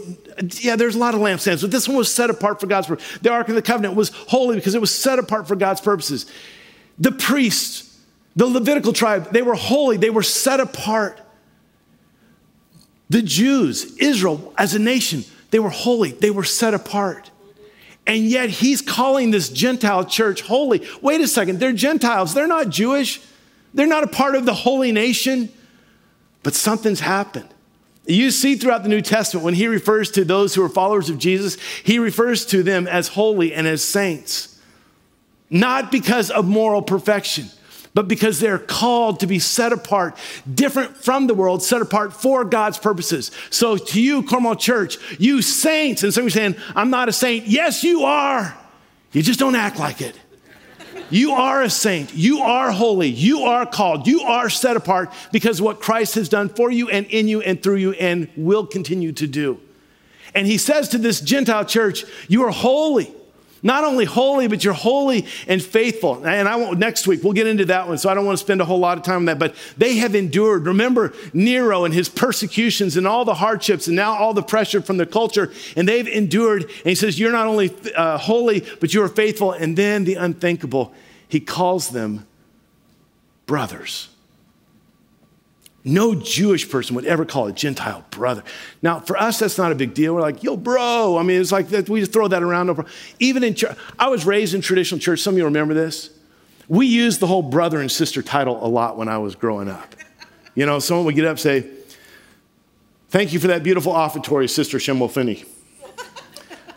yeah, 0.59 0.75
there's 0.75 0.95
a 0.95 0.99
lot 0.99 1.13
of 1.13 1.19
lampstands, 1.19 1.61
but 1.61 1.71
this 1.71 1.87
one 1.87 1.97
was 1.97 2.13
set 2.13 2.29
apart 2.29 2.59
for 2.59 2.67
God's 2.67 2.87
purpose. 2.87 3.17
The 3.21 3.31
Ark 3.31 3.49
of 3.49 3.55
the 3.55 3.61
Covenant 3.61 3.95
was 3.95 4.09
holy 4.09 4.55
because 4.55 4.75
it 4.75 4.81
was 4.81 4.93
set 4.93 5.19
apart 5.19 5.47
for 5.47 5.55
God's 5.55 5.81
purposes. 5.81 6.25
The 6.97 7.11
priests 7.11 7.89
the 8.39 8.45
Levitical 8.45 8.93
tribe, 8.93 9.31
they 9.31 9.41
were 9.41 9.55
holy, 9.55 9.97
they 9.97 10.09
were 10.09 10.23
set 10.23 10.61
apart. 10.61 11.19
The 13.09 13.21
Jews, 13.21 13.97
Israel 13.97 14.53
as 14.57 14.73
a 14.75 14.79
nation, 14.79 15.25
they 15.51 15.59
were 15.59 15.69
holy, 15.69 16.11
they 16.11 16.29
were 16.29 16.45
set 16.45 16.73
apart. 16.73 17.31
And 18.07 18.23
yet 18.23 18.49
he's 18.49 18.81
calling 18.81 19.31
this 19.31 19.49
Gentile 19.49 20.05
church 20.05 20.41
holy. 20.41 20.87
Wait 21.01 21.19
a 21.19 21.27
second, 21.27 21.59
they're 21.59 21.73
Gentiles, 21.73 22.33
they're 22.33 22.47
not 22.47 22.69
Jewish, 22.69 23.19
they're 23.73 23.87
not 23.87 24.05
a 24.05 24.07
part 24.07 24.35
of 24.35 24.45
the 24.45 24.53
holy 24.53 24.93
nation. 24.93 25.49
But 26.43 26.55
something's 26.55 27.01
happened. 27.01 27.49
You 28.05 28.31
see 28.31 28.55
throughout 28.55 28.83
the 28.83 28.89
New 28.89 29.01
Testament, 29.01 29.45
when 29.45 29.53
he 29.53 29.67
refers 29.67 30.09
to 30.11 30.25
those 30.25 30.55
who 30.55 30.63
are 30.63 30.69
followers 30.69 31.09
of 31.09 31.19
Jesus, 31.19 31.57
he 31.83 31.99
refers 31.99 32.45
to 32.47 32.63
them 32.63 32.87
as 32.87 33.09
holy 33.09 33.53
and 33.53 33.67
as 33.67 33.83
saints. 33.83 34.59
Not 35.49 35.91
because 35.91 36.31
of 36.31 36.47
moral 36.47 36.81
perfection, 36.81 37.49
but 37.93 38.07
because 38.07 38.39
they're 38.39 38.59
called 38.59 39.19
to 39.19 39.27
be 39.27 39.39
set 39.39 39.73
apart, 39.73 40.17
different 40.51 40.97
from 40.97 41.27
the 41.27 41.33
world, 41.33 41.61
set 41.61 41.81
apart 41.81 42.13
for 42.13 42.45
God's 42.45 42.77
purposes. 42.77 43.31
So 43.49 43.77
to 43.77 44.01
you, 44.01 44.23
Cornwall 44.23 44.55
Church, 44.55 44.97
you 45.19 45.41
saints, 45.41 46.03
and 46.03 46.13
some 46.13 46.21
of 46.21 46.25
you 46.25 46.31
saying, 46.31 46.55
I'm 46.75 46.89
not 46.89 47.09
a 47.09 47.13
saint. 47.13 47.47
Yes, 47.47 47.83
you 47.83 48.03
are. 48.03 48.57
You 49.11 49.21
just 49.21 49.39
don't 49.39 49.55
act 49.55 49.79
like 49.79 50.01
it. 50.01 50.19
You 51.09 51.31
are 51.31 51.61
a 51.61 51.69
saint. 51.69 52.13
You 52.13 52.39
are 52.39 52.71
holy. 52.71 53.07
You 53.07 53.41
are 53.41 53.65
called. 53.65 54.07
You 54.07 54.21
are 54.21 54.49
set 54.49 54.75
apart 54.75 55.11
because 55.31 55.61
what 55.61 55.79
Christ 55.79 56.15
has 56.15 56.29
done 56.29 56.49
for 56.49 56.71
you 56.71 56.89
and 56.89 57.05
in 57.07 57.27
you 57.27 57.41
and 57.41 57.61
through 57.61 57.77
you 57.77 57.93
and 57.93 58.29
will 58.35 58.65
continue 58.65 59.11
to 59.13 59.27
do. 59.27 59.59
And 60.35 60.45
he 60.45 60.57
says 60.57 60.89
to 60.89 60.97
this 60.97 61.21
Gentile 61.21 61.65
church, 61.65 62.05
You 62.27 62.43
are 62.43 62.51
holy. 62.51 63.13
Not 63.61 63.83
only 63.83 64.05
holy, 64.05 64.47
but 64.47 64.63
you're 64.63 64.73
holy 64.73 65.25
and 65.47 65.61
faithful. 65.61 66.25
And 66.25 66.47
I 66.47 66.55
won't, 66.55 66.79
next 66.79 67.07
week, 67.07 67.23
we'll 67.23 67.33
get 67.33 67.47
into 67.47 67.65
that 67.65 67.87
one, 67.87 67.97
so 67.97 68.09
I 68.09 68.13
don't 68.13 68.25
want 68.25 68.37
to 68.37 68.43
spend 68.43 68.61
a 68.61 68.65
whole 68.65 68.79
lot 68.79 68.97
of 68.97 69.03
time 69.03 69.17
on 69.17 69.25
that. 69.25 69.39
But 69.39 69.55
they 69.77 69.97
have 69.97 70.15
endured. 70.15 70.65
Remember 70.65 71.13
Nero 71.33 71.85
and 71.85 71.93
his 71.93 72.09
persecutions 72.09 72.97
and 72.97 73.07
all 73.07 73.25
the 73.25 73.35
hardships 73.35 73.87
and 73.87 73.95
now 73.95 74.13
all 74.13 74.33
the 74.33 74.43
pressure 74.43 74.81
from 74.81 74.97
the 74.97 75.05
culture. 75.05 75.51
And 75.75 75.87
they've 75.87 76.07
endured. 76.07 76.63
And 76.63 76.85
he 76.85 76.95
says, 76.95 77.19
You're 77.19 77.31
not 77.31 77.47
only 77.47 77.75
uh, 77.95 78.17
holy, 78.17 78.65
but 78.79 78.93
you 78.93 79.03
are 79.03 79.09
faithful. 79.09 79.51
And 79.51 79.77
then 79.77 80.03
the 80.05 80.15
unthinkable, 80.15 80.93
he 81.27 81.39
calls 81.39 81.89
them 81.89 82.25
brothers. 83.45 84.09
No 85.89 86.13
Jewish 86.13 86.69
person 86.69 86.95
would 86.95 87.05
ever 87.05 87.25
call 87.25 87.47
a 87.47 87.51
Gentile 87.51 88.05
brother. 88.11 88.43
Now, 88.83 88.99
for 88.99 89.17
us, 89.17 89.39
that's 89.39 89.57
not 89.57 89.71
a 89.71 89.75
big 89.75 89.95
deal. 89.95 90.13
We're 90.13 90.21
like, 90.21 90.43
yo, 90.43 90.55
bro. 90.55 91.17
I 91.17 91.23
mean, 91.23 91.41
it's 91.41 91.51
like 91.51 91.69
that, 91.69 91.89
we 91.89 91.99
just 91.99 92.13
throw 92.13 92.27
that 92.27 92.43
around. 92.43 92.85
Even 93.17 93.43
in 93.43 93.55
church, 93.55 93.75
I 93.97 94.07
was 94.09 94.23
raised 94.23 94.53
in 94.53 94.61
traditional 94.61 94.99
church. 94.99 95.19
Some 95.21 95.33
of 95.33 95.39
you 95.39 95.45
remember 95.45 95.73
this. 95.73 96.11
We 96.67 96.85
used 96.85 97.19
the 97.19 97.25
whole 97.25 97.41
brother 97.41 97.81
and 97.81 97.91
sister 97.91 98.21
title 98.21 98.63
a 98.63 98.69
lot 98.69 98.97
when 98.97 99.09
I 99.09 99.17
was 99.17 99.33
growing 99.33 99.67
up. 99.67 99.95
You 100.53 100.67
know, 100.67 100.77
someone 100.77 101.07
would 101.07 101.15
get 101.15 101.25
up 101.25 101.31
and 101.31 101.39
say, 101.39 101.67
Thank 103.09 103.33
you 103.33 103.39
for 103.39 103.47
that 103.47 103.63
beautiful 103.63 103.91
offertory, 103.91 104.47
Sister 104.47 104.77
Shemwell 104.77 105.09
Finney. 105.09 105.43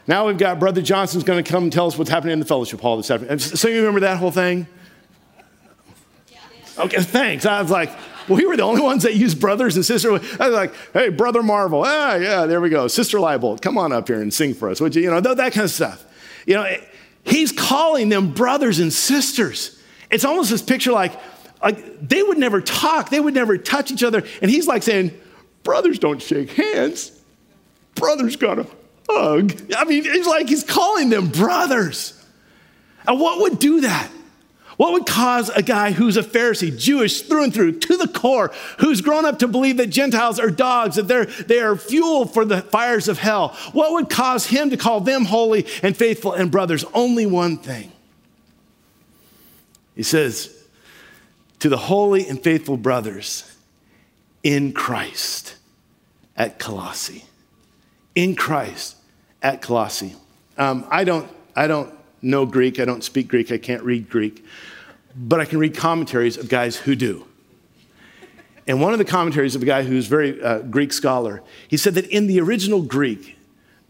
now 0.07 0.27
we've 0.27 0.39
got 0.39 0.59
Brother 0.59 0.81
Johnson's 0.81 1.25
going 1.25 1.45
to 1.45 1.51
come 1.51 1.65
and 1.65 1.73
tell 1.73 1.87
us 1.87 1.99
what's 1.99 2.09
happening 2.09 2.33
in 2.33 2.39
the 2.39 2.47
fellowship 2.47 2.81
hall 2.81 2.97
this 2.97 3.11
afternoon. 3.11 3.39
So 3.39 3.69
you 3.69 3.81
remember 3.81 4.01
that 4.01 4.17
whole 4.17 4.31
thing? 4.31 4.67
Okay, 6.79 7.03
thanks. 7.03 7.45
I 7.45 7.61
was 7.61 7.71
like, 7.71 7.91
we 8.29 8.47
were 8.47 8.57
the 8.57 8.63
only 8.63 8.81
ones 8.81 9.03
that 9.03 9.15
used 9.15 9.41
brothers 9.41 9.77
and 9.77 9.85
sisters. 9.85 10.21
I 10.39 10.49
was 10.49 10.55
like, 10.55 10.75
hey, 10.93 11.09
brother 11.09 11.43
Marvel. 11.43 11.83
Ah, 11.87 12.15
yeah, 12.15 12.47
there 12.47 12.61
we 12.61 12.71
go. 12.71 12.89
Sister 12.89 13.19
Leibold, 13.19 13.61
come 13.61 13.79
on 13.79 13.93
up 13.93 14.09
here 14.09 14.21
and 14.21 14.33
sing 14.33 14.55
for 14.55 14.71
us, 14.71 14.81
would 14.81 14.95
you? 14.95 15.03
You 15.03 15.11
know, 15.11 15.21
that 15.21 15.53
kind 15.53 15.65
of 15.65 15.71
stuff. 15.71 16.05
You 16.47 16.55
know, 16.55 16.77
he's 17.25 17.53
calling 17.53 18.09
them 18.09 18.33
brothers 18.33 18.79
and 18.79 18.93
sisters. 18.93 19.81
It's 20.11 20.25
almost 20.25 20.51
this 20.51 20.63
picture 20.63 20.93
like, 20.93 21.13
like 21.63 22.09
they 22.09 22.23
would 22.23 22.39
never 22.39 22.61
talk, 22.61 23.11
they 23.11 23.21
would 23.21 23.35
never 23.35 23.57
touch 23.57 23.91
each 23.91 24.03
other. 24.03 24.23
And 24.41 24.51
he's 24.51 24.67
like 24.67 24.83
saying, 24.83 25.19
brothers 25.63 25.99
don't 25.99 26.21
shake 26.21 26.51
hands. 26.51 27.19
Brothers 27.95 28.37
gotta 28.37 28.67
hug. 29.09 29.53
I 29.77 29.85
mean, 29.85 30.05
it's 30.07 30.27
like 30.27 30.49
he's 30.49 30.65
calling 30.65 31.11
them 31.11 31.29
brothers. 31.29 32.19
And 33.07 33.21
what 33.21 33.41
would 33.41 33.59
do 33.59 33.83
that? 33.83 34.11
What 34.83 34.95
would 34.95 35.07
cause 35.07 35.49
a 35.49 35.63
guy 35.63 35.93
who's 35.93 36.17
a 36.17 36.25
Pharisee, 36.25 36.77
Jewish 36.77 37.21
through 37.21 37.45
and 37.45 37.55
through, 37.55 37.79
to 37.79 37.97
the 37.97 38.09
core, 38.09 38.51
who's 38.81 39.01
grown 39.01 39.25
up 39.25 39.39
to 39.39 39.47
believe 39.47 39.77
that 39.77 39.91
Gentiles 39.91 40.41
are 40.41 40.51
dogs, 40.51 40.97
that 40.97 41.07
they're, 41.07 41.27
they 41.27 41.61
are 41.61 41.77
fuel 41.77 42.27
for 42.27 42.45
the 42.45 42.63
fires 42.63 43.07
of 43.07 43.17
hell? 43.17 43.57
What 43.75 43.93
would 43.93 44.11
cause 44.11 44.47
him 44.47 44.71
to 44.71 44.77
call 44.77 44.99
them 44.99 45.25
holy 45.25 45.67
and 45.85 45.97
faithful 45.97 46.33
and 46.33 46.51
brothers? 46.51 46.85
Only 46.95 47.27
one 47.27 47.59
thing. 47.59 47.93
He 49.95 50.03
says, 50.03 50.53
To 51.61 51.69
the 51.69 51.77
holy 51.77 52.27
and 52.27 52.43
faithful 52.43 52.77
brothers 52.77 53.57
in 54.43 54.73
Christ 54.73 55.55
at 56.37 56.59
Colossae. 56.59 57.25
In 58.17 58.35
Christ 58.35 58.97
at 59.43 59.63
Colossae. 59.63 60.17
Um, 60.59 60.85
I 60.91 61.05
don't, 61.05 61.31
I 61.55 61.69
don't 61.69 61.97
know 62.21 62.47
Greek. 62.47 62.81
I 62.81 62.85
don't 62.85 63.05
speak 63.05 63.29
Greek. 63.29 63.53
I 63.53 63.59
can't 63.59 63.85
read 63.85 64.11
Greek 64.11 64.45
but 65.15 65.41
I 65.41 65.45
can 65.45 65.59
read 65.59 65.77
commentaries 65.77 66.37
of 66.37 66.49
guys 66.49 66.77
who 66.77 66.95
do. 66.95 67.27
And 68.67 68.81
one 68.81 68.93
of 68.93 68.99
the 68.99 69.05
commentaries 69.05 69.55
of 69.55 69.63
a 69.63 69.67
guy 69.67 69.83
who's 69.83 70.07
a 70.07 70.11
very 70.11 70.43
uh, 70.43 70.59
Greek 70.61 70.93
scholar, 70.93 71.43
he 71.69 71.77
said 71.77 71.95
that 71.95 72.07
in 72.07 72.27
the 72.27 72.41
original 72.41 72.83
Greek, 72.83 73.37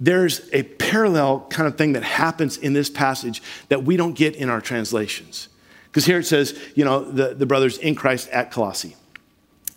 there's 0.00 0.48
a 0.52 0.62
parallel 0.62 1.46
kind 1.50 1.68
of 1.68 1.76
thing 1.76 1.92
that 1.92 2.02
happens 2.02 2.56
in 2.56 2.72
this 2.72 2.90
passage 2.90 3.42
that 3.68 3.84
we 3.84 3.96
don't 3.96 4.14
get 4.14 4.34
in 4.34 4.48
our 4.48 4.60
translations. 4.60 5.48
Because 5.84 6.06
here 6.06 6.18
it 6.18 6.26
says, 6.26 6.58
you 6.74 6.84
know, 6.84 7.04
the, 7.04 7.34
the 7.34 7.46
brothers 7.46 7.78
in 7.78 7.94
Christ 7.94 8.28
at 8.30 8.50
Colossae. 8.50 8.96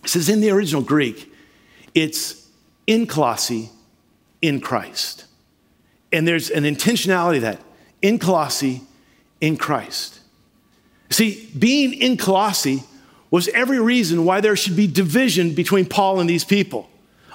It 0.04 0.10
says 0.10 0.30
in 0.30 0.40
the 0.40 0.50
original 0.50 0.82
Greek, 0.82 1.32
it's 1.94 2.48
in 2.88 3.06
Colossae, 3.06 3.70
in 4.42 4.62
Christ. 4.62 5.26
And 6.12 6.28
there's 6.28 6.50
an 6.50 6.64
intentionality 6.64 7.42
that 7.42 7.62
in 8.02 8.18
Colossae, 8.18 8.82
in 9.42 9.58
Christ. 9.58 10.22
See, 11.10 11.50
being 11.58 11.94
in 11.94 12.18
Colossae 12.18 12.84
was 13.32 13.48
every 13.50 13.80
reason 13.80 14.26
why 14.26 14.42
there 14.42 14.56
should 14.56 14.76
be 14.76 14.88
division 14.88 15.54
between 15.54 15.86
Paul 15.86 16.20
and 16.20 16.30
these 16.30 16.44
people. 16.44 16.90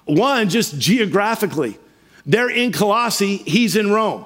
One, 0.05 0.49
just 0.49 0.79
geographically, 0.79 1.79
they're 2.27 2.51
in 2.51 2.73
Colossae, 2.73 3.37
he's 3.39 3.77
in 3.77 3.91
Rome. 3.91 4.25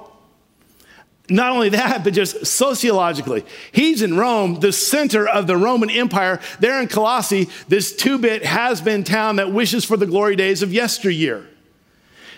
Not 1.29 1.53
only 1.53 1.71
that, 1.71 2.05
but 2.05 2.13
just 2.13 2.45
sociologically. 2.47 3.45
He's 3.73 4.03
in 4.03 4.17
Rome, 4.17 4.61
the 4.61 4.73
center 4.73 5.27
of 5.27 5.47
the 5.47 5.57
Roman 5.57 5.89
Empire. 5.89 6.39
They're 6.61 6.83
in 6.83 6.89
Colossae, 6.89 7.49
this 7.67 7.97
two 7.97 8.19
bit 8.19 8.45
has 8.45 8.83
been 8.83 9.05
town 9.05 9.37
that 9.37 9.51
wishes 9.51 9.85
for 9.85 9.97
the 9.97 10.07
glory 10.07 10.37
days 10.37 10.63
of 10.63 10.73
yesteryear. 10.73 11.47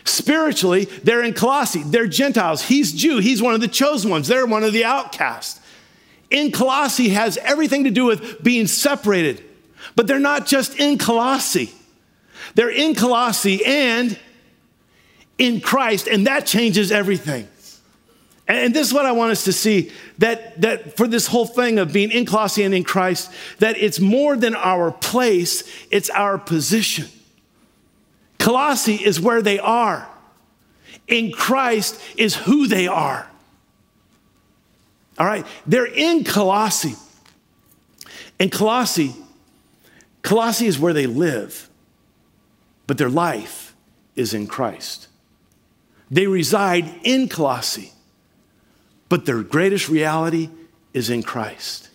Spiritually, 0.04 0.84
they're 1.02 1.24
in 1.24 1.34
Colossae. 1.34 1.82
They're 1.82 2.06
Gentiles. 2.06 2.62
He's 2.62 2.92
Jew. 2.92 3.18
He's 3.18 3.42
one 3.42 3.54
of 3.54 3.60
the 3.60 3.66
chosen 3.66 4.08
ones. 4.08 4.28
They're 4.28 4.46
one 4.46 4.62
of 4.62 4.72
the 4.72 4.84
outcasts. 4.84 5.60
In 6.30 6.52
Colossae 6.52 7.10
has 7.10 7.36
everything 7.38 7.84
to 7.84 7.90
do 7.90 8.04
with 8.04 8.42
being 8.42 8.66
separated. 8.66 9.42
But 9.94 10.06
they're 10.06 10.18
not 10.18 10.46
just 10.46 10.78
in 10.78 10.98
Colossae. 10.98 11.72
They're 12.54 12.70
in 12.70 12.94
Colossae 12.94 13.64
and 13.64 14.18
in 15.38 15.60
Christ, 15.60 16.08
and 16.08 16.26
that 16.26 16.46
changes 16.46 16.90
everything. 16.90 17.48
And 18.48 18.72
this 18.74 18.86
is 18.86 18.94
what 18.94 19.06
I 19.06 19.12
want 19.12 19.32
us 19.32 19.44
to 19.44 19.52
see 19.52 19.90
that, 20.18 20.60
that 20.60 20.96
for 20.96 21.08
this 21.08 21.26
whole 21.26 21.46
thing 21.46 21.78
of 21.78 21.92
being 21.92 22.10
in 22.10 22.26
Colossae 22.26 22.62
and 22.62 22.74
in 22.74 22.84
Christ, 22.84 23.30
that 23.58 23.76
it's 23.76 23.98
more 23.98 24.36
than 24.36 24.54
our 24.54 24.92
place, 24.92 25.64
it's 25.90 26.10
our 26.10 26.38
position. 26.38 27.06
Colossae 28.38 28.94
is 28.94 29.20
where 29.20 29.42
they 29.42 29.58
are, 29.58 30.08
in 31.08 31.32
Christ 31.32 32.00
is 32.16 32.34
who 32.34 32.68
they 32.68 32.86
are. 32.86 33.28
All 35.18 35.26
right, 35.26 35.46
they're 35.66 35.86
in 35.86 36.24
Colossae. 36.24 36.94
In 38.38 38.50
Colossae, 38.50 39.14
Colossae 40.22 40.66
is 40.66 40.78
where 40.78 40.92
they 40.92 41.06
live, 41.06 41.70
but 42.86 42.98
their 42.98 43.08
life 43.08 43.74
is 44.14 44.34
in 44.34 44.46
Christ. 44.46 45.08
They 46.10 46.26
reside 46.26 47.00
in 47.02 47.28
Colossae, 47.28 47.92
but 49.08 49.24
their 49.24 49.42
greatest 49.42 49.88
reality 49.88 50.50
is 50.92 51.10
in 51.10 51.22
Christ. 51.22 51.90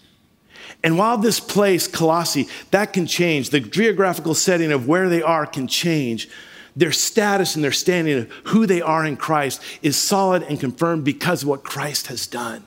And 0.84 0.98
while 0.98 1.18
this 1.18 1.40
place, 1.40 1.88
Colossae, 1.88 2.48
that 2.72 2.94
can 2.94 3.06
change, 3.06 3.52
the 3.52 3.60
geographical 3.60 4.34
setting 4.34 4.72
of 4.72 4.88
where 4.88 5.10
they 5.10 5.22
are 5.22 5.46
can 5.46 5.68
change, 5.68 6.28
their 6.76 6.92
status 6.92 7.56
and 7.56 7.64
their 7.64 7.72
standing 7.72 8.20
of 8.20 8.32
who 8.46 8.66
they 8.66 8.82
are 8.82 9.06
in 9.06 9.18
Christ 9.18 9.62
is 9.82 9.98
solid 9.98 10.44
and 10.44 10.60
confirmed 10.60 11.04
because 11.04 11.44
of 11.44 11.50
what 11.50 11.64
Christ 11.64 12.08
has 12.08 12.26
done. 12.26 12.66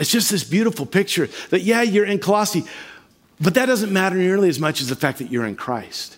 It's 0.00 0.10
just 0.10 0.30
this 0.30 0.42
beautiful 0.42 0.86
picture 0.86 1.28
that, 1.50 1.60
yeah, 1.60 1.82
you're 1.82 2.06
in 2.06 2.18
Colossae, 2.18 2.64
but 3.38 3.52
that 3.54 3.66
doesn't 3.66 3.92
matter 3.92 4.16
nearly 4.16 4.48
as 4.48 4.58
much 4.58 4.80
as 4.80 4.88
the 4.88 4.96
fact 4.96 5.18
that 5.18 5.30
you're 5.30 5.44
in 5.44 5.56
Christ. 5.56 6.16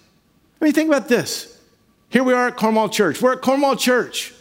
I 0.60 0.64
mean, 0.64 0.72
think 0.72 0.88
about 0.88 1.08
this. 1.08 1.60
Here 2.08 2.22
we 2.22 2.32
are 2.32 2.46
at 2.46 2.56
Cornwall 2.56 2.88
Church. 2.88 3.20
We're 3.20 3.32
at 3.32 3.42
Cornwall 3.42 3.74
Church. 3.74 4.32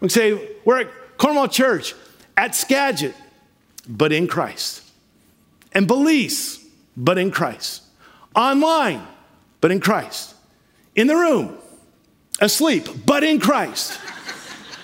We 0.00 0.08
say, 0.08 0.48
we're 0.64 0.80
at 0.80 1.18
Cornwall 1.18 1.48
Church 1.48 1.94
at 2.38 2.54
Skagit, 2.54 3.14
but 3.86 4.12
in 4.12 4.26
Christ. 4.28 4.82
And 5.72 5.86
Belize, 5.86 6.64
but 6.96 7.18
in 7.18 7.30
Christ. 7.30 7.82
Online, 8.34 9.06
but 9.60 9.70
in 9.70 9.80
Christ. 9.80 10.34
In 10.94 11.06
the 11.06 11.16
room, 11.16 11.54
asleep, 12.40 12.88
but 13.04 13.24
in 13.24 13.40
Christ. 13.40 14.00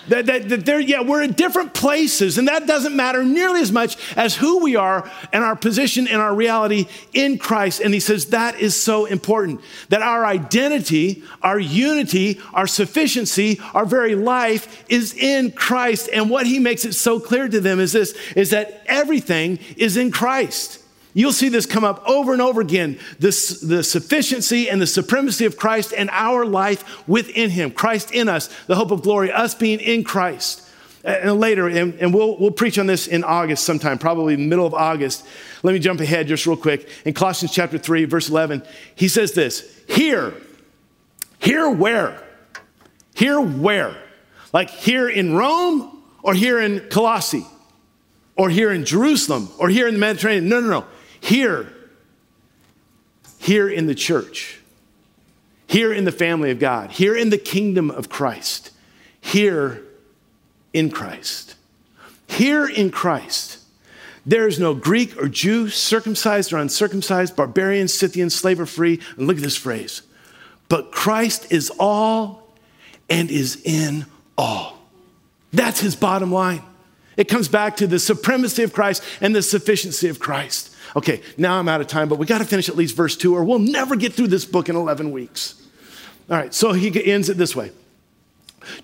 That, 0.09 0.27
that, 0.27 0.49
that 0.49 0.67
they're, 0.67 0.81
yeah, 0.81 1.01
we're 1.03 1.23
in 1.23 1.33
different 1.33 1.75
places, 1.75 2.37
and 2.37 2.49
that 2.49 2.67
doesn't 2.67 2.97
matter 2.97 3.23
nearly 3.23 3.61
as 3.61 3.71
much 3.71 3.97
as 4.17 4.35
who 4.35 4.59
we 4.59 4.75
are 4.75 5.09
and 5.33 5.45
our 5.45 5.55
position 5.55 6.09
and 6.09 6.21
our 6.21 6.35
reality 6.35 6.87
in 7.13 7.39
Christ. 7.39 7.81
And 7.81 7.95
he 7.95 8.01
says 8.01 8.27
that 8.27 8.59
is 8.59 8.81
so 8.81 9.05
important 9.05 9.61
that 9.91 10.03
our 10.03 10.27
identity, 10.27 11.23
our 11.41 11.59
unity, 11.59 12.41
our 12.53 12.67
sufficiency, 12.67 13.61
our 13.75 13.85
very 13.85 14.17
life 14.17 14.85
is 14.89 15.15
in 15.15 15.53
Christ. 15.53 16.09
And 16.13 16.31
what 16.31 16.47
he 16.47 16.59
makes 16.59 16.85
it 16.85 16.95
so 16.95 17.21
clear 17.21 17.49
to 17.49 17.61
them 17.61 17.79
is 17.79 17.93
this 17.93 18.17
is 18.35 18.51
that 18.51 18.83
everything 18.87 19.61
is 19.77 19.97
in 19.97 20.11
Christ. 20.11 20.82
You'll 21.15 21.33
see 21.33 21.49
this 21.49 21.67
come 21.67 21.85
up 21.85 22.03
over 22.09 22.33
and 22.33 22.41
over 22.41 22.61
again 22.61 22.99
this, 23.19 23.61
the 23.61 23.83
sufficiency 23.83 24.71
and 24.71 24.81
the 24.81 24.87
supremacy 24.87 25.45
of 25.45 25.57
Christ 25.57 25.93
and 25.97 26.09
our 26.11 26.47
life 26.47 27.07
within 27.07 27.51
Him. 27.51 27.71
Christ 27.71 28.13
in 28.13 28.29
us, 28.29 28.49
the 28.65 28.77
hope 28.77 28.91
of 28.91 29.03
glory, 29.03 29.31
us 29.31 29.55
being 29.55 29.81
in 29.81 30.05
Christ. 30.05 30.69
And 31.05 31.39
later, 31.41 31.67
and, 31.67 31.95
and 31.95 32.15
we'll, 32.15 32.39
we'll 32.39 32.53
preach 32.53 32.79
on 32.79 32.87
this 32.87 33.09
in 33.09 33.25
August 33.25 33.65
sometime, 33.65 33.99
probably 33.99 34.37
middle 34.37 34.67
of 34.67 34.73
August. 34.73 35.27
Let 35.63 35.73
me 35.73 35.81
jump 35.81 36.01
ahead 36.01 36.29
just 36.29 36.47
real 36.47 36.57
quick. 36.57 36.89
In 37.05 37.13
Colossians 37.13 37.53
chapter 37.53 37.77
3, 37.77 38.05
verse 38.05 38.29
11, 38.29 38.63
he 38.95 39.09
says 39.09 39.33
this 39.33 39.83
Here, 39.89 40.33
here 41.41 41.69
where? 41.69 42.23
Here 43.15 43.41
where? 43.41 43.97
Like 44.53 44.71
here 44.71 45.09
in 45.09 45.35
Rome 45.35 46.03
or 46.23 46.35
here 46.35 46.61
in 46.61 46.81
Colossae? 46.89 47.47
Or 48.35 48.49
here 48.49 48.73
in 48.73 48.87
Jerusalem 48.87 49.51
or 49.59 49.69
here 49.69 49.87
in 49.87 49.95
the 49.95 50.01
Mediterranean? 50.01 50.49
No, 50.49 50.61
no, 50.61 50.69
no 50.69 50.87
here, 51.23 51.73
here 53.39 53.69
in 53.69 53.87
the 53.87 53.95
church, 53.95 54.59
here 55.67 55.93
in 55.93 56.05
the 56.05 56.13
family 56.13 56.51
of 56.51 56.59
God, 56.59 56.91
here 56.91 57.17
in 57.17 57.31
the 57.31 57.39
kingdom 57.39 57.91
of 57.91 58.09
Christ, 58.09 58.71
here 59.21 59.83
in 60.73 60.91
Christ. 60.91 61.55
Here 62.27 62.67
in 62.67 62.91
Christ, 62.91 63.59
there 64.27 64.49
is 64.49 64.59
no 64.59 64.75
Greek 64.75 65.17
or 65.17 65.29
Jew, 65.29 65.69
circumcised 65.69 66.53
or 66.53 66.59
uncircumcised, 66.59 67.37
barbarian, 67.37 67.89
Scythian, 67.89 68.31
slave 68.31 68.59
or 68.59 68.67
free. 68.67 69.01
And 69.17 69.27
look 69.27 69.37
at 69.37 69.43
this 69.43 69.57
phrase. 69.57 70.03
But 70.69 70.91
Christ 70.91 71.53
is 71.53 71.71
all 71.79 72.49
and 73.09 73.31
is 73.31 73.61
in 73.65 74.07
all. 74.37 74.79
That's 75.53 75.81
his 75.81 75.95
bottom 75.95 76.33
line. 76.33 76.63
It 77.17 77.29
comes 77.29 77.49
back 77.49 77.77
to 77.77 77.87
the 77.87 77.99
supremacy 77.99 78.63
of 78.63 78.73
Christ 78.73 79.05
and 79.21 79.37
the 79.37 79.43
sufficiency 79.43 80.09
of 80.09 80.19
Christ. 80.19 80.72
Okay, 80.95 81.23
now 81.37 81.59
I'm 81.59 81.69
out 81.69 81.81
of 81.81 81.87
time, 81.87 82.09
but 82.09 82.19
we 82.19 82.27
got 82.27 82.39
to 82.39 82.45
finish 82.45 82.69
at 82.69 82.77
least 82.77 82.97
verse 82.97 83.17
two, 83.17 83.35
or 83.35 83.45
we'll 83.45 83.59
never 83.59 83.97
get 83.97 84.13
through 84.13 84.29
this 84.29 84.45
book 84.45 84.69
in 84.69 84.77
11 84.77 85.11
weeks. 85.11 85.61
All 86.31 86.37
right, 86.37 86.53
so 86.53 86.73
he 86.73 87.11
ends 87.11 87.29
it 87.29 87.37
this 87.37 87.57
way 87.57 87.73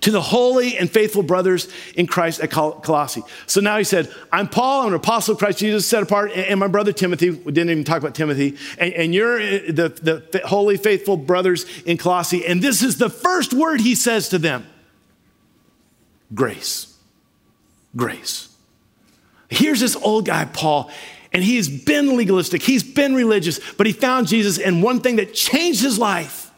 to 0.01 0.11
the 0.11 0.21
holy 0.21 0.77
and 0.77 0.89
faithful 0.89 1.23
brothers 1.23 1.67
in 1.95 2.07
Christ 2.07 2.41
at 2.41 2.51
Colossae. 2.51 3.23
So 3.47 3.61
now 3.61 3.77
he 3.77 3.83
said, 3.83 4.13
I'm 4.31 4.47
Paul, 4.47 4.81
I'm 4.81 4.87
an 4.89 4.93
apostle 4.93 5.33
of 5.33 5.39
Christ 5.39 5.59
Jesus, 5.59 5.87
set 5.87 6.03
apart, 6.03 6.31
and 6.31 6.59
my 6.59 6.67
brother 6.67 6.91
Timothy, 6.91 7.29
we 7.29 7.51
didn't 7.51 7.71
even 7.71 7.83
talk 7.83 7.97
about 7.97 8.15
Timothy, 8.15 8.57
and, 8.77 8.93
and 8.93 9.15
you're 9.15 9.39
uh, 9.39 9.59
the, 9.69 10.23
the 10.31 10.41
holy, 10.45 10.77
faithful 10.77 11.17
brothers 11.17 11.65
in 11.83 11.97
Colossae. 11.97 12.45
And 12.45 12.61
this 12.61 12.81
is 12.81 12.97
the 12.97 13.09
first 13.09 13.53
word 13.53 13.81
he 13.81 13.95
says 13.95 14.29
to 14.29 14.37
them 14.37 14.67
grace. 16.33 16.97
Grace. 17.95 18.55
Here's 19.49 19.79
this 19.79 19.95
old 19.95 20.25
guy, 20.25 20.45
Paul, 20.45 20.91
and 21.31 21.43
he's 21.43 21.67
been 21.69 22.17
legalistic, 22.17 22.63
he's 22.63 22.83
been 22.83 23.13
religious, 23.13 23.59
but 23.73 23.85
he 23.85 23.93
found 23.93 24.27
Jesus, 24.27 24.57
and 24.57 24.81
one 24.81 24.99
thing 24.99 25.17
that 25.17 25.33
changed 25.33 25.81
his 25.81 25.99
life 25.99 26.51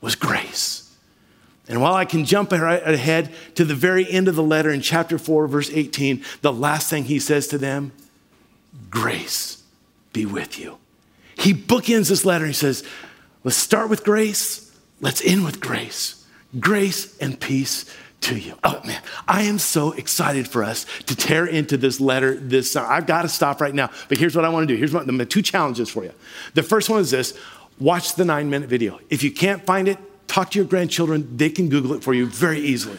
was 0.00 0.14
grace. 0.14 0.94
And 1.68 1.80
while 1.80 1.94
I 1.94 2.04
can 2.04 2.24
jump 2.24 2.50
ahead 2.52 3.32
to 3.54 3.64
the 3.64 3.76
very 3.76 4.10
end 4.10 4.26
of 4.26 4.34
the 4.34 4.42
letter 4.42 4.70
in 4.70 4.80
chapter 4.80 5.18
4, 5.18 5.46
verse 5.46 5.70
18, 5.72 6.24
the 6.42 6.52
last 6.52 6.90
thing 6.90 7.04
he 7.04 7.20
says 7.20 7.46
to 7.48 7.58
them 7.58 7.92
grace 8.90 9.62
be 10.12 10.26
with 10.26 10.58
you. 10.58 10.78
He 11.36 11.54
bookends 11.54 12.08
this 12.08 12.24
letter. 12.24 12.46
He 12.46 12.52
says, 12.52 12.82
Let's 13.44 13.56
start 13.56 13.88
with 13.88 14.04
grace, 14.04 14.76
let's 15.00 15.24
end 15.24 15.44
with 15.44 15.60
grace. 15.60 16.26
Grace 16.58 17.16
and 17.18 17.38
peace 17.38 17.84
to 18.20 18.38
you. 18.38 18.54
Oh 18.62 18.80
man, 18.84 19.02
I 19.26 19.42
am 19.42 19.58
so 19.58 19.92
excited 19.92 20.46
for 20.46 20.62
us 20.62 20.86
to 21.06 21.16
tear 21.16 21.46
into 21.46 21.76
this 21.76 22.00
letter 22.00 22.34
this 22.34 22.72
summer. 22.72 22.86
I've 22.88 23.06
got 23.06 23.22
to 23.22 23.28
stop 23.28 23.60
right 23.60 23.74
now, 23.74 23.90
but 24.08 24.18
here's 24.18 24.36
what 24.36 24.44
I 24.44 24.48
want 24.48 24.68
to 24.68 24.74
do. 24.74 24.78
Here's 24.78 24.92
my, 24.92 25.24
two 25.24 25.42
challenges 25.42 25.88
for 25.88 26.04
you. 26.04 26.12
The 26.54 26.62
first 26.62 26.90
one 26.90 27.00
is 27.00 27.10
this 27.10 27.38
watch 27.78 28.14
the 28.14 28.24
nine 28.24 28.50
minute 28.50 28.68
video. 28.68 29.00
If 29.08 29.22
you 29.22 29.30
can't 29.30 29.64
find 29.64 29.88
it, 29.88 29.98
talk 30.28 30.50
to 30.52 30.58
your 30.58 30.66
grandchildren. 30.66 31.36
They 31.36 31.50
can 31.50 31.68
Google 31.68 31.94
it 31.94 32.04
for 32.04 32.14
you 32.14 32.26
very 32.26 32.60
easily. 32.60 32.98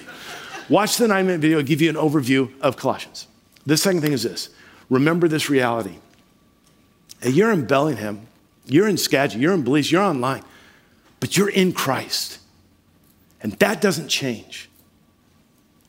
Watch 0.70 0.98
the 0.98 1.08
nine 1.08 1.28
minute 1.28 1.42
video, 1.42 1.62
give 1.62 1.82
you 1.82 1.90
an 1.90 1.96
overview 1.96 2.52
of 2.62 2.78
Colossians. 2.78 3.28
The 3.66 3.78
second 3.78 4.02
thing 4.02 4.14
is 4.14 4.24
this 4.24 4.50
remember 4.90 5.28
this 5.28 5.50
reality. 5.50 5.98
You're 7.24 7.52
in 7.52 7.66
Bellingham, 7.66 8.26
you're 8.66 8.88
in 8.88 8.98
Skagit, 8.98 9.40
you're 9.40 9.54
in 9.54 9.64
Belize, 9.64 9.92
you're 9.92 10.02
online, 10.02 10.44
but 11.20 11.38
you're 11.38 11.50
in 11.50 11.72
Christ. 11.72 12.40
And 13.44 13.54
that 13.54 13.82
doesn't 13.82 14.08
change. 14.08 14.71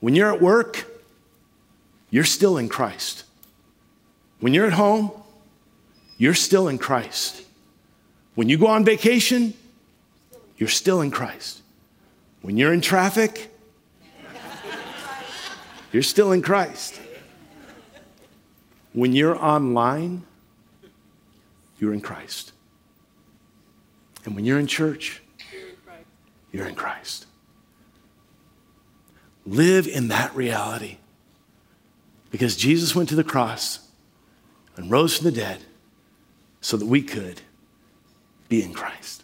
When 0.02 0.16
you're 0.16 0.32
at 0.32 0.42
work, 0.42 0.84
you're 2.10 2.24
still 2.24 2.58
in 2.58 2.68
Christ. 2.68 3.22
When 4.40 4.52
you're 4.52 4.66
at 4.66 4.72
home, 4.72 5.12
you're 6.18 6.34
still 6.34 6.66
in 6.66 6.76
Christ. 6.76 7.40
When 8.34 8.48
you 8.48 8.58
go 8.58 8.66
on 8.66 8.84
vacation, 8.84 9.54
you're 10.56 10.68
still 10.68 11.02
in 11.02 11.12
Christ. 11.12 11.62
When 12.40 12.56
you're 12.56 12.72
in 12.72 12.80
traffic, 12.80 13.54
you're 15.92 16.02
still 16.02 16.32
in 16.32 16.42
Christ. 16.42 17.00
When 18.94 19.12
you're 19.12 19.36
online, 19.36 20.24
you're 21.78 21.94
in 21.94 22.00
Christ. 22.00 22.50
And 24.24 24.34
when 24.34 24.44
you're 24.44 24.58
in 24.58 24.66
church, 24.66 25.22
you're 26.50 26.66
in 26.66 26.74
Christ. 26.74 27.26
Live 29.44 29.86
in 29.86 30.08
that 30.08 30.34
reality. 30.34 30.98
Because 32.30 32.56
Jesus 32.56 32.94
went 32.94 33.08
to 33.10 33.14
the 33.14 33.24
cross 33.24 33.80
and 34.76 34.90
rose 34.90 35.16
from 35.16 35.24
the 35.24 35.32
dead 35.32 35.60
so 36.60 36.76
that 36.76 36.86
we 36.86 37.02
could 37.02 37.42
be 38.48 38.62
in 38.62 38.72
Christ. 38.72 39.21